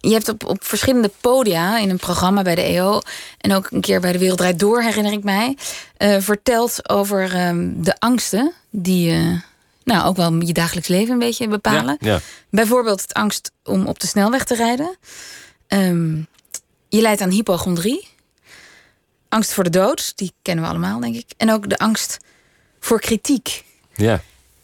je 0.00 0.12
hebt 0.12 0.28
op, 0.28 0.46
op 0.46 0.64
verschillende 0.64 1.10
podia 1.20 1.78
in 1.78 1.90
een 1.90 1.96
programma 1.96 2.42
bij 2.42 2.54
de 2.54 2.62
EO 2.62 3.00
en 3.38 3.52
ook 3.52 3.70
een 3.70 3.80
keer 3.80 4.00
bij 4.00 4.12
de 4.12 4.18
Wereld 4.18 4.58
Door, 4.58 4.82
herinner 4.82 5.12
ik 5.12 5.24
mij, 5.24 5.56
uh, 5.98 6.16
verteld 6.20 6.88
over 6.88 7.46
um, 7.46 7.82
de 7.82 7.94
angsten 7.98 8.52
die 8.70 9.12
uh, 9.12 9.40
nou, 9.84 10.06
ook 10.06 10.16
wel 10.16 10.40
je 10.40 10.52
dagelijks 10.52 10.88
leven 10.88 11.12
een 11.12 11.18
beetje 11.18 11.48
bepalen. 11.48 11.96
Ja, 12.00 12.20
Bijvoorbeeld 12.50 13.00
het 13.00 13.14
angst 13.14 13.52
om 13.64 13.86
op 13.86 14.00
de 14.00 14.06
snelweg 14.06 14.44
te 14.44 14.54
rijden. 14.54 14.96
Um, 15.68 16.26
je 16.88 17.00
leidt 17.00 17.20
aan 17.20 17.30
hypochondrie. 17.30 18.08
Angst 19.28 19.52
voor 19.52 19.64
de 19.64 19.70
dood, 19.70 20.12
die 20.16 20.32
kennen 20.42 20.64
we 20.64 20.70
allemaal, 20.70 21.00
denk 21.00 21.14
ik. 21.14 21.30
En 21.36 21.52
ook 21.52 21.68
de 21.68 21.78
angst 21.78 22.18
voor 22.80 23.00
kritiek. 23.00 23.64
Ja. 23.94 24.22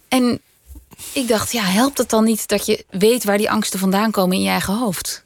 En 0.09 0.41
ik 1.13 1.29
dacht, 1.29 1.53
ja, 1.53 1.63
helpt 1.63 1.99
het 1.99 2.11
dan 2.11 2.25
niet 2.25 2.49
dat 2.49 2.67
je 2.67 2.85
weet 2.91 3.25
waar 3.25 3.39
die 3.39 3.51
angsten 3.51 3.79
vandaan 3.79 4.11
komen 4.11 4.37
in 4.37 4.43
je 4.43 4.49
eigen 4.49 4.79
hoofd? 4.79 5.25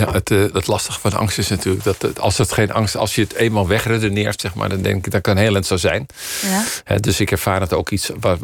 Nou, 0.00 0.12
het, 0.12 0.30
uh, 0.30 0.52
het 0.52 0.66
lastige 0.66 1.00
van 1.00 1.12
angst 1.12 1.38
is 1.38 1.48
natuurlijk 1.48 1.84
dat 1.84 2.20
als 2.20 2.38
het 2.38 2.52
geen 2.52 2.72
angst, 2.72 2.96
als 2.96 3.14
je 3.14 3.22
het 3.22 3.34
eenmaal 3.34 3.68
wegredeneert, 3.68 4.40
zeg 4.40 4.54
maar, 4.54 4.68
dan 4.68 4.82
denk 4.82 5.06
ik 5.06 5.12
dat 5.12 5.20
kan 5.20 5.36
heel 5.36 5.50
lent 5.50 5.66
zo 5.66 5.76
zijn. 5.76 6.06
Ja. 6.42 6.96
dus 6.98 7.20
ik 7.20 7.30
ervaar 7.30 7.60
het 7.60 7.72
ook 7.72 7.90
iets. 7.90 8.10
Waar, 8.20 8.38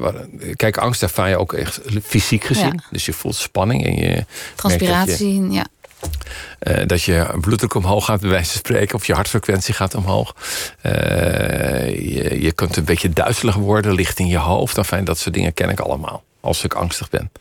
kijk, 0.56 0.76
angst 0.76 1.02
ervaar 1.02 1.28
je 1.28 1.38
ook 1.38 1.52
echt 1.52 1.80
fysiek 2.02 2.44
gezien. 2.44 2.82
Dus 2.90 3.06
je 3.06 3.12
voelt 3.12 3.34
spanning 3.34 3.86
en 3.86 3.94
je. 3.96 4.24
Transpiratie, 4.54 5.50
ja. 5.50 5.66
Uh, 6.60 6.86
dat 6.86 7.02
je 7.02 7.26
bloeddruk 7.40 7.74
omhoog 7.74 8.04
gaat, 8.04 8.20
bij 8.20 8.30
wijze 8.30 8.50
van 8.50 8.58
spreken, 8.58 8.94
of 8.94 9.06
je 9.06 9.14
hartfrequentie 9.14 9.74
gaat 9.74 9.94
omhoog. 9.94 10.34
Uh, 10.82 10.92
je, 11.88 12.36
je 12.40 12.52
kunt 12.52 12.76
een 12.76 12.84
beetje 12.84 13.08
duizelig 13.08 13.54
worden, 13.54 13.94
licht 13.94 14.18
in 14.18 14.26
je 14.26 14.38
hoofd. 14.38 14.78
Enfin, 14.78 15.04
dat 15.04 15.18
soort 15.18 15.34
dingen 15.34 15.54
ken 15.54 15.70
ik 15.70 15.80
allemaal 15.80 16.22
als 16.42 16.64
ik 16.64 16.74
angstig 16.74 17.10
ben. 17.10 17.32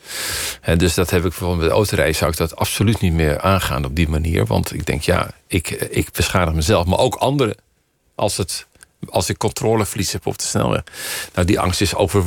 En 0.61 0.77
dus 0.77 0.93
dat 0.93 1.09
heb 1.09 1.23
ik 1.23 1.29
bijvoorbeeld 1.29 1.61
met 1.61 1.71
autorijden 1.71 2.15
zou 2.15 2.31
ik 2.31 2.37
dat 2.37 2.55
absoluut 2.55 3.01
niet 3.01 3.13
meer 3.13 3.41
aangaan 3.41 3.85
op 3.85 3.95
die 3.95 4.09
manier. 4.09 4.45
Want 4.45 4.73
ik 4.73 4.85
denk, 4.85 5.01
ja, 5.01 5.31
ik, 5.47 5.69
ik 5.69 6.11
beschadig 6.11 6.53
mezelf, 6.53 6.85
maar 6.85 6.99
ook 6.99 7.15
anderen. 7.15 7.55
Als, 8.15 8.37
het, 8.37 8.65
als 9.09 9.29
ik 9.29 9.37
controleverlies 9.37 10.11
heb 10.11 10.25
op 10.25 10.37
de 10.37 10.43
snelweg. 10.43 10.83
Nou, 11.33 11.47
die 11.47 11.59
angst 11.59 11.81
is 11.81 11.95
over, 11.95 12.23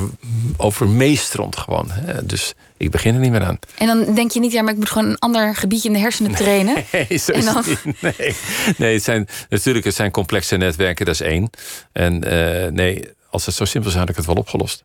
overmeesterend 0.57 1.57
gewoon. 1.57 1.91
Hè? 1.91 2.25
Dus 2.25 2.53
ik 2.77 2.91
begin 2.91 3.13
er 3.13 3.19
niet 3.19 3.31
meer 3.31 3.43
aan. 3.43 3.59
En 3.77 3.87
dan 3.87 4.15
denk 4.15 4.31
je 4.31 4.39
niet, 4.39 4.51
ja, 4.51 4.61
maar 4.61 4.73
ik 4.73 4.79
moet 4.79 4.89
gewoon 4.89 5.09
een 5.09 5.19
ander 5.19 5.55
gebiedje 5.55 5.87
in 5.87 5.93
de 5.93 5.99
hersenen 5.99 6.35
trainen. 6.35 6.75
Nee, 6.91 7.17
zo 7.17 7.31
dan... 7.31 7.63
Nee, 7.99 8.35
nee 8.77 8.93
het 8.93 9.03
zijn, 9.03 9.27
natuurlijk, 9.49 9.85
het 9.85 9.95
zijn 9.95 10.11
complexe 10.11 10.55
netwerken, 10.57 11.05
dat 11.05 11.13
is 11.13 11.21
één. 11.21 11.49
En 11.91 12.33
uh, 12.33 12.71
nee, 12.71 13.03
als 13.29 13.45
het 13.45 13.55
zo 13.55 13.65
simpel 13.65 13.91
is, 13.91 13.97
had 13.97 14.09
ik 14.09 14.15
het 14.15 14.25
wel 14.25 14.35
opgelost. 14.35 14.83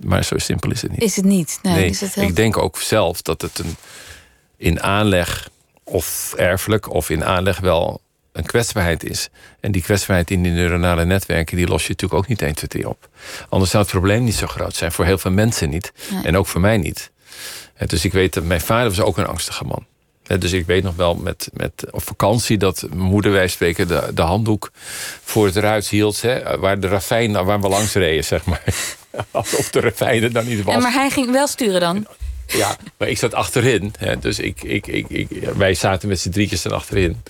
Maar 0.00 0.24
zo 0.24 0.38
simpel 0.38 0.70
is 0.70 0.82
het 0.82 0.90
niet. 0.90 1.02
Is 1.02 1.16
het 1.16 1.24
niet? 1.24 1.58
Nee, 1.62 1.88
Is 1.88 2.00
het 2.00 2.16
Ik 2.16 2.36
denk 2.36 2.56
ook 2.56 2.80
zelf 2.80 3.22
dat 3.22 3.42
het 3.42 3.58
een, 3.58 3.76
in 4.56 4.82
aanleg 4.82 5.50
of 5.84 6.34
erfelijk 6.36 6.90
of 6.90 7.10
in 7.10 7.24
aanleg 7.24 7.60
wel 7.60 8.00
een 8.32 8.46
kwetsbaarheid 8.46 9.04
is. 9.04 9.28
En 9.60 9.72
die 9.72 9.82
kwetsbaarheid 9.82 10.30
in 10.30 10.42
die 10.42 10.52
neuronale 10.52 11.04
netwerken, 11.04 11.56
die 11.56 11.66
los 11.66 11.82
je 11.82 11.88
natuurlijk 11.88 12.20
ook 12.20 12.28
niet 12.28 12.42
1, 12.42 12.54
2, 12.54 12.68
3 12.68 12.88
op. 12.88 13.08
Anders 13.48 13.70
zou 13.70 13.82
het 13.82 13.92
probleem 13.92 14.24
niet 14.24 14.34
zo 14.34 14.46
groot 14.46 14.74
zijn. 14.74 14.92
Voor 14.92 15.04
heel 15.04 15.18
veel 15.18 15.30
mensen 15.30 15.70
niet. 15.70 15.92
En 16.22 16.36
ook 16.36 16.46
voor 16.46 16.60
mij 16.60 16.76
niet. 16.76 17.10
Dus 17.86 18.04
ik 18.04 18.12
weet 18.12 18.34
dat 18.34 18.44
mijn 18.44 18.60
vader 18.60 18.88
was 18.88 19.00
ook 19.00 19.18
een 19.18 19.26
angstige 19.26 19.64
man. 19.64 19.86
Dus 20.38 20.52
ik 20.52 20.66
weet 20.66 20.82
nog 20.82 20.96
wel 20.96 21.14
met, 21.14 21.50
met 21.52 21.84
op 21.90 22.02
vakantie 22.02 22.58
dat 22.58 22.86
mijn 22.88 23.00
moeder, 23.00 23.32
wij 23.32 23.48
spreken, 23.48 23.88
de, 23.88 24.10
de 24.14 24.22
handdoek 24.22 24.70
voor 25.22 25.46
het 25.46 25.56
eruit 25.56 25.88
hield. 25.88 26.22
Hè, 26.22 26.58
waar 26.58 26.80
de 26.80 26.88
ravijn, 26.88 27.44
waar 27.44 27.60
we 27.60 27.68
langs 27.68 27.92
reden, 27.92 28.24
zeg 28.24 28.44
maar. 28.44 28.64
Alsof 29.30 29.70
de 29.70 29.80
ravijn 29.80 30.32
dan 30.32 30.46
niet 30.46 30.62
was. 30.62 30.82
maar 30.82 30.92
hij 30.92 31.10
ging 31.10 31.30
wel 31.30 31.46
sturen 31.46 31.80
dan? 31.80 32.06
Ja, 32.52 32.76
maar 32.98 33.08
ik 33.08 33.18
zat 33.18 33.34
achterin. 33.34 33.94
Hè, 33.98 34.18
dus 34.18 34.38
ik, 34.38 34.62
ik, 34.62 34.86
ik, 34.86 35.08
ik, 35.08 35.28
wij 35.56 35.74
zaten 35.74 36.08
met 36.08 36.20
z'n 36.20 36.30
drietjes 36.30 36.62
dan 36.62 36.72
achterin. 36.72 37.22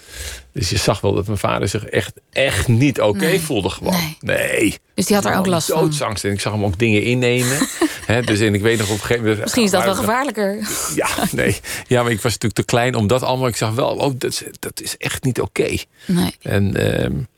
Dus 0.52 0.70
je 0.70 0.78
zag 0.78 1.00
wel 1.00 1.14
dat 1.14 1.26
mijn 1.26 1.38
vader 1.38 1.68
zich 1.68 1.84
echt, 1.84 2.12
echt 2.30 2.68
niet 2.68 3.00
oké 3.00 3.38
voelde 3.38 3.70
gewoon. 3.70 4.16
Nee. 4.20 4.78
Dus 4.94 5.06
die 5.06 5.16
had 5.16 5.24
er 5.24 5.36
ook 5.36 5.46
last 5.46 5.68
van? 5.70 5.80
Doodsangst. 5.80 6.24
En 6.24 6.32
ik 6.32 6.40
zag 6.40 6.52
hem 6.52 6.64
ook 6.64 6.78
dingen 6.78 7.02
innemen. 7.02 7.58
He, 8.06 8.22
dus 8.22 8.40
en 8.40 8.54
ik 8.54 8.62
weet 8.62 8.78
nog 8.78 8.86
op 8.86 8.92
een 8.92 9.00
gegeven 9.00 9.22
moment... 9.22 9.40
Misschien 9.40 9.64
is 9.64 9.70
dat 9.70 9.84
wel 9.84 9.94
gevaarlijker. 9.94 10.68
Ja, 10.94 11.08
nee. 11.32 11.60
Ja, 11.86 12.02
maar 12.02 12.12
ik 12.12 12.20
was 12.20 12.32
natuurlijk 12.32 12.54
te 12.54 12.64
klein 12.64 12.94
om 12.94 13.06
dat 13.06 13.22
allemaal... 13.22 13.48
Ik 13.48 13.56
zag 13.56 13.74
wel, 13.74 13.88
oh, 13.88 14.12
dat, 14.16 14.30
is, 14.30 14.42
dat 14.58 14.80
is 14.80 14.96
echt 14.96 15.24
niet 15.24 15.40
oké. 15.40 15.76
Nee. 16.06 16.34
En, 16.42 16.76
uh, 16.76 17.04
en 17.04 17.28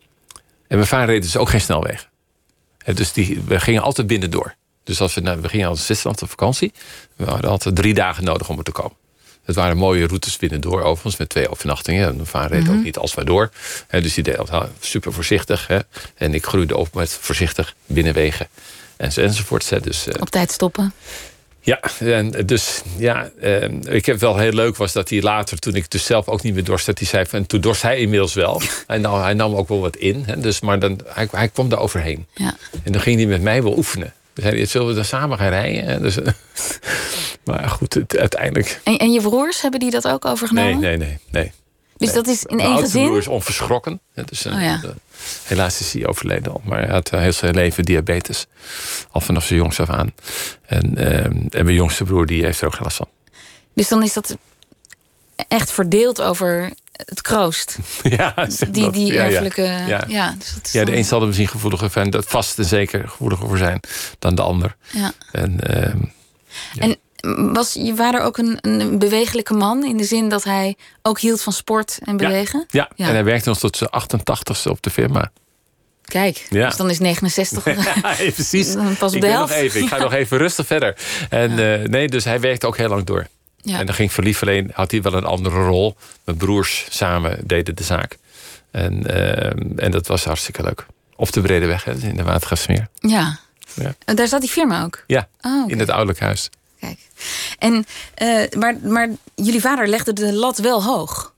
mijn 0.68 0.86
vader 0.86 1.06
reed 1.06 1.22
dus 1.22 1.36
ook 1.36 1.48
geen 1.48 1.60
snelweg. 1.60 2.08
He, 2.78 2.94
dus 2.94 3.12
die, 3.12 3.42
we 3.46 3.60
gingen 3.60 3.82
altijd 3.82 4.06
binnendoor. 4.06 4.54
Dus 4.84 5.00
als 5.00 5.14
we, 5.14 5.20
nou, 5.20 5.40
we 5.40 5.48
gingen 5.48 5.68
als 5.68 5.86
Zwitserland 5.86 6.22
op 6.22 6.28
vakantie. 6.28 6.72
We 7.16 7.24
hadden 7.24 7.50
altijd 7.50 7.76
drie 7.76 7.94
dagen 7.94 8.24
nodig 8.24 8.48
om 8.48 8.58
er 8.58 8.64
te 8.64 8.72
komen. 8.72 8.96
Het 9.44 9.56
waren 9.56 9.76
mooie 9.76 10.06
routes 10.06 10.36
binnendoor, 10.36 10.82
overigens, 10.82 11.16
met 11.16 11.28
twee 11.28 11.48
overnachtingen. 11.48 12.08
En 12.08 12.14
mijn 12.14 12.26
vader 12.26 12.50
reed 12.50 12.68
ook 12.68 12.74
mhm. 12.74 12.82
niet 12.82 12.98
als 12.98 13.14
wij 13.14 13.24
door. 13.24 13.50
dus 13.90 14.14
die 14.14 14.24
deed 14.24 14.38
super 14.80 15.12
voorzichtig. 15.12 15.68
En 16.14 16.34
ik 16.34 16.44
groeide 16.44 16.76
op 16.76 16.94
met 16.94 17.12
voorzichtig 17.20 17.74
binnenwegen 17.86 18.48
enzovoort. 18.96 19.84
Dus, 19.84 20.08
uh, 20.08 20.14
op 20.20 20.30
tijd 20.30 20.50
stoppen. 20.50 20.92
Ja, 21.60 21.80
en 21.98 22.30
dus 22.30 22.82
ja, 22.96 23.30
uh, 23.42 23.68
ik 23.82 24.06
heb 24.06 24.20
wel 24.20 24.36
heel 24.36 24.52
leuk 24.52 24.76
was 24.76 24.92
dat 24.92 25.08
hij 25.08 25.22
later, 25.22 25.58
toen 25.58 25.74
ik 25.74 25.90
dus 25.90 26.04
zelf 26.04 26.28
ook 26.28 26.42
niet 26.42 26.54
meer 26.54 26.64
dorst, 26.64 26.86
dat 26.86 26.98
hij 26.98 27.08
zei 27.08 27.26
van, 27.26 27.46
toen 27.46 27.60
dorst 27.60 27.82
hij 27.82 27.98
inmiddels 27.98 28.34
wel. 28.34 28.62
en 28.86 29.00
nou, 29.00 29.22
hij 29.22 29.34
nam 29.34 29.54
ook 29.54 29.68
wel 29.68 29.80
wat 29.80 29.96
in, 29.96 30.22
hè, 30.26 30.40
dus, 30.40 30.60
maar 30.60 30.78
dan, 30.78 31.00
hij, 31.06 31.28
hij 31.30 31.48
kwam 31.48 31.68
daar 31.68 31.78
overheen. 31.78 32.26
Ja. 32.34 32.56
En 32.82 32.92
dan 32.92 33.00
ging 33.00 33.16
hij 33.16 33.26
met 33.26 33.42
mij 33.42 33.62
wel 33.62 33.76
oefenen. 33.76 34.14
We 34.34 34.42
zeiden, 34.42 34.68
zullen 34.68 34.86
we 34.86 34.94
dan 34.94 35.04
samen 35.04 35.38
gaan 35.38 35.48
rijden? 35.48 36.02
Dus, 36.02 36.16
maar 37.44 37.68
goed, 37.68 37.94
het, 37.94 38.16
uiteindelijk. 38.16 38.80
En, 38.84 38.98
en 38.98 39.12
je 39.12 39.20
broers, 39.20 39.62
hebben 39.62 39.80
die 39.80 39.90
dat 39.90 40.08
ook 40.08 40.24
overgenomen? 40.24 40.80
Nee, 40.80 40.96
nee, 40.96 41.08
nee. 41.08 41.18
nee. 41.30 41.52
Dus 41.96 42.12
dat 42.12 42.26
is 42.26 42.44
in 42.44 42.60
één 42.60 42.78
gezin? 42.78 42.92
Mijn 42.92 43.06
broer 43.06 43.18
is 43.18 43.28
onverschrokken. 43.28 44.00
Dus, 44.24 44.46
oh, 44.46 44.60
ja. 44.60 44.80
helaas 45.42 45.80
is 45.80 45.92
hij 45.92 46.06
overleden 46.06 46.52
al. 46.52 46.60
Maar 46.64 46.78
hij 46.78 46.92
had 46.92 47.10
heel 47.10 47.32
zijn 47.32 47.54
leven 47.54 47.84
diabetes. 47.84 48.46
Al 49.10 49.20
vanaf 49.20 49.44
zijn 49.44 49.58
jongs 49.58 49.80
af 49.80 49.90
aan. 49.90 50.14
En, 50.66 50.94
uh, 50.98 51.24
en 51.24 51.50
mijn 51.50 51.74
jongste 51.74 52.04
broer 52.04 52.26
die 52.26 52.44
heeft 52.44 52.60
er 52.60 52.66
ook 52.66 52.80
last 52.80 52.96
van. 52.96 53.08
Dus 53.74 53.88
dan 53.88 54.02
is 54.02 54.12
dat 54.12 54.36
echt 55.48 55.72
verdeeld 55.72 56.22
over 56.22 56.72
het 57.04 57.20
kroost. 57.20 57.78
Ja, 58.02 58.34
die, 58.70 58.90
die 58.90 59.18
erfelijke. 59.18 59.62
Ja, 59.62 60.04
ja. 60.08 60.34
dus 60.60 60.72
ja 60.72 60.84
de 60.84 60.96
een 60.96 61.04
zal 61.04 61.20
er 61.20 61.26
misschien 61.26 61.48
gevoeliger 61.48 61.90
zijn, 61.90 62.10
dat 62.10 62.24
vast 62.26 62.58
en 62.58 62.64
zeker 62.64 63.08
gevoeliger 63.08 63.48
voor 63.48 63.58
zijn 63.58 63.80
dan 64.18 64.34
de 64.34 64.42
ander. 64.42 64.76
Ja. 64.90 65.12
En, 65.32 65.58
uh, 65.70 66.84
en 66.84 66.96
was 67.52 67.72
je 67.72 67.94
vader 67.94 68.20
ook 68.20 68.38
een, 68.38 68.58
een 68.60 68.98
bewegelijke 68.98 69.54
man 69.54 69.84
in 69.84 69.96
de 69.96 70.04
zin 70.04 70.28
dat 70.28 70.44
hij 70.44 70.76
ook 71.02 71.20
hield 71.20 71.42
van 71.42 71.52
sport 71.52 71.98
en 72.04 72.16
bewegen? 72.16 72.66
Ja, 72.70 72.88
ja. 72.94 73.06
en 73.06 73.12
hij 73.12 73.24
werkte 73.24 73.48
nog 73.48 73.58
tot 73.58 73.76
zijn 73.76 73.90
88ste 73.90 74.70
op 74.70 74.82
de 74.82 74.90
firma. 74.90 75.30
Kijk, 76.04 76.46
ja. 76.50 76.66
dus 76.68 76.76
dan 76.76 76.90
is 76.90 76.98
69. 76.98 77.64
ja, 77.64 78.14
precies. 78.16 78.72
Dan 78.72 78.96
pas 78.96 79.08
op 79.08 79.14
ik 79.14 79.20
de 79.20 79.26
helft. 79.26 79.52
Nog 79.52 79.62
even, 79.62 79.82
ik 79.82 79.88
ga 79.88 79.98
nog 79.98 80.12
even 80.12 80.38
rustig 80.46 80.66
verder. 80.66 80.96
En 81.30 81.50
uh, 81.50 81.88
nee, 81.88 82.08
dus 82.08 82.24
hij 82.24 82.40
werkte 82.40 82.66
ook 82.66 82.76
heel 82.76 82.88
lang 82.88 83.04
door. 83.04 83.26
Ja. 83.62 83.78
En 83.78 83.86
dan 83.86 83.94
ging 83.94 84.12
verliefd 84.12 84.42
alleen, 84.42 84.70
had 84.74 84.90
hij 84.90 85.02
wel 85.02 85.12
een 85.14 85.24
andere 85.24 85.64
rol. 85.64 85.96
Mijn 86.24 86.36
broers 86.36 86.86
samen 86.90 87.38
deden 87.46 87.76
de 87.76 87.82
zaak. 87.82 88.18
En, 88.70 89.06
en 89.78 89.90
dat 89.90 90.06
was 90.06 90.24
hartstikke 90.24 90.62
leuk. 90.62 90.86
Op 91.16 91.32
de 91.32 91.40
Brede 91.40 91.66
Weg, 91.66 91.84
hè, 91.84 91.92
in 91.92 92.16
de 92.16 92.22
Watergasmeer. 92.22 92.88
Ja. 93.00 93.38
ja. 93.74 93.94
En 94.04 94.16
daar 94.16 94.28
zat 94.28 94.40
die 94.40 94.50
firma 94.50 94.82
ook? 94.82 95.04
Ja, 95.06 95.28
oh, 95.40 95.70
in 95.70 95.78
het 95.78 95.88
ouderlijk 95.88 96.20
huis. 96.20 96.50
Kijk. 96.80 96.98
En, 97.58 97.86
maar, 98.58 98.76
maar 98.82 99.08
jullie 99.34 99.60
vader 99.60 99.88
legde 99.88 100.12
de 100.12 100.32
lat 100.32 100.58
wel 100.58 100.84
hoog? 100.84 101.32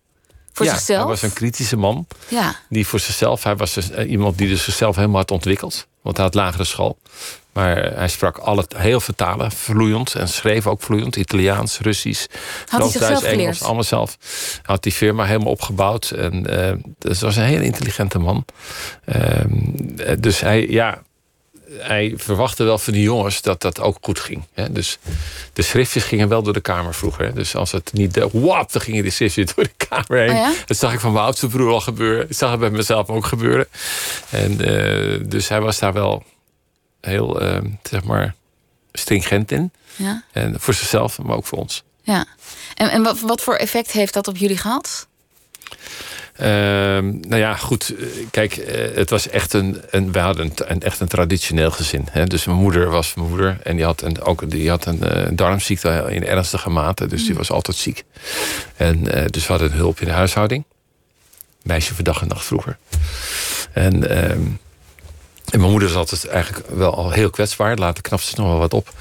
Voor 0.53 0.67
ja, 0.67 0.73
zichzelf? 0.73 0.99
hij 1.01 1.09
was 1.09 1.23
een 1.23 1.33
kritische 1.33 1.77
man. 1.77 2.07
Ja. 2.29 2.57
Die 2.69 2.87
voor 2.87 3.01
zichzelf, 3.01 3.43
hij 3.43 3.57
was 3.57 3.75
dus, 3.75 3.91
iemand 3.91 4.39
die 4.39 4.49
dus 4.49 4.65
zichzelf 4.65 4.97
helemaal 4.97 5.21
had 5.21 5.31
ontwikkeld. 5.31 5.87
Want 6.03 6.17
hij 6.17 6.27
had 6.27 6.35
lagere 6.35 6.65
school. 6.65 6.99
Maar 7.55 7.77
hij 7.77 8.09
sprak 8.09 8.39
alle 8.39 8.65
heel 8.77 9.01
vertalen, 9.01 9.53
vloeiend. 9.53 10.15
En 10.15 10.29
schreef 10.29 10.67
ook 10.67 10.83
vloeiend. 10.83 11.17
Italiaans, 11.17 11.79
Russisch, 11.79 12.27
Frans, 12.67 12.93
Duits, 12.93 13.23
Engels. 13.23 13.63
Allemaal 13.63 13.83
zelf. 13.83 14.17
Hij 14.53 14.61
had 14.63 14.83
die 14.83 14.93
firma 14.93 15.25
helemaal 15.25 15.53
opgebouwd. 15.53 16.11
En 16.11 16.47
uh, 16.51 16.73
dus 16.99 17.21
was 17.21 17.37
een 17.37 17.43
hele 17.43 17.65
intelligente 17.65 18.19
man. 18.19 18.45
Uh, 19.05 20.15
dus 20.19 20.41
hij, 20.41 20.69
ja, 20.69 21.03
hij 21.79 22.15
verwachtte 22.17 22.65
wel 22.65 22.79
van 22.79 22.93
die 22.93 23.03
jongens 23.03 23.43
dat 23.43 23.61
dat 23.61 23.81
ook 23.81 23.97
goed 24.01 24.21
ging. 24.21 24.43
Hè? 24.55 24.73
Dus 24.73 24.99
de 25.53 25.63
schriftjes 25.63 26.05
gingen 26.05 26.29
wel 26.29 26.43
door 26.43 26.53
de 26.53 26.61
kamer 26.61 26.95
vroeger. 26.95 27.25
Hè? 27.25 27.33
Dus 27.33 27.57
als 27.57 27.73
het 27.73 27.93
niet... 27.93 28.15
De, 28.15 28.29
wap, 28.33 28.73
dan 28.73 28.83
gingen 28.83 29.03
die 29.03 29.13
schriftjes 29.13 29.55
door 29.55 29.65
de 29.65 29.87
kamer 29.89 30.21
heen. 30.21 30.31
Oh 30.31 30.37
ja? 30.37 30.53
Dat 30.67 30.77
zag 30.77 30.93
ik 30.93 31.01
van 31.01 31.13
mijn 31.13 31.25
oudste 31.25 31.47
broer 31.47 31.73
al 31.73 31.81
gebeuren. 31.81 32.27
Dat 32.27 32.37
zag 32.37 32.51
het 32.51 32.61
bij 32.61 32.71
mezelf 32.71 33.09
ook 33.09 33.27
gebeuren. 33.27 33.67
En 34.31 34.71
uh, 34.71 35.21
dus 35.27 35.49
hij 35.49 35.61
was 35.61 35.79
daar 35.79 35.93
wel 35.93 36.23
heel, 37.05 37.43
uh, 37.43 37.59
zeg 37.83 38.05
maar, 38.05 38.35
stringent 38.93 39.51
in. 39.51 39.73
Ja. 39.97 40.23
En 40.33 40.61
voor 40.61 40.75
zichzelf, 40.75 41.19
maar 41.19 41.37
ook 41.37 41.47
voor 41.47 41.59
ons. 41.59 41.83
Ja. 42.03 42.27
En, 42.75 42.91
en 42.91 43.03
wat, 43.03 43.21
wat 43.21 43.41
voor 43.41 43.55
effect 43.55 43.91
heeft 43.91 44.15
dat 44.15 44.29
op 44.29 44.37
jullie 44.37 44.57
gehad? 44.57 45.07
Uh, 46.41 46.47
nou 46.47 47.37
ja, 47.37 47.57
goed. 47.57 47.95
Kijk, 48.31 48.55
het 48.95 49.11
was 49.11 49.29
echt 49.29 49.53
een. 49.53 49.83
een 49.91 50.13
we 50.13 50.19
hadden 50.19 50.53
een, 50.57 50.83
echt 50.83 51.01
een 51.01 51.09
traditioneel 51.09 51.71
gezin. 51.71 52.07
Hè? 52.11 52.27
Dus 52.27 52.45
mijn 52.45 52.59
moeder 52.59 52.91
was 52.91 53.15
mijn 53.15 53.29
moeder. 53.29 53.59
En 53.63 53.77
die 53.77 53.85
had 53.85 54.03
een, 54.03 54.23
ook 54.23 54.51
die 54.51 54.71
had 54.71 54.87
een 54.87 55.01
uh, 55.03 55.27
darmziekte 55.33 56.07
in 56.09 56.27
ernstige 56.27 56.71
mate. 56.71 57.07
Dus 57.07 57.27
die 57.27 57.35
was 57.35 57.51
altijd 57.51 57.77
ziek. 57.77 58.05
En 58.77 59.03
dus 59.31 59.47
we 59.47 59.53
hadden 59.53 59.73
hulp 59.73 60.01
in 60.01 60.07
de 60.07 60.13
huishouding. 60.13 60.65
Meisje 61.63 61.95
voor 61.95 62.05
dag 62.05 62.21
en 62.21 62.29
nacht 62.29 62.45
vroeger. 62.45 62.79
En. 63.73 64.59
En 65.51 65.59
mijn 65.59 65.71
moeder 65.71 65.89
is 65.89 65.95
altijd 65.95 66.27
eigenlijk 66.27 66.69
wel 66.69 66.95
al 66.95 67.11
heel 67.11 67.31
kwetsbaar. 67.31 67.77
Later 67.77 68.03
knapte 68.03 68.27
ze 68.27 68.35
nog 68.37 68.47
wel 68.47 68.59
wat 68.59 68.75
op. 68.75 68.93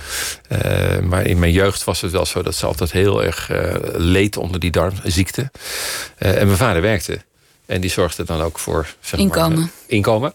Uh, 0.51 0.99
maar 0.99 1.25
in 1.25 1.39
mijn 1.39 1.51
jeugd 1.51 1.83
was 1.83 2.01
het 2.01 2.11
wel 2.11 2.25
zo 2.25 2.41
dat 2.41 2.55
ze 2.55 2.65
altijd 2.65 2.91
heel 2.91 3.23
erg 3.23 3.51
uh, 3.51 3.73
leed 3.93 4.37
onder 4.37 4.59
die 4.59 4.71
darmziekte. 4.71 5.51
Uh, 6.19 6.39
en 6.39 6.45
mijn 6.45 6.57
vader 6.57 6.81
werkte. 6.81 7.21
En 7.65 7.81
die 7.81 7.89
zorgde 7.89 8.23
dan 8.23 8.41
ook 8.41 8.59
voor 8.59 8.87
zeg 9.01 9.19
inkomen. 9.19 9.59
Maar, 9.59 9.69
inkomen. 9.85 10.33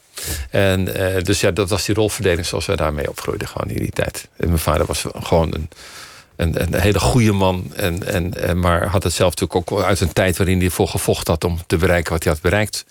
En 0.50 0.84
dus 1.22 1.40
ja, 1.40 1.50
dat 1.50 1.70
was 1.70 1.84
die 1.84 1.94
rolverdeling 1.94 2.46
zoals 2.46 2.66
wij 2.66 2.76
daarmee 2.76 3.08
opgroeiden 3.08 3.48
gewoon 3.48 3.70
in 3.70 3.82
die 3.82 3.90
tijd. 3.90 4.28
En 4.36 4.46
mijn 4.46 4.58
vader 4.58 4.86
was 4.86 5.04
gewoon 5.12 5.54
een, 5.54 5.68
een, 6.36 6.62
een 6.62 6.80
hele 6.80 7.00
goede 7.00 7.32
man. 7.32 7.72
En, 7.76 8.06
en, 8.06 8.42
en, 8.42 8.60
maar 8.60 8.86
had 8.86 9.02
het 9.02 9.12
zelf 9.12 9.30
natuurlijk 9.36 9.70
ook 9.72 9.82
uit 9.82 10.00
een 10.00 10.12
tijd 10.12 10.36
waarin 10.36 10.60
hij 10.60 10.70
voor 10.70 10.88
gevochten 10.88 11.32
had 11.32 11.44
om 11.44 11.60
te 11.66 11.76
bereiken 11.76 12.12
wat 12.12 12.24
hij 12.24 12.32
had 12.32 12.42
bereikt. 12.42 12.84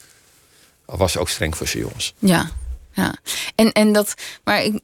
Was 0.86 1.18
ook 1.18 1.30
streng 1.30 1.58
voor 1.58 1.68
zijn 1.68 1.84
jongens. 1.84 2.14
Ja, 2.20 2.50
ja, 2.98 3.16
en, 3.56 3.72
en 3.72 3.92
dat, 3.92 4.14
maar 4.44 4.64
ik, 4.64 4.80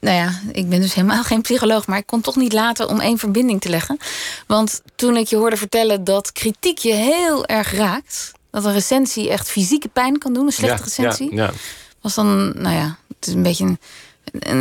nou 0.00 0.16
ja, 0.16 0.40
ik 0.52 0.68
ben 0.68 0.80
dus 0.80 0.94
helemaal 0.94 1.22
geen 1.22 1.42
psycholoog, 1.42 1.86
maar 1.86 1.98
ik 1.98 2.06
kon 2.06 2.20
toch 2.20 2.36
niet 2.36 2.52
laten 2.52 2.88
om 2.88 3.00
één 3.00 3.18
verbinding 3.18 3.60
te 3.60 3.68
leggen. 3.68 3.98
Want 4.46 4.82
toen 4.94 5.16
ik 5.16 5.26
je 5.26 5.36
hoorde 5.36 5.56
vertellen 5.56 6.04
dat 6.04 6.32
kritiek 6.32 6.78
je 6.78 6.92
heel 6.92 7.46
erg 7.46 7.72
raakt, 7.72 8.32
dat 8.50 8.64
een 8.64 8.72
recensie 8.72 9.30
echt 9.30 9.50
fysieke 9.50 9.88
pijn 9.88 10.18
kan 10.18 10.32
doen, 10.32 10.46
een 10.46 10.52
slechte 10.52 10.76
ja, 10.76 10.84
recensie, 10.84 11.34
ja, 11.34 11.44
ja. 11.44 11.52
was 12.00 12.14
dan, 12.14 12.52
nou 12.62 12.74
ja, 12.74 12.98
het 13.18 13.26
is 13.26 13.34
een 13.34 13.42
beetje 13.42 13.64
een, 13.64 13.78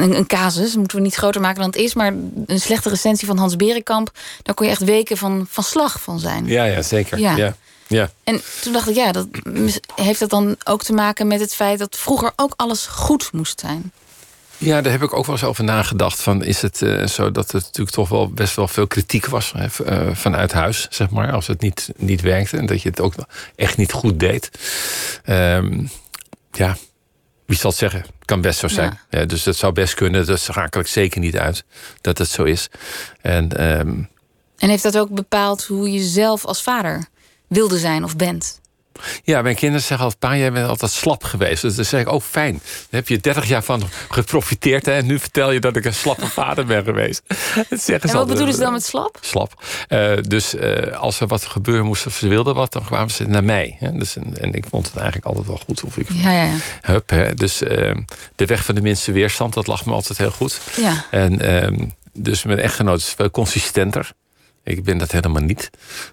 een, 0.01 0.15
een 0.15 0.27
casus, 0.27 0.75
moeten 0.75 0.97
we 0.97 1.03
niet 1.03 1.15
groter 1.15 1.41
maken 1.41 1.59
dan 1.59 1.69
het 1.69 1.79
is, 1.79 1.93
maar 1.93 2.13
een 2.45 2.59
slechte 2.59 2.89
recensie 2.89 3.27
van 3.27 3.37
Hans 3.37 3.55
Berenkamp, 3.55 4.11
daar 4.41 4.55
kon 4.55 4.65
je 4.65 4.71
echt 4.71 4.83
weken 4.83 5.17
van, 5.17 5.45
van 5.49 5.63
slag 5.63 6.01
van 6.01 6.19
zijn. 6.19 6.45
Ja, 6.45 6.65
ja 6.65 6.81
zeker. 6.81 7.19
Ja. 7.19 7.55
Ja. 7.87 8.11
En 8.23 8.41
toen 8.61 8.73
dacht 8.73 8.89
ik, 8.89 8.95
ja, 8.95 9.11
dat, 9.11 9.27
heeft 9.95 10.19
dat 10.19 10.29
dan 10.29 10.55
ook 10.63 10.83
te 10.83 10.93
maken 10.93 11.27
met 11.27 11.39
het 11.39 11.55
feit 11.55 11.79
dat 11.79 11.97
vroeger 11.97 12.31
ook 12.35 12.53
alles 12.55 12.85
goed 12.85 13.31
moest 13.31 13.59
zijn? 13.59 13.91
Ja, 14.57 14.81
daar 14.81 14.91
heb 14.91 15.03
ik 15.03 15.13
ook 15.13 15.25
wel 15.25 15.35
eens 15.35 15.43
over 15.43 15.63
nagedacht. 15.63 16.21
Van, 16.21 16.43
is 16.43 16.61
het 16.61 16.81
uh, 16.81 17.05
zo 17.05 17.31
dat 17.31 17.51
het 17.51 17.63
natuurlijk 17.63 17.95
toch 17.95 18.09
wel 18.09 18.29
best 18.29 18.55
wel 18.55 18.67
veel 18.67 18.87
kritiek 18.87 19.25
was 19.25 19.53
hè, 19.55 19.67
uh, 19.85 20.15
vanuit 20.15 20.51
huis, 20.51 20.87
zeg 20.89 21.09
maar, 21.09 21.31
als 21.31 21.47
het 21.47 21.61
niet, 21.61 21.89
niet 21.97 22.21
werkte 22.21 22.57
en 22.57 22.65
dat 22.65 22.81
je 22.81 22.89
het 22.89 23.01
ook 23.01 23.13
echt 23.55 23.77
niet 23.77 23.91
goed 23.91 24.19
deed. 24.19 24.49
Um, 25.25 25.89
ja, 26.51 26.77
wie 27.45 27.57
zal 27.57 27.69
het 27.69 27.79
zeggen? 27.79 28.05
Kan 28.25 28.41
best 28.41 28.59
zo 28.59 28.67
zijn. 28.67 28.99
Ja. 29.09 29.19
Ja, 29.19 29.25
dus 29.25 29.43
dat 29.43 29.55
zou 29.55 29.73
best 29.73 29.93
kunnen. 29.93 30.25
Dat 30.25 30.39
schakel 30.39 30.81
ik 30.81 30.87
zeker 30.87 31.19
niet 31.19 31.37
uit 31.37 31.63
dat 32.01 32.17
het 32.17 32.29
zo 32.29 32.43
is. 32.43 32.69
En, 33.21 33.77
um, 33.79 34.09
en 34.57 34.69
heeft 34.69 34.83
dat 34.83 34.97
ook 34.97 35.09
bepaald 35.09 35.63
hoe 35.63 35.91
je 35.91 36.03
zelf 36.03 36.45
als 36.45 36.61
vader 36.61 37.07
wilde 37.47 37.77
zijn 37.77 38.03
of 38.03 38.15
bent? 38.15 38.59
Ja, 39.23 39.41
mijn 39.41 39.55
kinderen 39.55 39.81
zeggen 39.81 40.05
altijd: 40.05 40.19
Pa, 40.19 40.37
jij 40.37 40.51
bent 40.51 40.67
altijd 40.67 40.91
slap 40.91 41.23
geweest. 41.23 41.61
Dus 41.61 41.75
dan 41.75 41.85
zeg 41.85 42.01
ik: 42.01 42.11
Oh, 42.11 42.21
fijn. 42.21 42.53
Daar 42.53 42.61
heb 42.89 43.07
je 43.07 43.17
30 43.17 43.47
jaar 43.47 43.63
van 43.63 43.83
geprofiteerd. 44.09 44.85
Hè? 44.85 44.91
En 44.91 45.05
nu 45.05 45.19
vertel 45.19 45.51
je 45.51 45.59
dat 45.59 45.75
ik 45.75 45.85
een 45.85 45.93
slappe 45.93 46.27
vader 46.27 46.65
ben 46.65 46.83
geweest. 46.83 47.21
Dat 47.69 47.81
zeggen 47.81 48.09
en 48.09 48.15
wat 48.15 48.27
bedoelen 48.27 48.53
ze 48.53 48.59
dan 48.59 48.71
met 48.71 48.85
slap? 48.85 49.17
Slap. 49.21 49.63
Uh, 49.89 50.13
dus 50.21 50.53
uh, 50.53 50.97
als 50.97 51.19
er 51.19 51.27
wat 51.27 51.45
gebeuren 51.45 51.85
moest, 51.85 52.05
of 52.05 52.15
ze 52.15 52.27
wilden 52.27 52.55
wat, 52.55 52.73
dan 52.73 52.85
kwamen 52.85 53.11
ze 53.11 53.23
naar 53.23 53.43
mij. 53.43 53.75
Hè? 53.79 53.91
Dus, 53.91 54.15
en, 54.15 54.37
en, 54.41 54.53
ik 54.53 54.65
vond 54.69 54.85
het 54.85 54.95
eigenlijk 54.95 55.25
altijd 55.25 55.47
wel 55.47 55.57
goed. 55.65 55.83
Of 55.83 55.97
ik, 55.97 56.07
ja, 56.13 56.31
ja, 56.31 56.43
ja. 56.43 56.55
Hup, 56.81 57.09
hè? 57.09 57.33
Dus 57.33 57.61
uh, 57.61 57.95
de 58.35 58.45
weg 58.45 58.65
van 58.65 58.75
de 58.75 58.81
minste 58.81 59.11
weerstand, 59.11 59.53
dat 59.53 59.67
lag 59.67 59.85
me 59.85 59.93
altijd 59.93 60.17
heel 60.17 60.31
goed. 60.31 60.61
Ja. 60.75 61.05
En 61.11 61.93
dus 62.13 62.43
mijn 62.43 62.59
echtgenoot 62.59 62.99
is 62.99 63.13
veel 63.17 63.31
consistenter. 63.31 64.11
Ik 64.65 64.83
ben 64.83 64.97
dat 64.97 65.11
helemaal 65.11 65.41
niet. 65.41 65.69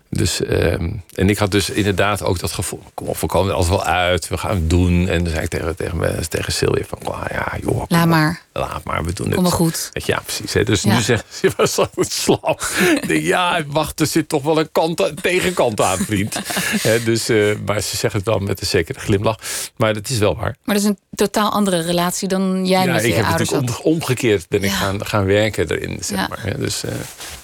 Dus, 0.09 0.41
um, 0.41 1.03
en 1.15 1.29
ik 1.29 1.39
had 1.39 1.51
dus 1.51 1.71
inderdaad 1.71 2.23
ook 2.23 2.39
dat 2.39 2.53
gevoel. 2.53 2.83
Kom 2.95 3.07
op, 3.07 3.19
we 3.19 3.27
komen 3.27 3.51
er 3.51 3.57
altijd 3.57 3.77
wel 3.77 3.85
uit. 3.85 4.29
We 4.29 4.39
gaan 4.39 4.55
het 4.55 4.71
doen. 4.71 5.09
En 5.09 5.25
dan 5.25 5.33
zei 5.33 5.43
ik 5.43 5.49
tegen, 5.49 5.77
tegen, 5.77 6.29
tegen 6.29 6.53
Sylvia 6.53 6.85
van... 6.89 6.99
Ja, 7.31 7.53
joh, 7.63 7.85
laat 7.89 8.07
maar. 8.07 8.41
Laat 8.53 8.85
maar, 8.85 9.05
we 9.05 9.13
doen 9.13 9.27
het. 9.27 9.35
Kom 9.35 9.43
maar 9.43 9.53
goed. 9.53 9.91
Ja, 9.93 10.21
precies. 10.21 10.53
Hè. 10.53 10.65
Dus 10.65 10.83
ja. 10.83 10.95
nu 10.95 11.01
zegt 11.01 11.25
ze, 11.35 11.51
was 11.57 11.75
zo 11.75 11.89
slap. 11.97 12.63
ja, 13.07 13.63
wacht, 13.67 14.01
er 14.01 14.07
zit 14.07 14.29
toch 14.29 14.43
wel 14.43 14.59
een 14.59 14.73
kant, 14.73 15.23
tegenkant 15.23 15.81
aan, 15.81 15.99
vriend. 15.99 16.39
He, 16.87 17.03
dus, 17.03 17.31
uh, 17.31 17.57
maar 17.67 17.81
ze 17.81 17.97
zegt 17.97 18.15
het 18.15 18.25
wel 18.25 18.39
met 18.39 18.61
een 18.61 18.67
zekere 18.67 19.01
glimlach. 19.01 19.39
Maar 19.77 19.95
dat 19.95 20.09
is 20.09 20.19
wel 20.19 20.37
waar. 20.37 20.57
Maar 20.65 20.75
dat 20.75 20.85
is 20.85 20.91
een 20.91 20.99
totaal 21.15 21.51
andere 21.51 21.81
relatie 21.81 22.29
dan 22.29 22.67
jij 22.67 22.85
ja, 22.85 22.93
met 22.93 23.03
je 23.03 23.09
ik 23.09 23.15
heb 23.15 23.25
ouders 23.25 23.51
natuurlijk 23.51 23.85
om, 23.85 23.93
omgekeerd 23.93 24.49
ben 24.49 24.63
ik 24.63 24.71
gaan, 24.71 25.07
gaan 25.07 25.25
werken 25.25 25.71
erin, 25.71 25.99
zeg 26.01 26.19
Ja. 26.19 26.27
maar. 26.29 26.49
Ja, 26.49 26.55
dus, 26.55 26.85
uh, 26.85 26.91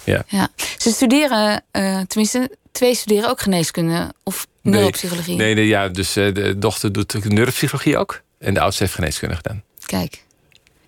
ja. 0.04 0.24
Ja. 0.26 0.48
Ze 0.76 0.90
studeren, 0.90 1.64
uh, 1.72 2.00
tenminste, 2.06 2.56
twee 2.72 2.94
studeren 2.94 3.30
ook 3.30 3.40
geneeskunde 3.40 4.14
of 4.22 4.46
neuropsychologie. 4.62 5.36
Nee, 5.36 5.54
nee, 5.54 5.66
ja, 5.66 5.88
dus 5.88 6.12
de 6.12 6.54
dochter 6.58 6.92
doet 6.92 7.24
neuropsychologie 7.24 7.98
ook. 7.98 8.22
En 8.38 8.54
de 8.54 8.60
oudste 8.60 8.82
heeft 8.82 8.94
geneeskunde 8.94 9.34
gedaan. 9.34 9.62
Kijk. 9.86 10.26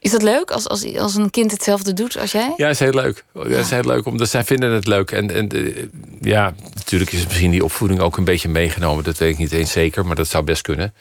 Is 0.00 0.10
dat 0.10 0.22
leuk 0.22 0.50
als, 0.50 0.68
als, 0.68 0.96
als 0.96 1.14
een 1.14 1.30
kind 1.30 1.50
hetzelfde 1.50 1.92
doet 1.92 2.18
als 2.18 2.32
jij? 2.32 2.54
Ja, 2.56 2.68
is 2.68 2.78
heel 2.78 2.92
leuk. 2.92 3.24
Ja, 3.34 3.58
is 3.58 3.70
heel 3.70 3.84
leuk 3.84 4.06
omdat 4.06 4.28
zij 4.28 4.44
vinden 4.44 4.72
het 4.72 4.86
leuk. 4.86 5.10
En, 5.10 5.30
en 5.30 5.56
uh, 5.56 5.84
ja, 6.20 6.54
natuurlijk 6.74 7.12
is 7.12 7.26
misschien 7.26 7.50
die 7.50 7.64
opvoeding 7.64 8.00
ook 8.00 8.16
een 8.16 8.24
beetje 8.24 8.48
meegenomen. 8.48 9.04
Dat 9.04 9.18
weet 9.18 9.32
ik 9.32 9.38
niet 9.38 9.52
eens 9.52 9.72
zeker, 9.72 10.06
maar 10.06 10.16
dat 10.16 10.28
zou 10.28 10.44
best 10.44 10.62
kunnen. 10.62 10.94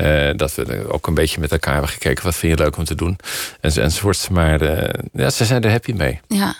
Uh, 0.00 0.30
dat 0.36 0.54
we 0.54 0.84
ook 0.88 1.06
een 1.06 1.14
beetje 1.14 1.40
met 1.40 1.52
elkaar 1.52 1.72
hebben 1.72 1.90
gekeken. 1.90 2.24
Wat 2.24 2.34
vind 2.34 2.58
je 2.58 2.64
leuk 2.64 2.76
om 2.76 2.84
te 2.84 2.94
doen? 2.94 3.18
En, 3.60 3.72
enzovoorts. 3.76 4.28
Maar 4.28 4.62
uh, 4.62 4.88
ja, 5.12 5.30
ze 5.30 5.44
zijn 5.44 5.62
er 5.62 5.70
happy 5.70 5.92
mee. 5.92 6.20
Ja. 6.28 6.54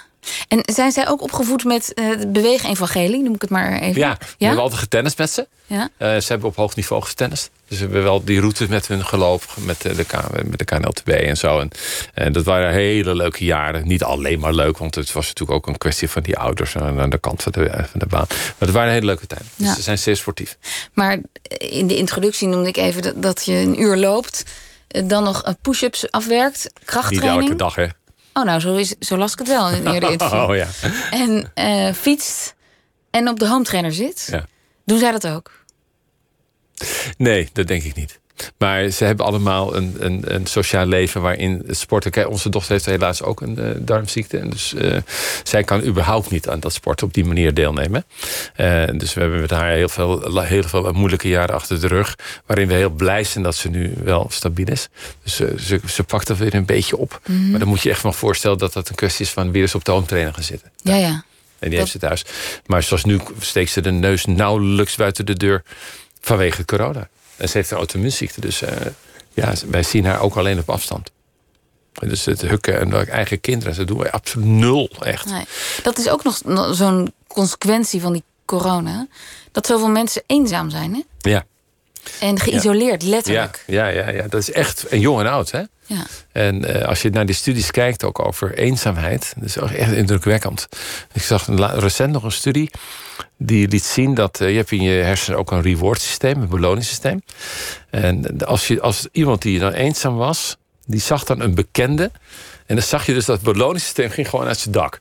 En 0.49 0.61
zijn 0.73 0.93
zij 0.93 1.09
ook 1.09 1.23
opgevoed 1.23 1.65
met 1.65 1.93
uh, 1.95 2.19
de 2.21 2.27
beweegevangelie? 2.29 3.23
Noem 3.23 3.35
ik 3.35 3.41
het 3.41 3.51
maar 3.51 3.73
even. 3.81 4.01
Ja, 4.01 4.17
we 4.21 4.27
ja? 4.39 4.47
hebben 4.47 4.63
altijd 4.63 4.81
getennist 4.81 5.19
met 5.19 5.31
ze. 5.31 5.47
Ja? 5.67 5.89
Uh, 5.99 6.09
ze 6.21 6.25
hebben 6.29 6.49
op 6.49 6.57
hoog 6.57 6.77
niveau 6.77 7.03
getennist. 7.03 7.51
Dus 7.69 7.79
we 7.79 7.85
hebben 7.85 8.03
wel 8.03 8.25
die 8.25 8.41
route 8.41 8.67
met 8.69 8.87
hun 8.89 9.05
gelopen. 9.05 9.47
Met 9.65 9.83
de, 9.83 9.95
de, 9.95 10.05
met 10.45 10.59
de 10.59 10.65
KNLTB 10.65 11.09
en 11.09 11.37
zo. 11.37 11.61
En, 11.61 11.71
en 12.15 12.33
dat 12.33 12.45
waren 12.45 12.73
hele 12.73 13.15
leuke 13.15 13.45
jaren. 13.45 13.87
Niet 13.89 14.03
alleen 14.03 14.39
maar 14.41 14.53
leuk. 14.53 14.79
Want 14.79 14.95
het 14.95 15.13
was 15.13 15.27
natuurlijk 15.27 15.59
ook 15.59 15.67
een 15.67 15.79
kwestie 15.79 16.11
van 16.11 16.23
die 16.23 16.39
ouders. 16.39 16.77
Aan 16.77 17.11
de 17.11 17.19
kant 17.19 17.43
van 17.43 17.53
de, 17.53 17.71
van 17.91 18.01
de 18.01 18.07
baan. 18.07 18.25
Maar 18.29 18.55
het 18.59 18.71
waren 18.71 18.93
hele 18.93 19.07
leuke 19.07 19.27
tijden. 19.27 19.49
Dus 19.57 19.67
Ja. 19.67 19.75
ze 19.75 19.83
zijn 19.83 19.99
zeer 19.99 20.17
sportief. 20.17 20.57
Maar 20.93 21.19
in 21.59 21.87
de 21.87 21.97
introductie 21.97 22.49
noemde 22.49 22.69
ik 22.69 22.77
even 22.77 23.03
dat, 23.03 23.23
dat 23.23 23.45
je 23.45 23.53
een 23.53 23.81
uur 23.81 23.97
loopt. 23.97 24.43
eh, 24.89 25.03
Dan 25.09 25.25
nog 25.25 25.43
eh, 25.43 25.53
push-ups 25.63 26.11
afwerkt. 26.11 26.63
Niet 26.75 26.85
Krachttraining. 26.85 27.43
elke 27.43 27.57
dag, 27.57 27.75
hè? 27.75 27.87
Oh, 28.35 28.45
nou, 28.45 28.61
zo, 28.61 28.75
is, 28.77 28.95
zo 28.99 29.17
las 29.17 29.33
ik 29.33 29.39
het 29.39 29.49
wel 29.49 29.71
in 29.71 29.87
eerder 29.87 30.11
interview. 30.11 30.41
Oh 30.51 30.57
ja. 30.57 30.69
En 31.11 31.51
eh, 31.55 31.93
fietst 31.93 32.55
en 33.11 33.29
op 33.29 33.39
de 33.39 33.49
home 33.49 33.65
trainer 33.65 33.93
zit. 33.93 34.29
ja. 34.31 34.47
Doen 34.85 34.99
zij 34.99 35.11
dat 35.13 35.27
ook? 35.27 35.51
Nee, 37.17 37.49
dat 37.53 37.67
denk 37.67 37.83
ik 37.83 37.95
niet. 37.95 38.21
Maar 38.59 38.89
ze 38.89 39.05
hebben 39.05 39.27
allemaal 39.27 39.77
een, 39.77 39.97
een, 39.99 40.35
een 40.35 40.47
sociaal 40.47 40.87
leven 40.87 41.21
waarin 41.21 41.63
sporten. 41.69 42.11
Kijk, 42.11 42.29
onze 42.29 42.49
dochter 42.49 42.73
heeft 42.73 42.87
helaas 42.87 43.23
ook 43.23 43.41
een 43.41 43.59
uh, 43.59 43.71
darmziekte. 43.79 44.39
En 44.39 44.51
dus 44.51 44.75
uh, 44.75 44.97
zij 45.43 45.65
kan 45.65 45.85
überhaupt 45.85 46.31
niet 46.31 46.49
aan 46.49 46.61
dat 46.61 46.73
sport 46.73 47.03
op 47.03 47.15
die 47.15 47.25
manier 47.25 47.55
deelnemen. 47.55 48.05
Uh, 48.57 48.85
dus 48.97 49.15
we 49.15 49.21
hebben 49.21 49.41
met 49.41 49.51
haar 49.51 49.71
heel 49.71 49.89
veel, 49.89 50.41
heel 50.41 50.63
veel 50.63 50.93
moeilijke 50.93 51.29
jaren 51.29 51.55
achter 51.55 51.81
de 51.81 51.87
rug. 51.87 52.19
Waarin 52.47 52.69
we 52.69 52.75
heel 52.75 52.91
blij 52.91 53.25
zijn 53.25 53.45
dat 53.45 53.55
ze 53.55 53.69
nu 53.69 53.95
wel 54.03 54.27
stabiel 54.31 54.69
is. 54.69 54.89
Dus 55.23 55.37
ze, 55.37 55.81
ze 55.87 56.03
pakt 56.03 56.29
er 56.29 56.37
weer 56.37 56.55
een 56.55 56.65
beetje 56.65 56.97
op. 56.97 57.21
Mm 57.27 57.37
-hmm. 57.37 57.51
Maar 57.51 57.59
dan 57.59 57.69
moet 57.69 57.83
je 57.83 57.91
echt 57.91 58.01
van 58.01 58.15
voorstellen 58.15 58.59
dat 58.59 58.73
dat 58.73 58.89
een 58.89 58.95
kwestie 58.95 59.25
is 59.25 59.31
van 59.31 59.53
weer 59.53 59.63
eens 59.63 59.75
op 59.75 59.85
de 59.85 59.93
hoomtrainer 59.93 60.35
gaan 60.35 60.43
zitten. 60.43 60.71
Ja, 60.83 60.97
ja. 60.97 61.25
En 61.59 61.71
die 61.71 61.79
heeft 61.79 61.91
ze 61.91 61.99
thuis. 61.99 62.25
Maar 62.67 62.83
zoals 62.83 63.05
nu 63.05 63.21
steekt 63.41 63.71
ze 63.71 63.81
de 63.81 63.91
neus 63.91 64.25
nauwelijks 64.25 64.97
buiten 64.97 65.27
de 65.27 65.35
deur 65.35 65.63
vanwege 66.21 66.65
corona. 66.65 67.09
En 67.37 67.49
ze 67.49 67.57
heeft 67.57 67.71
een 67.71 67.77
auto-immuunziekte. 67.77 68.41
Dus 68.41 68.63
uh, 68.63 68.69
ja, 69.33 69.53
wij 69.67 69.83
zien 69.83 70.05
haar 70.05 70.21
ook 70.21 70.37
alleen 70.37 70.59
op 70.59 70.71
afstand. 70.71 71.11
Dus 71.93 72.25
het 72.25 72.41
hukken 72.41 72.81
en 72.81 73.09
eigen 73.09 73.41
kinderen, 73.41 73.77
dat 73.77 73.87
doen 73.87 73.99
wij 73.99 74.11
absoluut 74.11 74.47
nul, 74.47 74.91
echt. 75.01 75.31
Nee. 75.31 75.45
Dat 75.83 75.99
is 75.99 76.09
ook 76.09 76.25
nog 76.25 76.41
zo'n 76.75 77.13
consequentie 77.27 78.01
van 78.01 78.13
die 78.13 78.23
corona. 78.45 79.07
Dat 79.53 79.67
zoveel 79.67 79.89
mensen 79.89 80.23
eenzaam 80.27 80.71
zijn, 80.71 80.95
hè? 80.95 81.31
Ja. 81.31 81.45
En 82.21 82.41
geïsoleerd, 82.41 83.03
ja. 83.03 83.09
letterlijk. 83.09 83.65
Ja, 83.67 83.89
ja, 83.89 84.01
ja, 84.01 84.11
ja, 84.11 84.29
dat 84.29 84.41
is 84.41 84.51
echt 84.51 84.87
en 84.87 85.01
jong 85.01 85.21
en 85.21 85.27
oud, 85.27 85.51
hè? 85.51 85.63
Ja. 85.87 86.07
En 86.33 86.71
uh, 86.71 86.83
als 86.83 87.03
je 87.03 87.11
naar 87.11 87.27
die 87.27 87.35
studies 87.35 87.71
kijkt, 87.71 88.05
ook 88.05 88.27
over 88.27 88.55
eenzaamheid, 88.55 89.33
dat 89.37 89.45
is 89.45 89.57
echt 89.57 89.93
indrukwekkend. 89.93 90.69
Ik 91.13 91.23
zag 91.23 91.47
recent 91.57 92.13
nog 92.13 92.23
een 92.23 92.33
studie 92.33 92.71
die 93.37 93.69
liet 93.69 93.85
zien 93.85 94.15
dat 94.15 94.41
uh, 94.41 94.51
je 94.51 94.57
hebt 94.57 94.71
in 94.71 94.83
je 94.83 95.03
hersenen 95.03 95.39
ook 95.39 95.51
een 95.51 95.63
reward 95.63 96.01
systeem, 96.01 96.43
een 96.43 96.49
beloningssysteem. 96.49 97.23
En 97.91 98.47
als, 98.47 98.69
je, 98.69 98.81
als 98.81 99.09
iemand 99.13 99.43
die 99.43 99.59
dan 99.59 99.73
eenzaam 99.73 100.17
was, 100.17 100.57
die 100.87 101.01
zag 101.01 101.25
dan 101.25 101.41
een 101.41 101.55
bekende. 101.55 102.11
En 102.67 102.75
dan 102.75 102.85
zag 102.85 103.07
je 103.07 103.15
dus 103.15 103.25
dat 103.25 103.41
het 103.41 103.53
beloningssysteem 103.53 104.11
ging 104.11 104.29
gewoon 104.29 104.47
uit 104.47 104.59
zijn 104.59 104.75
dak. 104.75 105.01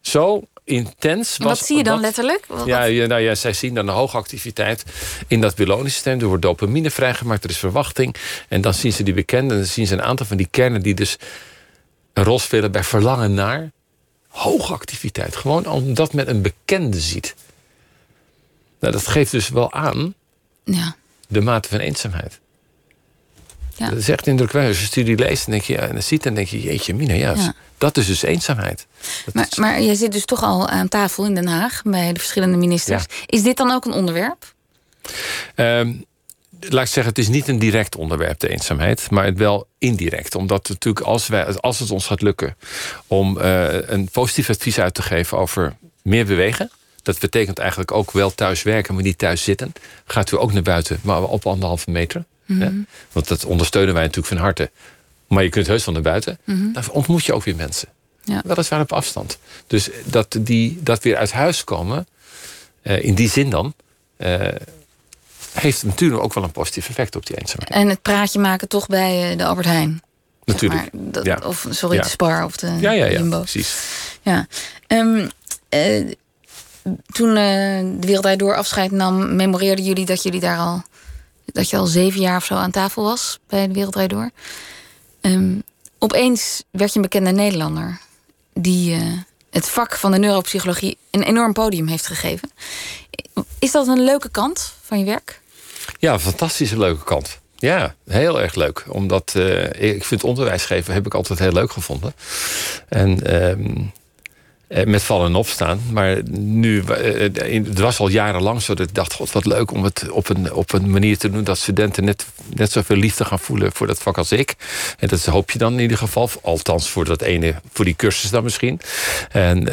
Zo 0.00 0.42
intens 0.64 1.36
was. 1.36 1.46
Wat 1.46 1.66
zie 1.66 1.76
je 1.76 1.82
dan 1.82 1.94
dat, 1.94 2.02
letterlijk? 2.02 2.46
Wat, 2.46 2.66
ja, 2.66 2.82
ja, 2.82 3.06
nou 3.06 3.20
ja, 3.20 3.34
zij 3.34 3.52
zien 3.52 3.74
dan 3.74 3.88
een 3.88 3.94
hoge 3.94 4.16
activiteit 4.16 4.84
in 5.26 5.40
dat 5.40 5.54
beloningssysteem. 5.54 6.20
Er 6.20 6.26
wordt 6.26 6.42
dopamine 6.42 6.90
vrijgemaakt, 6.90 7.44
er 7.44 7.50
is 7.50 7.58
verwachting. 7.58 8.14
En 8.48 8.60
dan 8.60 8.74
zien 8.74 8.92
ze 8.92 9.02
die 9.02 9.14
bekenden, 9.14 9.50
en 9.50 9.62
dan 9.62 9.72
zien 9.72 9.86
ze 9.86 9.92
een 9.92 10.02
aantal 10.02 10.26
van 10.26 10.36
die 10.36 10.48
kernen 10.50 10.82
die 10.82 10.94
dus 10.94 11.16
een 12.12 12.24
rol 12.24 12.38
spelen 12.38 12.72
bij 12.72 12.84
verlangen 12.84 13.34
naar 13.34 13.70
hoge 14.28 14.72
activiteit. 14.72 15.36
Gewoon 15.36 15.66
omdat 15.66 16.12
men 16.12 16.30
een 16.30 16.42
bekende 16.42 17.00
ziet. 17.00 17.34
Nou, 18.80 18.92
dat 18.92 19.06
geeft 19.06 19.30
dus 19.30 19.48
wel 19.48 19.72
aan 19.72 20.14
ja. 20.64 20.96
de 21.28 21.40
mate 21.40 21.68
van 21.68 21.78
eenzaamheid. 21.78 22.40
Ja. 23.76 23.88
Dat 23.88 23.98
is 23.98 24.08
echt 24.08 24.26
indrukwekkend. 24.26 24.74
Als 24.74 24.82
je 24.82 24.86
studie 24.90 25.16
leest 25.16 25.44
en, 25.46 25.50
denk 25.50 25.62
je, 25.62 25.72
ja, 25.72 25.80
en 25.80 25.92
dan 25.92 26.02
ziet, 26.02 26.22
dan 26.22 26.34
denk 26.34 26.48
je, 26.48 26.60
jeetje 26.62 26.94
mina, 26.94 27.14
ja, 27.14 27.32
Ja. 27.34 27.54
dat 27.78 27.96
is 27.96 28.06
dus 28.06 28.22
eenzaamheid. 28.22 28.86
Dat 29.24 29.34
Maar, 29.34 29.46
is- 29.50 29.56
maar 29.58 29.82
jij 29.82 29.94
zit 29.94 30.12
dus 30.12 30.24
toch 30.24 30.42
al 30.42 30.68
aan 30.68 30.88
tafel 30.88 31.24
in 31.26 31.34
Den 31.34 31.46
Haag 31.48 31.82
bij 31.84 32.12
de 32.12 32.18
verschillende 32.18 32.56
ministers. 32.56 33.04
Is 33.26 33.42
dit 33.42 33.56
dan 33.56 33.70
ook 33.70 33.84
een 33.84 33.92
onderwerp? 33.92 34.52
Ehm, 35.54 35.92
laat 36.60 36.82
ik 36.86 36.92
zeggen, 36.92 37.04
het 37.14 37.18
is 37.18 37.28
niet 37.28 37.48
een 37.48 37.58
direct 37.58 37.96
onderwerp, 37.96 38.40
de 38.40 38.48
eenzaamheid, 38.48 39.10
maar 39.10 39.24
het 39.24 39.38
wel 39.38 39.66
indirect. 39.78 40.34
Omdat 40.34 40.68
natuurlijk 40.68 41.06
als, 41.06 41.26
wij, 41.26 41.46
als 41.46 41.78
het 41.78 41.90
ons 41.90 42.06
gaat 42.06 42.22
lukken 42.22 42.56
om 43.06 43.38
eh, 43.40 43.88
een 43.88 44.08
positief 44.08 44.50
advies 44.50 44.78
uit 44.78 44.94
te 44.94 45.02
geven 45.02 45.38
over 45.38 45.76
meer 46.02 46.26
bewegen. 46.26 46.70
Dat 47.02 47.18
betekent 47.18 47.58
eigenlijk 47.58 47.92
ook 47.92 48.10
wel 48.12 48.34
thuis 48.34 48.62
werken, 48.62 48.94
maar 48.94 49.02
niet 49.02 49.18
thuis 49.18 49.42
zitten. 49.44 49.72
Gaat 50.06 50.30
u 50.32 50.36
ook 50.38 50.52
naar 50.52 50.62
buiten, 50.62 50.98
maar 51.02 51.22
op 51.22 51.46
anderhalve 51.46 51.90
meter. 51.90 52.24
Hè? 52.46 52.70
Want 53.12 53.28
dat 53.28 53.44
ondersteunen 53.44 53.94
wij 53.94 54.02
natuurlijk 54.02 54.34
van 54.34 54.42
harte. 54.42 54.70
Maar 55.26 55.42
je 55.42 55.48
kunt 55.48 55.66
heus 55.66 55.82
van 55.82 55.92
naar 55.92 56.02
buiten. 56.02 56.38
Dan 56.44 56.82
ontmoet 56.90 57.24
je 57.24 57.32
ook 57.34 57.44
weer 57.44 57.56
mensen. 57.56 57.88
Ja. 58.24 58.42
Weliswaar 58.44 58.80
op 58.80 58.92
afstand. 58.92 59.38
Dus 59.66 59.88
dat, 60.04 60.36
die, 60.40 60.78
dat 60.82 61.02
weer 61.02 61.16
uit 61.16 61.32
huis 61.32 61.64
komen, 61.64 62.06
eh, 62.82 63.04
in 63.04 63.14
die 63.14 63.28
zin 63.30 63.50
dan, 63.50 63.74
eh, 64.16 64.48
heeft 65.52 65.82
natuurlijk 65.82 66.22
ook 66.22 66.34
wel 66.34 66.44
een 66.44 66.50
positief 66.52 66.88
effect 66.88 67.16
op 67.16 67.26
die 67.26 67.36
eenzaamheid. 67.40 67.70
En 67.72 67.88
het 67.88 68.02
praatje 68.02 68.38
maken 68.38 68.68
toch 68.68 68.86
bij 68.86 69.30
eh, 69.32 69.38
de 69.38 69.44
Albert 69.44 69.66
Heijn. 69.66 70.02
zeg 70.44 70.54
Natuurlijk. 70.54 70.92
maar. 70.92 71.02
Dat- 71.12 71.24
ja. 71.24 71.40
Of 71.44 71.66
sorry, 71.70 71.96
Ja. 71.96 72.02
de 72.02 72.08
Spar 72.08 72.44
of 72.44 72.56
de 72.56 72.66
Ja, 72.66 72.92
ja, 72.92 73.04
ja, 73.04 73.10
Jumbo. 73.10 73.38
precies. 73.38 73.76
Ja. 74.22 74.46
Ehm, 74.86 75.28
eh, 75.68 76.04
toen 77.06 77.34
de 77.34 78.06
Wereld 78.06 78.38
Door 78.38 78.56
afscheid 78.56 78.90
nam, 78.90 79.36
memoreerden 79.36 79.84
jullie 79.84 80.06
dat 80.06 80.22
jullie 80.22 80.40
daar 80.40 80.58
al 80.58 80.82
dat 81.52 81.70
je 81.70 81.76
al 81.76 81.86
zeven 81.86 82.20
jaar 82.20 82.36
of 82.36 82.44
zo 82.44 82.54
aan 82.54 82.70
tafel 82.70 83.02
was 83.02 83.38
bij 83.46 83.66
de 83.66 83.72
Wereld 83.72 84.10
Door. 84.10 84.30
Ehm, 85.20 85.54
opeens 85.98 86.62
werd 86.70 86.90
je 86.90 86.96
een 86.96 87.04
bekende 87.04 87.30
Nederlander 87.30 88.00
die 88.54 88.94
eh, 88.94 89.02
het 89.50 89.68
vak 89.68 89.96
van 89.96 90.10
de 90.12 90.18
neuropsychologie 90.18 90.98
een 91.10 91.22
enorm 91.22 91.52
podium 91.52 91.86
heeft 91.86 92.06
gegeven. 92.06 92.50
Is 93.58 93.70
dat 93.70 93.86
een 93.86 94.04
leuke 94.04 94.28
kant 94.28 94.74
van 94.82 94.98
je 94.98 95.04
werk? 95.04 95.40
Ja, 95.98 96.18
fantastische 96.18 96.78
leuke 96.78 97.04
kant. 97.04 97.40
Ja, 97.56 97.94
heel 98.04 98.40
erg 98.40 98.54
leuk. 98.54 98.84
Omdat 98.88 99.32
eh, 99.34 99.92
ik 99.92 100.04
vind 100.04 100.24
onderwijs 100.24 100.64
geven 100.64 100.94
heb 100.94 101.06
ik 101.06 101.14
altijd 101.14 101.38
heel 101.38 101.52
leuk 101.52 101.72
gevonden. 101.72 102.14
En 102.88 103.26
ehm, 103.26 103.76
eh, 103.76 103.82
met 104.86 105.02
vallen 105.02 105.26
en 105.26 105.34
opstaan. 105.34 105.80
Maar 105.90 106.18
nu, 106.30 106.82
eh, 106.84 107.52
in- 107.54 107.64
het 107.64 107.78
was 107.78 107.98
al 107.98 108.08
jarenlang 108.08 108.62
zo 108.62 108.74
dat 108.74 108.88
ik 108.88 108.94
dacht... 108.94 109.12
God, 109.12 109.32
wat 109.32 109.44
leuk 109.46 109.70
om 109.72 109.84
het 109.84 110.10
op 110.10 110.28
een, 110.28 110.52
op 110.52 110.72
een 110.72 110.90
manier 110.90 111.18
te 111.18 111.30
doen... 111.30 111.44
dat 111.44 111.58
studenten 111.58 112.04
net, 112.04 112.26
net 112.54 112.72
zoveel 112.72 112.96
liefde 112.96 113.24
gaan 113.24 113.38
voelen 113.38 113.72
voor 113.72 113.86
dat 113.86 113.98
vak 113.98 114.18
als 114.18 114.32
ik. 114.32 114.54
En 114.98 115.08
dat 115.08 115.24
hoop 115.24 115.50
je 115.50 115.58
dan 115.58 115.72
in 115.72 115.80
ieder 115.80 115.98
geval. 115.98 116.30
Althans 116.42 116.88
voor 116.90 117.04
dat 117.04 117.22
ene, 117.22 117.54
voor 117.72 117.84
die 117.84 117.96
cursus 117.96 118.30
dan 118.30 118.42
misschien. 118.42 118.80
En, 119.30 119.64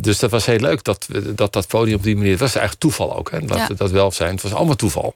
dus 0.00 0.18
dat 0.18 0.30
was 0.30 0.46
heel 0.46 0.58
leuk 0.58 0.84
dat 0.84 1.06
dat, 1.34 1.52
dat 1.52 1.66
podium 1.68 1.96
op 1.96 2.02
die 2.02 2.16
manier... 2.16 2.30
Het 2.30 2.40
was 2.40 2.54
eigenlijk 2.54 2.80
toeval 2.80 3.16
ook, 3.16 3.30
hè, 3.30 3.38
laten 3.38 3.56
Ja. 3.56 3.66
we 3.66 3.74
dat 3.74 3.90
wel 3.90 4.12
zijn. 4.12 4.30
Het 4.32 4.42
was 4.42 4.52
allemaal 4.54 4.76
toeval. 4.76 5.14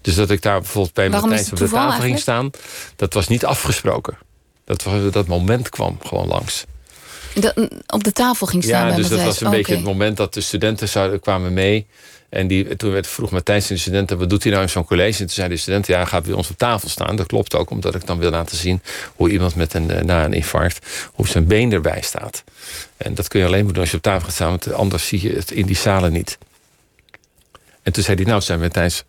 Dus 0.00 0.14
dat 0.14 0.30
ik 0.30 0.42
daar 0.42 0.60
bijvoorbeeld 0.60 0.94
bij 0.94 1.10
Waarom 1.10 1.28
Matthijs 1.28 1.50
het 1.50 1.60
op 1.62 1.68
de 1.68 1.74
tafel 1.74 2.00
ging 2.02 2.18
staan... 2.18 2.50
dat 2.96 3.14
was 3.14 3.28
niet 3.28 3.44
afgesproken. 3.44 4.16
Dat, 4.64 4.82
was, 4.82 5.12
dat 5.12 5.26
moment 5.26 5.68
kwam 5.68 5.98
gewoon 6.06 6.26
langs. 6.28 6.64
Op 7.86 8.04
de 8.04 8.12
tafel 8.12 8.46
ging 8.46 8.64
staan 8.64 8.88
Ja, 8.88 8.96
dus 8.96 9.08
dat 9.08 9.22
was 9.22 9.40
een 9.40 9.50
beetje 9.50 9.74
het 9.74 9.84
moment 9.84 10.16
dat 10.16 10.34
de 10.34 10.40
studenten 10.40 10.88
zouden, 10.88 11.20
kwamen 11.20 11.52
mee. 11.52 11.86
En 12.28 12.46
die, 12.46 12.76
toen 12.76 12.92
werd, 12.92 13.06
vroeg 13.06 13.30
Matthijs 13.30 13.66
de 13.66 13.76
studenten, 13.76 14.18
wat 14.18 14.30
doet 14.30 14.42
hij 14.42 14.52
nou 14.52 14.64
in 14.64 14.70
zo'n 14.70 14.84
college? 14.84 15.18
En 15.18 15.26
toen 15.26 15.28
zei 15.28 15.48
de 15.48 15.56
studenten, 15.56 15.94
ja, 15.94 16.04
gaat 16.04 16.22
bij 16.22 16.32
ons 16.32 16.50
op 16.50 16.58
tafel 16.58 16.88
staan. 16.88 17.16
Dat 17.16 17.26
klopt 17.26 17.54
ook, 17.54 17.70
omdat 17.70 17.94
ik 17.94 18.06
dan 18.06 18.18
wil 18.18 18.30
laten 18.30 18.56
zien... 18.56 18.82
hoe 19.16 19.30
iemand 19.30 19.54
met 19.54 19.74
een, 19.74 19.90
eh, 19.90 20.02
na 20.02 20.24
een 20.24 20.32
infarct, 20.32 20.86
hoe 21.12 21.28
zijn 21.28 21.46
been 21.46 21.72
erbij 21.72 22.00
staat. 22.02 22.44
En 22.96 23.14
dat 23.14 23.28
kun 23.28 23.40
je 23.40 23.46
alleen 23.46 23.64
maar 23.64 23.72
doen 23.72 23.82
als 23.82 23.90
je 23.90 23.96
op 23.96 24.02
tafel 24.02 24.24
gaat 24.24 24.34
staan... 24.34 24.48
want 24.48 24.72
anders 24.72 25.06
zie 25.06 25.22
je 25.22 25.32
het 25.32 25.50
in 25.50 25.66
die 25.66 25.76
zalen 25.76 26.12
niet. 26.12 26.38
En 27.82 27.92
toen 27.92 28.02
zei 28.02 28.16
hij, 28.16 28.24
nou, 28.24 28.40
zei 28.40 28.58
Matthijs... 28.58 29.04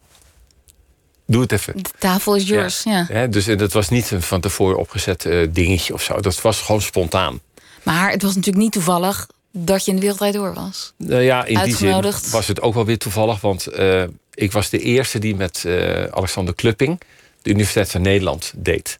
Doe 1.25 1.41
het 1.41 1.51
even. 1.51 1.83
De 1.83 1.89
tafel 1.97 2.35
is 2.35 2.47
yours, 2.47 2.83
ja. 2.83 3.05
Hè, 3.09 3.29
dus 3.29 3.47
eh, 3.47 3.57
dat 3.57 3.71
was 3.71 3.89
niet 3.89 4.11
een 4.11 4.21
van 4.21 4.41
tevoren 4.41 4.77
opgezet 4.77 5.25
eh, 5.25 5.47
dingetje 5.49 5.93
of 5.93 6.01
zo. 6.01 6.19
Dat 6.19 6.41
was 6.41 6.61
gewoon 6.61 6.81
spontaan. 6.81 7.39
Maar 7.83 8.11
het 8.11 8.21
was 8.21 8.35
natuurlijk 8.35 8.63
niet 8.63 8.73
toevallig 8.73 9.27
dat 9.51 9.85
je 9.85 9.89
in 9.89 9.95
de 9.95 10.01
wereldwijd 10.01 10.33
door 10.33 10.53
was. 10.53 10.93
Nou 10.97 11.21
ja, 11.21 11.45
in 11.45 11.59
die 11.63 11.75
zin 11.75 12.01
was 12.31 12.47
het 12.47 12.61
ook 12.61 12.73
wel 12.73 12.85
weer 12.85 12.97
toevallig. 12.97 13.41
Want 13.41 13.67
eh, 13.67 14.03
ik 14.33 14.51
was 14.51 14.69
de 14.69 14.79
eerste 14.79 15.19
die 15.19 15.35
met 15.35 15.63
eh, 15.65 16.03
Alexander 16.03 16.55
Klupping... 16.55 17.01
de 17.41 17.49
Universiteit 17.49 17.91
van 17.91 18.01
Nederland 18.01 18.53
deed. 18.55 18.99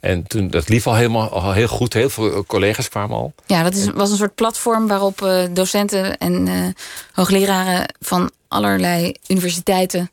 En 0.00 0.26
toen, 0.26 0.48
dat 0.48 0.68
liep 0.68 0.86
al 0.86 0.94
helemaal 0.94 1.30
al 1.30 1.52
heel 1.52 1.68
goed. 1.68 1.92
Heel 1.92 2.10
veel 2.10 2.44
collega's 2.44 2.88
kwamen 2.88 3.16
al. 3.16 3.32
Ja, 3.46 3.62
dat 3.62 3.74
is, 3.74 3.90
was 3.90 4.10
een 4.10 4.16
soort 4.16 4.34
platform 4.34 4.88
waarop 4.88 5.22
eh, 5.22 5.44
docenten 5.50 6.18
en 6.18 6.74
hoogleraren 7.12 7.94
van 8.00 8.30
allerlei 8.48 9.14
universiteiten 9.26 10.10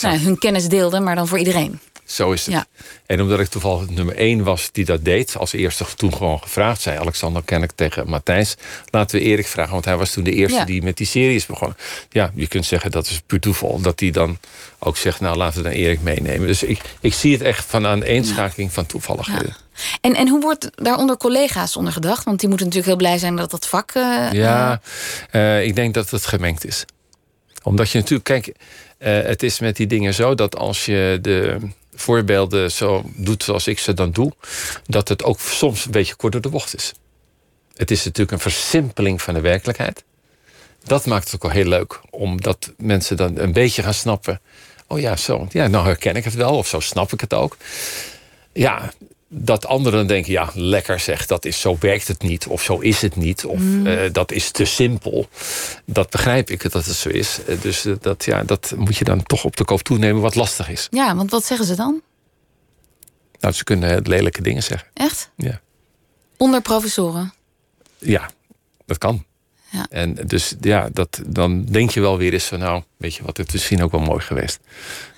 nou, 0.00 0.18
hun 0.18 0.38
kennis 0.38 0.68
deelden, 0.68 1.02
maar 1.02 1.14
dan 1.14 1.28
voor 1.28 1.38
iedereen. 1.38 1.80
Zo 2.04 2.32
is 2.32 2.46
het. 2.46 2.54
Ja. 2.54 2.66
En 3.06 3.20
omdat 3.20 3.40
ik 3.40 3.48
toevallig 3.48 3.90
nummer 3.90 4.16
één 4.16 4.44
was 4.44 4.68
die 4.72 4.84
dat 4.84 5.04
deed... 5.04 5.36
als 5.36 5.52
eerste 5.52 5.84
toen 5.96 6.14
gewoon 6.14 6.40
gevraagd, 6.42 6.80
zei 6.80 6.98
Alexander 6.98 7.42
ken 7.44 7.62
ik 7.62 7.70
tegen 7.74 8.08
Matthijs... 8.08 8.54
laten 8.90 9.18
we 9.18 9.24
Erik 9.24 9.46
vragen, 9.46 9.72
want 9.72 9.84
hij 9.84 9.96
was 9.96 10.10
toen 10.10 10.24
de 10.24 10.32
eerste 10.32 10.58
Ja. 10.58 10.64
die 10.64 10.82
met 10.82 10.96
die 10.96 11.06
serie 11.06 11.34
is 11.34 11.46
begonnen. 11.46 11.76
Ja, 12.10 12.30
je 12.34 12.46
kunt 12.46 12.64
zeggen 12.66 12.90
dat 12.90 13.06
is 13.06 13.20
puur 13.26 13.40
toeval. 13.40 13.80
Dat 13.80 14.00
hij 14.00 14.10
dan 14.10 14.38
ook 14.78 14.96
zegt, 14.96 15.20
nou 15.20 15.36
laten 15.36 15.56
we 15.62 15.68
dan 15.68 15.78
Erik 15.78 16.02
meenemen. 16.02 16.46
Dus 16.46 16.62
ik, 16.62 16.80
ik 17.00 17.14
zie 17.14 17.32
het 17.32 17.42
echt 17.42 17.64
van 17.64 17.86
aan 17.86 18.02
eenschakeling 18.02 18.72
van 18.72 18.86
toevalligheden. 18.86 19.56
En, 20.00 20.14
en 20.14 20.28
hoe 20.28 20.40
wordt 20.40 20.70
daaronder 20.74 21.16
collega's 21.16 21.76
onder 21.76 21.92
gedacht? 21.92 22.24
Want 22.24 22.40
die 22.40 22.48
moeten 22.48 22.66
natuurlijk 22.66 22.92
heel 22.98 23.06
blij 23.08 23.18
zijn 23.18 23.36
dat 23.36 23.50
dat 23.50 23.66
vak. 23.66 23.90
eh, 23.94 24.28
Ja, 24.32 24.80
eh, 25.30 25.64
ik 25.64 25.74
denk 25.74 25.94
dat 25.94 26.10
het 26.10 26.26
gemengd 26.26 26.64
is. 26.66 26.84
Omdat 27.62 27.90
je 27.90 27.98
natuurlijk, 27.98 28.24
kijk, 28.24 28.52
eh, 28.98 29.22
het 29.22 29.42
is 29.42 29.60
met 29.60 29.76
die 29.76 29.86
dingen 29.86 30.14
zo 30.14 30.34
dat 30.34 30.56
als 30.56 30.84
je 30.84 31.18
de 31.22 31.58
voorbeelden 32.02 32.72
zo 32.72 33.04
doet 33.14 33.42
zoals 33.42 33.66
ik 33.66 33.78
ze 33.78 33.94
dan 33.94 34.10
doe, 34.10 34.32
dat 34.86 35.08
het 35.08 35.24
ook 35.24 35.40
soms 35.40 35.84
een 35.84 35.90
beetje 35.90 36.14
kort 36.14 36.32
door 36.32 36.42
de 36.42 36.48
bocht 36.48 36.74
is. 36.74 36.92
Het 37.74 37.90
is 37.90 38.04
natuurlijk 38.04 38.32
een 38.32 38.50
versimpeling 38.50 39.22
van 39.22 39.34
de 39.34 39.40
werkelijkheid. 39.40 40.04
Dat 40.84 41.06
maakt 41.06 41.24
het 41.24 41.34
ook 41.34 41.42
wel 41.42 41.50
heel 41.50 41.68
leuk, 41.68 42.00
omdat 42.10 42.72
mensen 42.76 43.16
dan 43.16 43.38
een 43.38 43.52
beetje 43.52 43.82
gaan 43.82 43.94
snappen 43.94 44.40
oh 44.92 45.00
ja, 45.00 45.16
zo. 45.16 45.46
Ja, 45.50 45.66
nou 45.66 45.84
herken 45.84 46.16
ik 46.16 46.24
het 46.24 46.34
wel, 46.34 46.56
of 46.56 46.66
zo 46.66 46.80
snap 46.80 47.12
ik 47.12 47.20
het 47.20 47.34
ook. 47.34 47.56
Ja, 48.52 48.92
dat 49.34 49.66
anderen 49.66 50.06
denken, 50.06 50.32
ja, 50.32 50.50
lekker 50.54 51.00
zeg, 51.00 51.26
dat 51.26 51.44
is, 51.44 51.60
zo 51.60 51.76
werkt 51.80 52.08
het 52.08 52.22
niet. 52.22 52.46
Of 52.46 52.62
zo 52.62 52.78
is 52.78 53.02
het 53.02 53.16
niet. 53.16 53.44
Of 53.44 53.58
mm. 53.58 53.86
uh, 53.86 54.12
dat 54.12 54.32
is 54.32 54.50
te 54.50 54.64
simpel. 54.64 55.28
Dat 55.84 56.10
begrijp 56.10 56.50
ik 56.50 56.62
dat 56.72 56.86
het 56.86 56.94
zo 56.94 57.08
is. 57.08 57.38
Uh, 57.48 57.60
dus 57.60 57.86
uh, 57.86 57.94
dat, 58.00 58.24
ja, 58.24 58.42
dat 58.42 58.74
moet 58.76 58.96
je 58.96 59.04
dan 59.04 59.22
toch 59.22 59.44
op 59.44 59.56
de 59.56 59.64
koop 59.64 59.82
toenemen 59.82 60.22
wat 60.22 60.34
lastig 60.34 60.68
is. 60.68 60.86
Ja, 60.90 61.16
want 61.16 61.30
wat 61.30 61.44
zeggen 61.44 61.66
ze 61.66 61.74
dan? 61.74 62.00
Nou, 63.40 63.54
ze 63.54 63.64
kunnen 63.64 64.02
lelijke 64.02 64.42
dingen 64.42 64.62
zeggen. 64.62 64.88
Echt? 64.94 65.30
Ja. 65.36 65.60
Onder 66.36 66.60
professoren? 66.60 67.32
Ja, 67.98 68.30
dat 68.86 68.98
kan. 68.98 69.24
Ja. 69.72 69.86
En 69.90 70.14
dus 70.14 70.54
ja, 70.60 70.88
dat, 70.92 71.20
dan 71.26 71.64
denk 71.64 71.90
je 71.90 72.00
wel 72.00 72.18
weer 72.18 72.32
eens 72.32 72.44
van 72.44 72.58
nou, 72.58 72.82
weet 72.96 73.14
je 73.14 73.22
wat, 73.22 73.36
het 73.36 73.46
is 73.46 73.52
misschien 73.52 73.82
ook 73.82 73.92
wel 73.92 74.00
mooi 74.00 74.20
geweest. 74.20 74.60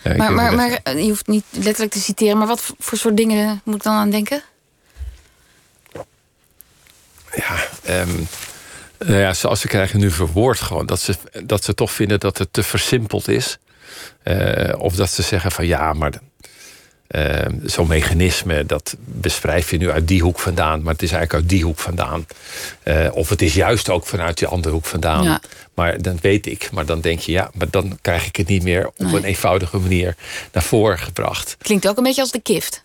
Uh, 0.04 0.16
maar 0.16 0.32
maar, 0.32 0.54
maar 0.54 0.80
uh, 0.88 1.02
je 1.02 1.08
hoeft 1.08 1.26
niet 1.26 1.44
letterlijk 1.50 1.92
te 1.92 2.00
citeren, 2.00 2.38
maar 2.38 2.46
wat 2.46 2.72
voor 2.78 2.98
soort 2.98 3.16
dingen 3.16 3.60
moet 3.64 3.74
ik 3.74 3.82
dan 3.82 3.94
aan 3.94 4.10
denken? 4.10 4.42
Ja, 7.34 7.68
um, 8.00 8.28
nou 8.98 9.18
ja, 9.18 9.34
zoals 9.34 9.60
ze 9.60 9.68
krijgen 9.68 10.00
nu 10.00 10.10
verwoord 10.10 10.60
gewoon 10.60 10.86
dat 10.86 11.00
ze, 11.00 11.14
dat 11.44 11.64
ze 11.64 11.74
toch 11.74 11.92
vinden 11.92 12.20
dat 12.20 12.38
het 12.38 12.52
te 12.52 12.62
versimpeld 12.62 13.28
is. 13.28 13.58
Uh, 14.24 14.74
of 14.78 14.94
dat 14.94 15.10
ze 15.10 15.22
zeggen 15.22 15.52
van 15.52 15.66
ja, 15.66 15.92
maar 15.92 16.12
uh, 17.10 17.46
Zo'n 17.64 17.86
mechanisme, 17.86 18.66
dat 18.66 18.96
beschrijf 19.04 19.70
je 19.70 19.76
nu 19.76 19.90
uit 19.90 20.08
die 20.08 20.22
hoek 20.22 20.38
vandaan, 20.38 20.82
maar 20.82 20.92
het 20.92 21.02
is 21.02 21.12
eigenlijk 21.12 21.42
uit 21.42 21.50
die 21.50 21.64
hoek 21.64 21.78
vandaan. 21.78 22.26
Uh, 22.84 23.08
of 23.12 23.28
het 23.28 23.42
is 23.42 23.54
juist 23.54 23.90
ook 23.90 24.06
vanuit 24.06 24.38
die 24.38 24.48
andere 24.48 24.74
hoek 24.74 24.84
vandaan. 24.84 25.24
Ja. 25.24 25.40
Maar 25.74 26.02
dan 26.02 26.18
weet 26.20 26.46
ik, 26.46 26.70
maar 26.72 26.86
dan 26.86 27.00
denk 27.00 27.20
je, 27.20 27.32
ja, 27.32 27.50
maar 27.54 27.70
dan 27.70 27.98
krijg 28.00 28.26
ik 28.26 28.36
het 28.36 28.48
niet 28.48 28.62
meer 28.62 28.86
op 28.86 28.98
nee. 28.98 29.16
een 29.16 29.24
eenvoudige 29.24 29.78
manier 29.78 30.16
naar 30.52 30.62
voren 30.62 30.98
gebracht. 30.98 31.56
Klinkt 31.58 31.88
ook 31.88 31.96
een 31.96 32.02
beetje 32.02 32.20
als 32.20 32.30
de 32.30 32.40
kift. 32.40 32.84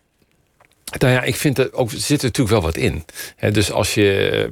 Nou 0.97 1.13
ja, 1.13 1.21
ik 1.21 1.35
vind 1.35 1.57
er 1.57 1.73
ook 1.73 1.91
zit 1.91 2.19
er 2.21 2.25
natuurlijk 2.25 2.49
wel 2.49 2.61
wat 2.61 2.77
in. 2.77 3.05
He, 3.35 3.51
dus 3.51 3.71
als 3.71 3.93
je. 3.93 4.49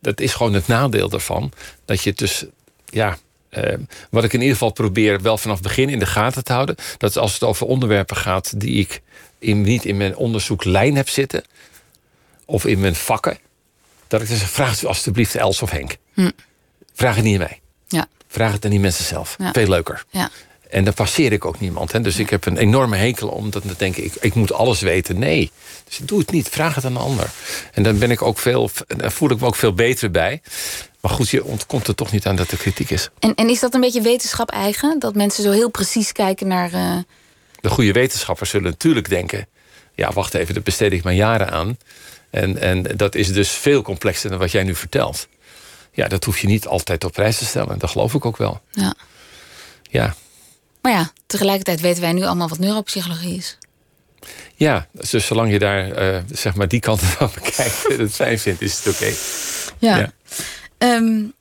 Dat 0.00 0.20
is 0.20 0.34
gewoon 0.34 0.54
het 0.54 0.66
nadeel 0.66 1.08
daarvan. 1.08 1.52
Dat 1.84 2.02
je 2.02 2.12
dus. 2.12 2.44
Ja, 2.84 3.18
uh, 3.56 3.74
wat 4.10 4.24
ik 4.24 4.32
in 4.32 4.40
ieder 4.40 4.54
geval 4.54 4.72
probeer 4.72 5.22
wel 5.22 5.38
vanaf 5.38 5.56
het 5.56 5.66
begin 5.66 5.88
in 5.88 5.98
de 5.98 6.06
gaten 6.06 6.44
te 6.44 6.52
houden. 6.52 6.76
Dat 6.98 7.10
is 7.10 7.16
als 7.16 7.32
het 7.32 7.42
over 7.42 7.66
onderwerpen 7.66 8.16
gaat 8.16 8.60
die 8.60 8.78
ik 8.80 9.02
in, 9.38 9.62
niet 9.62 9.84
in 9.84 9.96
mijn 9.96 10.16
onderzoeklijn 10.16 10.96
heb 10.96 11.08
zitten. 11.08 11.44
Of 12.44 12.64
in 12.64 12.80
mijn 12.80 12.94
vakken. 12.94 13.38
Dat 14.06 14.22
ik 14.22 14.28
dus 14.28 14.42
vraag 14.42 14.82
u 14.82 14.86
alstublieft 14.86 15.34
Els 15.34 15.62
of 15.62 15.70
Henk. 15.70 15.96
Hm. 16.14 16.30
Vraag 16.94 17.14
het 17.14 17.24
niet 17.24 17.40
aan 17.40 17.46
mij. 17.48 17.60
Ja. 17.88 18.06
Vraag 18.28 18.52
het 18.52 18.64
aan 18.64 18.70
die 18.70 18.80
mensen 18.80 19.04
zelf. 19.04 19.34
Ja. 19.38 19.52
Veel 19.52 19.68
leuker. 19.68 20.04
Ja. 20.10 20.30
En 20.70 20.84
dan 20.84 20.94
passeer 20.94 21.32
ik 21.32 21.44
ook 21.44 21.60
niemand. 21.60 21.92
Hè? 21.92 22.00
Dus 22.00 22.18
ik 22.18 22.30
heb 22.30 22.46
een 22.46 22.56
enorme 22.56 22.96
hekel 22.96 23.28
om 23.28 23.50
dat 23.50 23.62
te 23.62 23.74
denken, 23.76 24.04
ik, 24.04 24.14
ik 24.20 24.34
moet 24.34 24.52
alles 24.52 24.80
weten. 24.80 25.18
Nee, 25.18 25.50
dus 25.84 25.98
doe 26.02 26.18
het 26.18 26.30
niet. 26.30 26.48
Vraag 26.48 26.74
het 26.74 26.84
aan 26.84 26.96
een 26.96 27.02
ander. 27.02 27.30
En 27.72 27.82
dan 27.82 27.98
ben 27.98 28.10
ik 28.10 28.22
ook 28.22 28.38
veel, 28.38 28.70
daar 28.86 29.12
voel 29.12 29.30
ik 29.30 29.40
me 29.40 29.46
ook 29.46 29.56
veel 29.56 29.74
beter 29.74 30.10
bij. 30.10 30.40
Maar 31.00 31.10
goed, 31.10 31.28
je 31.28 31.44
ontkomt 31.44 31.88
er 31.88 31.94
toch 31.94 32.12
niet 32.12 32.26
aan 32.26 32.36
dat 32.36 32.50
er 32.50 32.58
kritiek 32.58 32.90
is. 32.90 33.08
En, 33.18 33.34
en 33.34 33.48
is 33.48 33.60
dat 33.60 33.74
een 33.74 33.80
beetje 33.80 34.00
wetenschap 34.00 34.50
eigen? 34.50 34.98
Dat 34.98 35.14
mensen 35.14 35.42
zo 35.42 35.50
heel 35.50 35.70
precies 35.70 36.12
kijken 36.12 36.48
naar. 36.48 36.72
Uh... 36.72 36.96
De 37.60 37.68
goede 37.68 37.92
wetenschappers 37.92 38.50
zullen 38.50 38.70
natuurlijk 38.70 39.08
denken: 39.08 39.48
ja, 39.94 40.12
wacht 40.12 40.34
even, 40.34 40.54
daar 40.54 40.62
besteed 40.62 40.92
ik 40.92 41.04
mijn 41.04 41.16
jaren 41.16 41.50
aan. 41.50 41.78
En, 42.30 42.58
en 42.58 42.82
dat 42.82 43.14
is 43.14 43.32
dus 43.32 43.50
veel 43.50 43.82
complexer 43.82 44.30
dan 44.30 44.38
wat 44.38 44.50
jij 44.50 44.62
nu 44.62 44.74
vertelt. 44.74 45.28
Ja, 45.92 46.08
dat 46.08 46.24
hoef 46.24 46.38
je 46.38 46.46
niet 46.46 46.66
altijd 46.66 47.04
op 47.04 47.12
prijs 47.12 47.38
te 47.38 47.44
stellen. 47.44 47.78
Dat 47.78 47.90
geloof 47.90 48.14
ik 48.14 48.24
ook 48.24 48.36
wel. 48.36 48.60
Ja. 48.70 48.94
Ja. 49.82 50.14
Maar 50.86 50.94
ja, 50.94 51.10
tegelijkertijd 51.26 51.80
weten 51.80 52.00
wij 52.00 52.12
nu 52.12 52.22
allemaal 52.22 52.48
wat 52.48 52.58
neuropsychologie 52.58 53.36
is. 53.36 53.58
Ja, 54.54 54.86
dus 54.92 55.26
zolang 55.26 55.50
je 55.50 55.58
daar 55.58 56.14
uh, 56.14 56.22
zeg 56.32 56.54
maar 56.54 56.68
die 56.68 56.80
kant 56.80 57.00
van 57.16 57.30
bekijkt 57.34 57.90
en 57.90 58.00
het 58.00 58.14
fijn 58.14 58.38
vindt, 58.38 58.62
is 58.62 58.76
het 58.76 58.94
oké. 58.94 59.04
Okay. 59.04 59.16
Ja. 59.78 59.96
ja. 59.96 60.12
Um, 60.78 61.32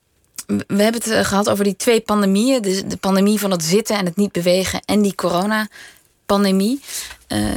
we 0.48 0.84
hebben 0.84 1.02
het 1.04 1.28
gehad 1.28 1.50
over 1.50 1.64
die 1.64 1.76
twee 1.76 2.02
pandemieën. 2.02 2.62
De, 2.62 2.88
de, 2.88 2.98
pandemie 2.98 3.40
van 3.40 3.52
het 3.52 3.64
zitten 3.64 3.98
en 3.98 4.06
het 4.06 4.16
niet 4.16 4.32
bewegen 4.32 4.82
en 4.86 5.02
die 5.02 5.16
coronapandemie. 5.16 6.82
Uh, 7.28 7.50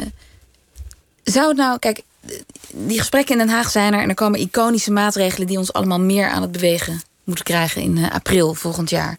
zou 1.23 1.49
het 1.49 1.57
nou, 1.57 1.79
kijk, 1.79 2.03
die 2.73 2.99
gesprekken 2.99 3.41
in 3.41 3.47
Den 3.47 3.55
Haag 3.55 3.71
zijn 3.71 3.95
er 3.95 4.01
en 4.03 4.09
er 4.09 4.15
komen 4.15 4.41
iconische 4.41 4.93
maatregelen 4.93 5.47
die 5.47 5.59
ons 5.59 5.73
allemaal 5.73 6.01
meer 6.01 6.29
aan 6.29 6.43
het 6.43 6.53
bewegen 6.53 7.03
moeten 7.25 7.45
krijgen 7.45 7.83
in 7.83 8.11
april 8.11 8.55
volgend 8.55 8.91
jaar. 8.91 9.19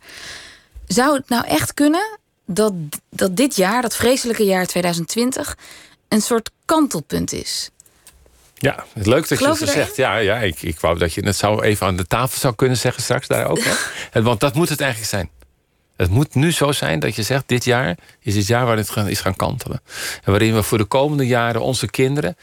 Zou 0.88 1.18
het 1.18 1.30
nou 1.30 1.48
echt 1.48 1.74
kunnen 1.74 2.20
dat, 2.52 2.74
dat 3.10 3.36
dit 3.36 3.56
jaar, 3.56 3.82
dat 3.82 3.96
vreselijke 3.96 4.44
jaar 4.44 4.66
2020, 4.66 5.58
een 6.08 6.22
soort 6.22 6.52
kantelpunt 6.66 7.34
is? 7.34 7.70
Ja, 8.56 8.86
het 8.94 9.06
leuk 9.06 9.28
dat 9.28 9.38
Geloof 9.38 9.60
je 9.60 9.66
het 9.66 9.74
zegt. 9.74 9.96
Ja, 9.96 10.18
ja 10.18 10.38
ik, 10.38 10.62
ik 10.62 10.80
wou 10.80 10.98
dat 10.98 11.14
je 11.14 11.26
het 11.26 11.36
zou 11.36 11.64
even 11.64 11.88
aan 11.88 11.96
de 11.96 12.08
tafel 12.08 12.40
zou 12.40 12.56
kunnen 12.56 12.78
zeggen 12.78 13.04
straks 13.04 13.28
daar 13.28 13.48
ook. 13.48 13.60
Hè? 14.12 14.22
Want 14.30 14.40
dat 14.40 14.54
moet 14.54 14.70
het 14.70 14.82
eigenlijk 14.82 15.12
zijn. 15.12 15.30
Het 15.96 16.10
moet 16.10 16.36
nu 16.36 16.52
zo 16.52 16.72
zijn 16.72 17.00
dat 17.00 17.16
je 17.16 17.24
zegt: 17.24 17.44
dit 17.48 17.64
jaar 17.64 17.98
is 18.20 18.36
het 18.36 18.48
jaar 18.48 18.66
waarin 18.66 18.86
het 18.94 19.08
is 19.08 19.20
gaan 19.20 19.36
kantelen. 19.36 19.82
En 20.24 20.32
waarin 20.32 20.54
we 20.56 20.64
voor 20.64 20.78
de 20.78 20.86
komende 20.86 21.28
jaren 21.28 21.62
onze 21.62 21.88
kinderen 21.88 22.38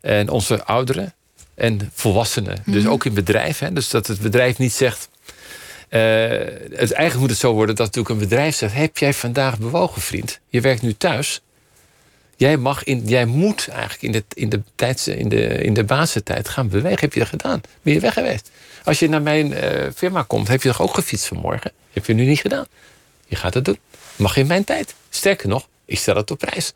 en 0.00 0.28
onze 0.28 0.64
ouderen 0.64 1.14
en 1.54 1.90
volwassenen, 1.94 2.52
mm 2.52 2.62
-hmm. 2.64 2.72
dus 2.72 2.86
ook 2.86 3.04
in 3.04 3.14
bedrijven, 3.14 3.74
dus 3.74 3.88
dat 3.88 4.06
het 4.06 4.20
bedrijf 4.20 4.58
niet 4.58 4.72
zegt. 4.72 5.08
Uh, 5.94 6.00
het, 6.00 6.92
eigenlijk 6.92 7.18
moet 7.18 7.30
het 7.30 7.38
zo 7.38 7.52
worden 7.52 7.74
dat 7.74 7.86
natuurlijk 7.86 8.14
een 8.14 8.28
bedrijf 8.28 8.56
zegt: 8.56 8.74
Heb 8.74 8.98
jij 8.98 9.14
vandaag 9.14 9.58
bewogen, 9.58 10.02
vriend? 10.02 10.40
Je 10.48 10.60
werkt 10.60 10.82
nu 10.82 10.94
thuis. 10.96 11.40
Jij, 12.36 12.56
mag 12.56 12.84
in, 12.84 13.02
jij 13.06 13.24
moet 13.24 13.68
eigenlijk 13.68 14.02
in 14.02 14.12
de, 14.12 14.24
in, 14.34 14.48
de 14.48 14.62
tijds, 14.74 15.08
in, 15.08 15.28
de, 15.28 15.46
in 15.46 15.74
de 15.74 15.84
basistijd 15.84 16.48
gaan 16.48 16.68
bewegen. 16.68 17.00
Heb 17.00 17.12
je 17.12 17.18
dat 17.18 17.28
gedaan? 17.28 17.60
Ben 17.82 17.92
je 17.94 18.00
weg 18.00 18.12
geweest? 18.12 18.50
Als 18.84 18.98
je 18.98 19.08
naar 19.08 19.22
mijn 19.22 19.50
uh, 19.50 19.60
firma 19.94 20.22
komt, 20.22 20.48
heb 20.48 20.62
je 20.62 20.68
toch 20.68 20.82
ook 20.82 20.94
gefietst 20.94 21.26
vanmorgen? 21.26 21.72
Heb 21.92 22.06
je 22.06 22.14
nu 22.14 22.24
niet 22.24 22.40
gedaan? 22.40 22.66
Je 23.26 23.36
gaat 23.36 23.54
het 23.54 23.64
doen. 23.64 23.78
Mag 24.16 24.36
in 24.36 24.46
mijn 24.46 24.64
tijd. 24.64 24.94
Sterker 25.10 25.48
nog, 25.48 25.68
ik 25.84 25.98
stel 25.98 26.16
het 26.16 26.30
op 26.30 26.38
prijs. 26.38 26.72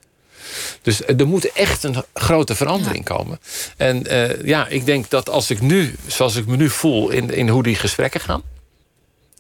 Dus 0.82 1.06
er 1.06 1.26
moet 1.26 1.52
echt 1.52 1.82
een 1.82 2.04
grote 2.14 2.54
verandering 2.54 3.08
ja. 3.08 3.14
komen. 3.14 3.40
En 3.76 4.12
uh, 4.12 4.42
ja, 4.44 4.66
ik 4.66 4.84
denk 4.84 5.10
dat 5.10 5.28
als 5.28 5.50
ik 5.50 5.60
nu, 5.60 5.94
zoals 6.06 6.36
ik 6.36 6.46
me 6.46 6.56
nu 6.56 6.70
voel 6.70 7.10
in, 7.10 7.30
in 7.30 7.48
hoe 7.48 7.62
die 7.62 7.74
gesprekken 7.74 8.20
gaan. 8.20 8.42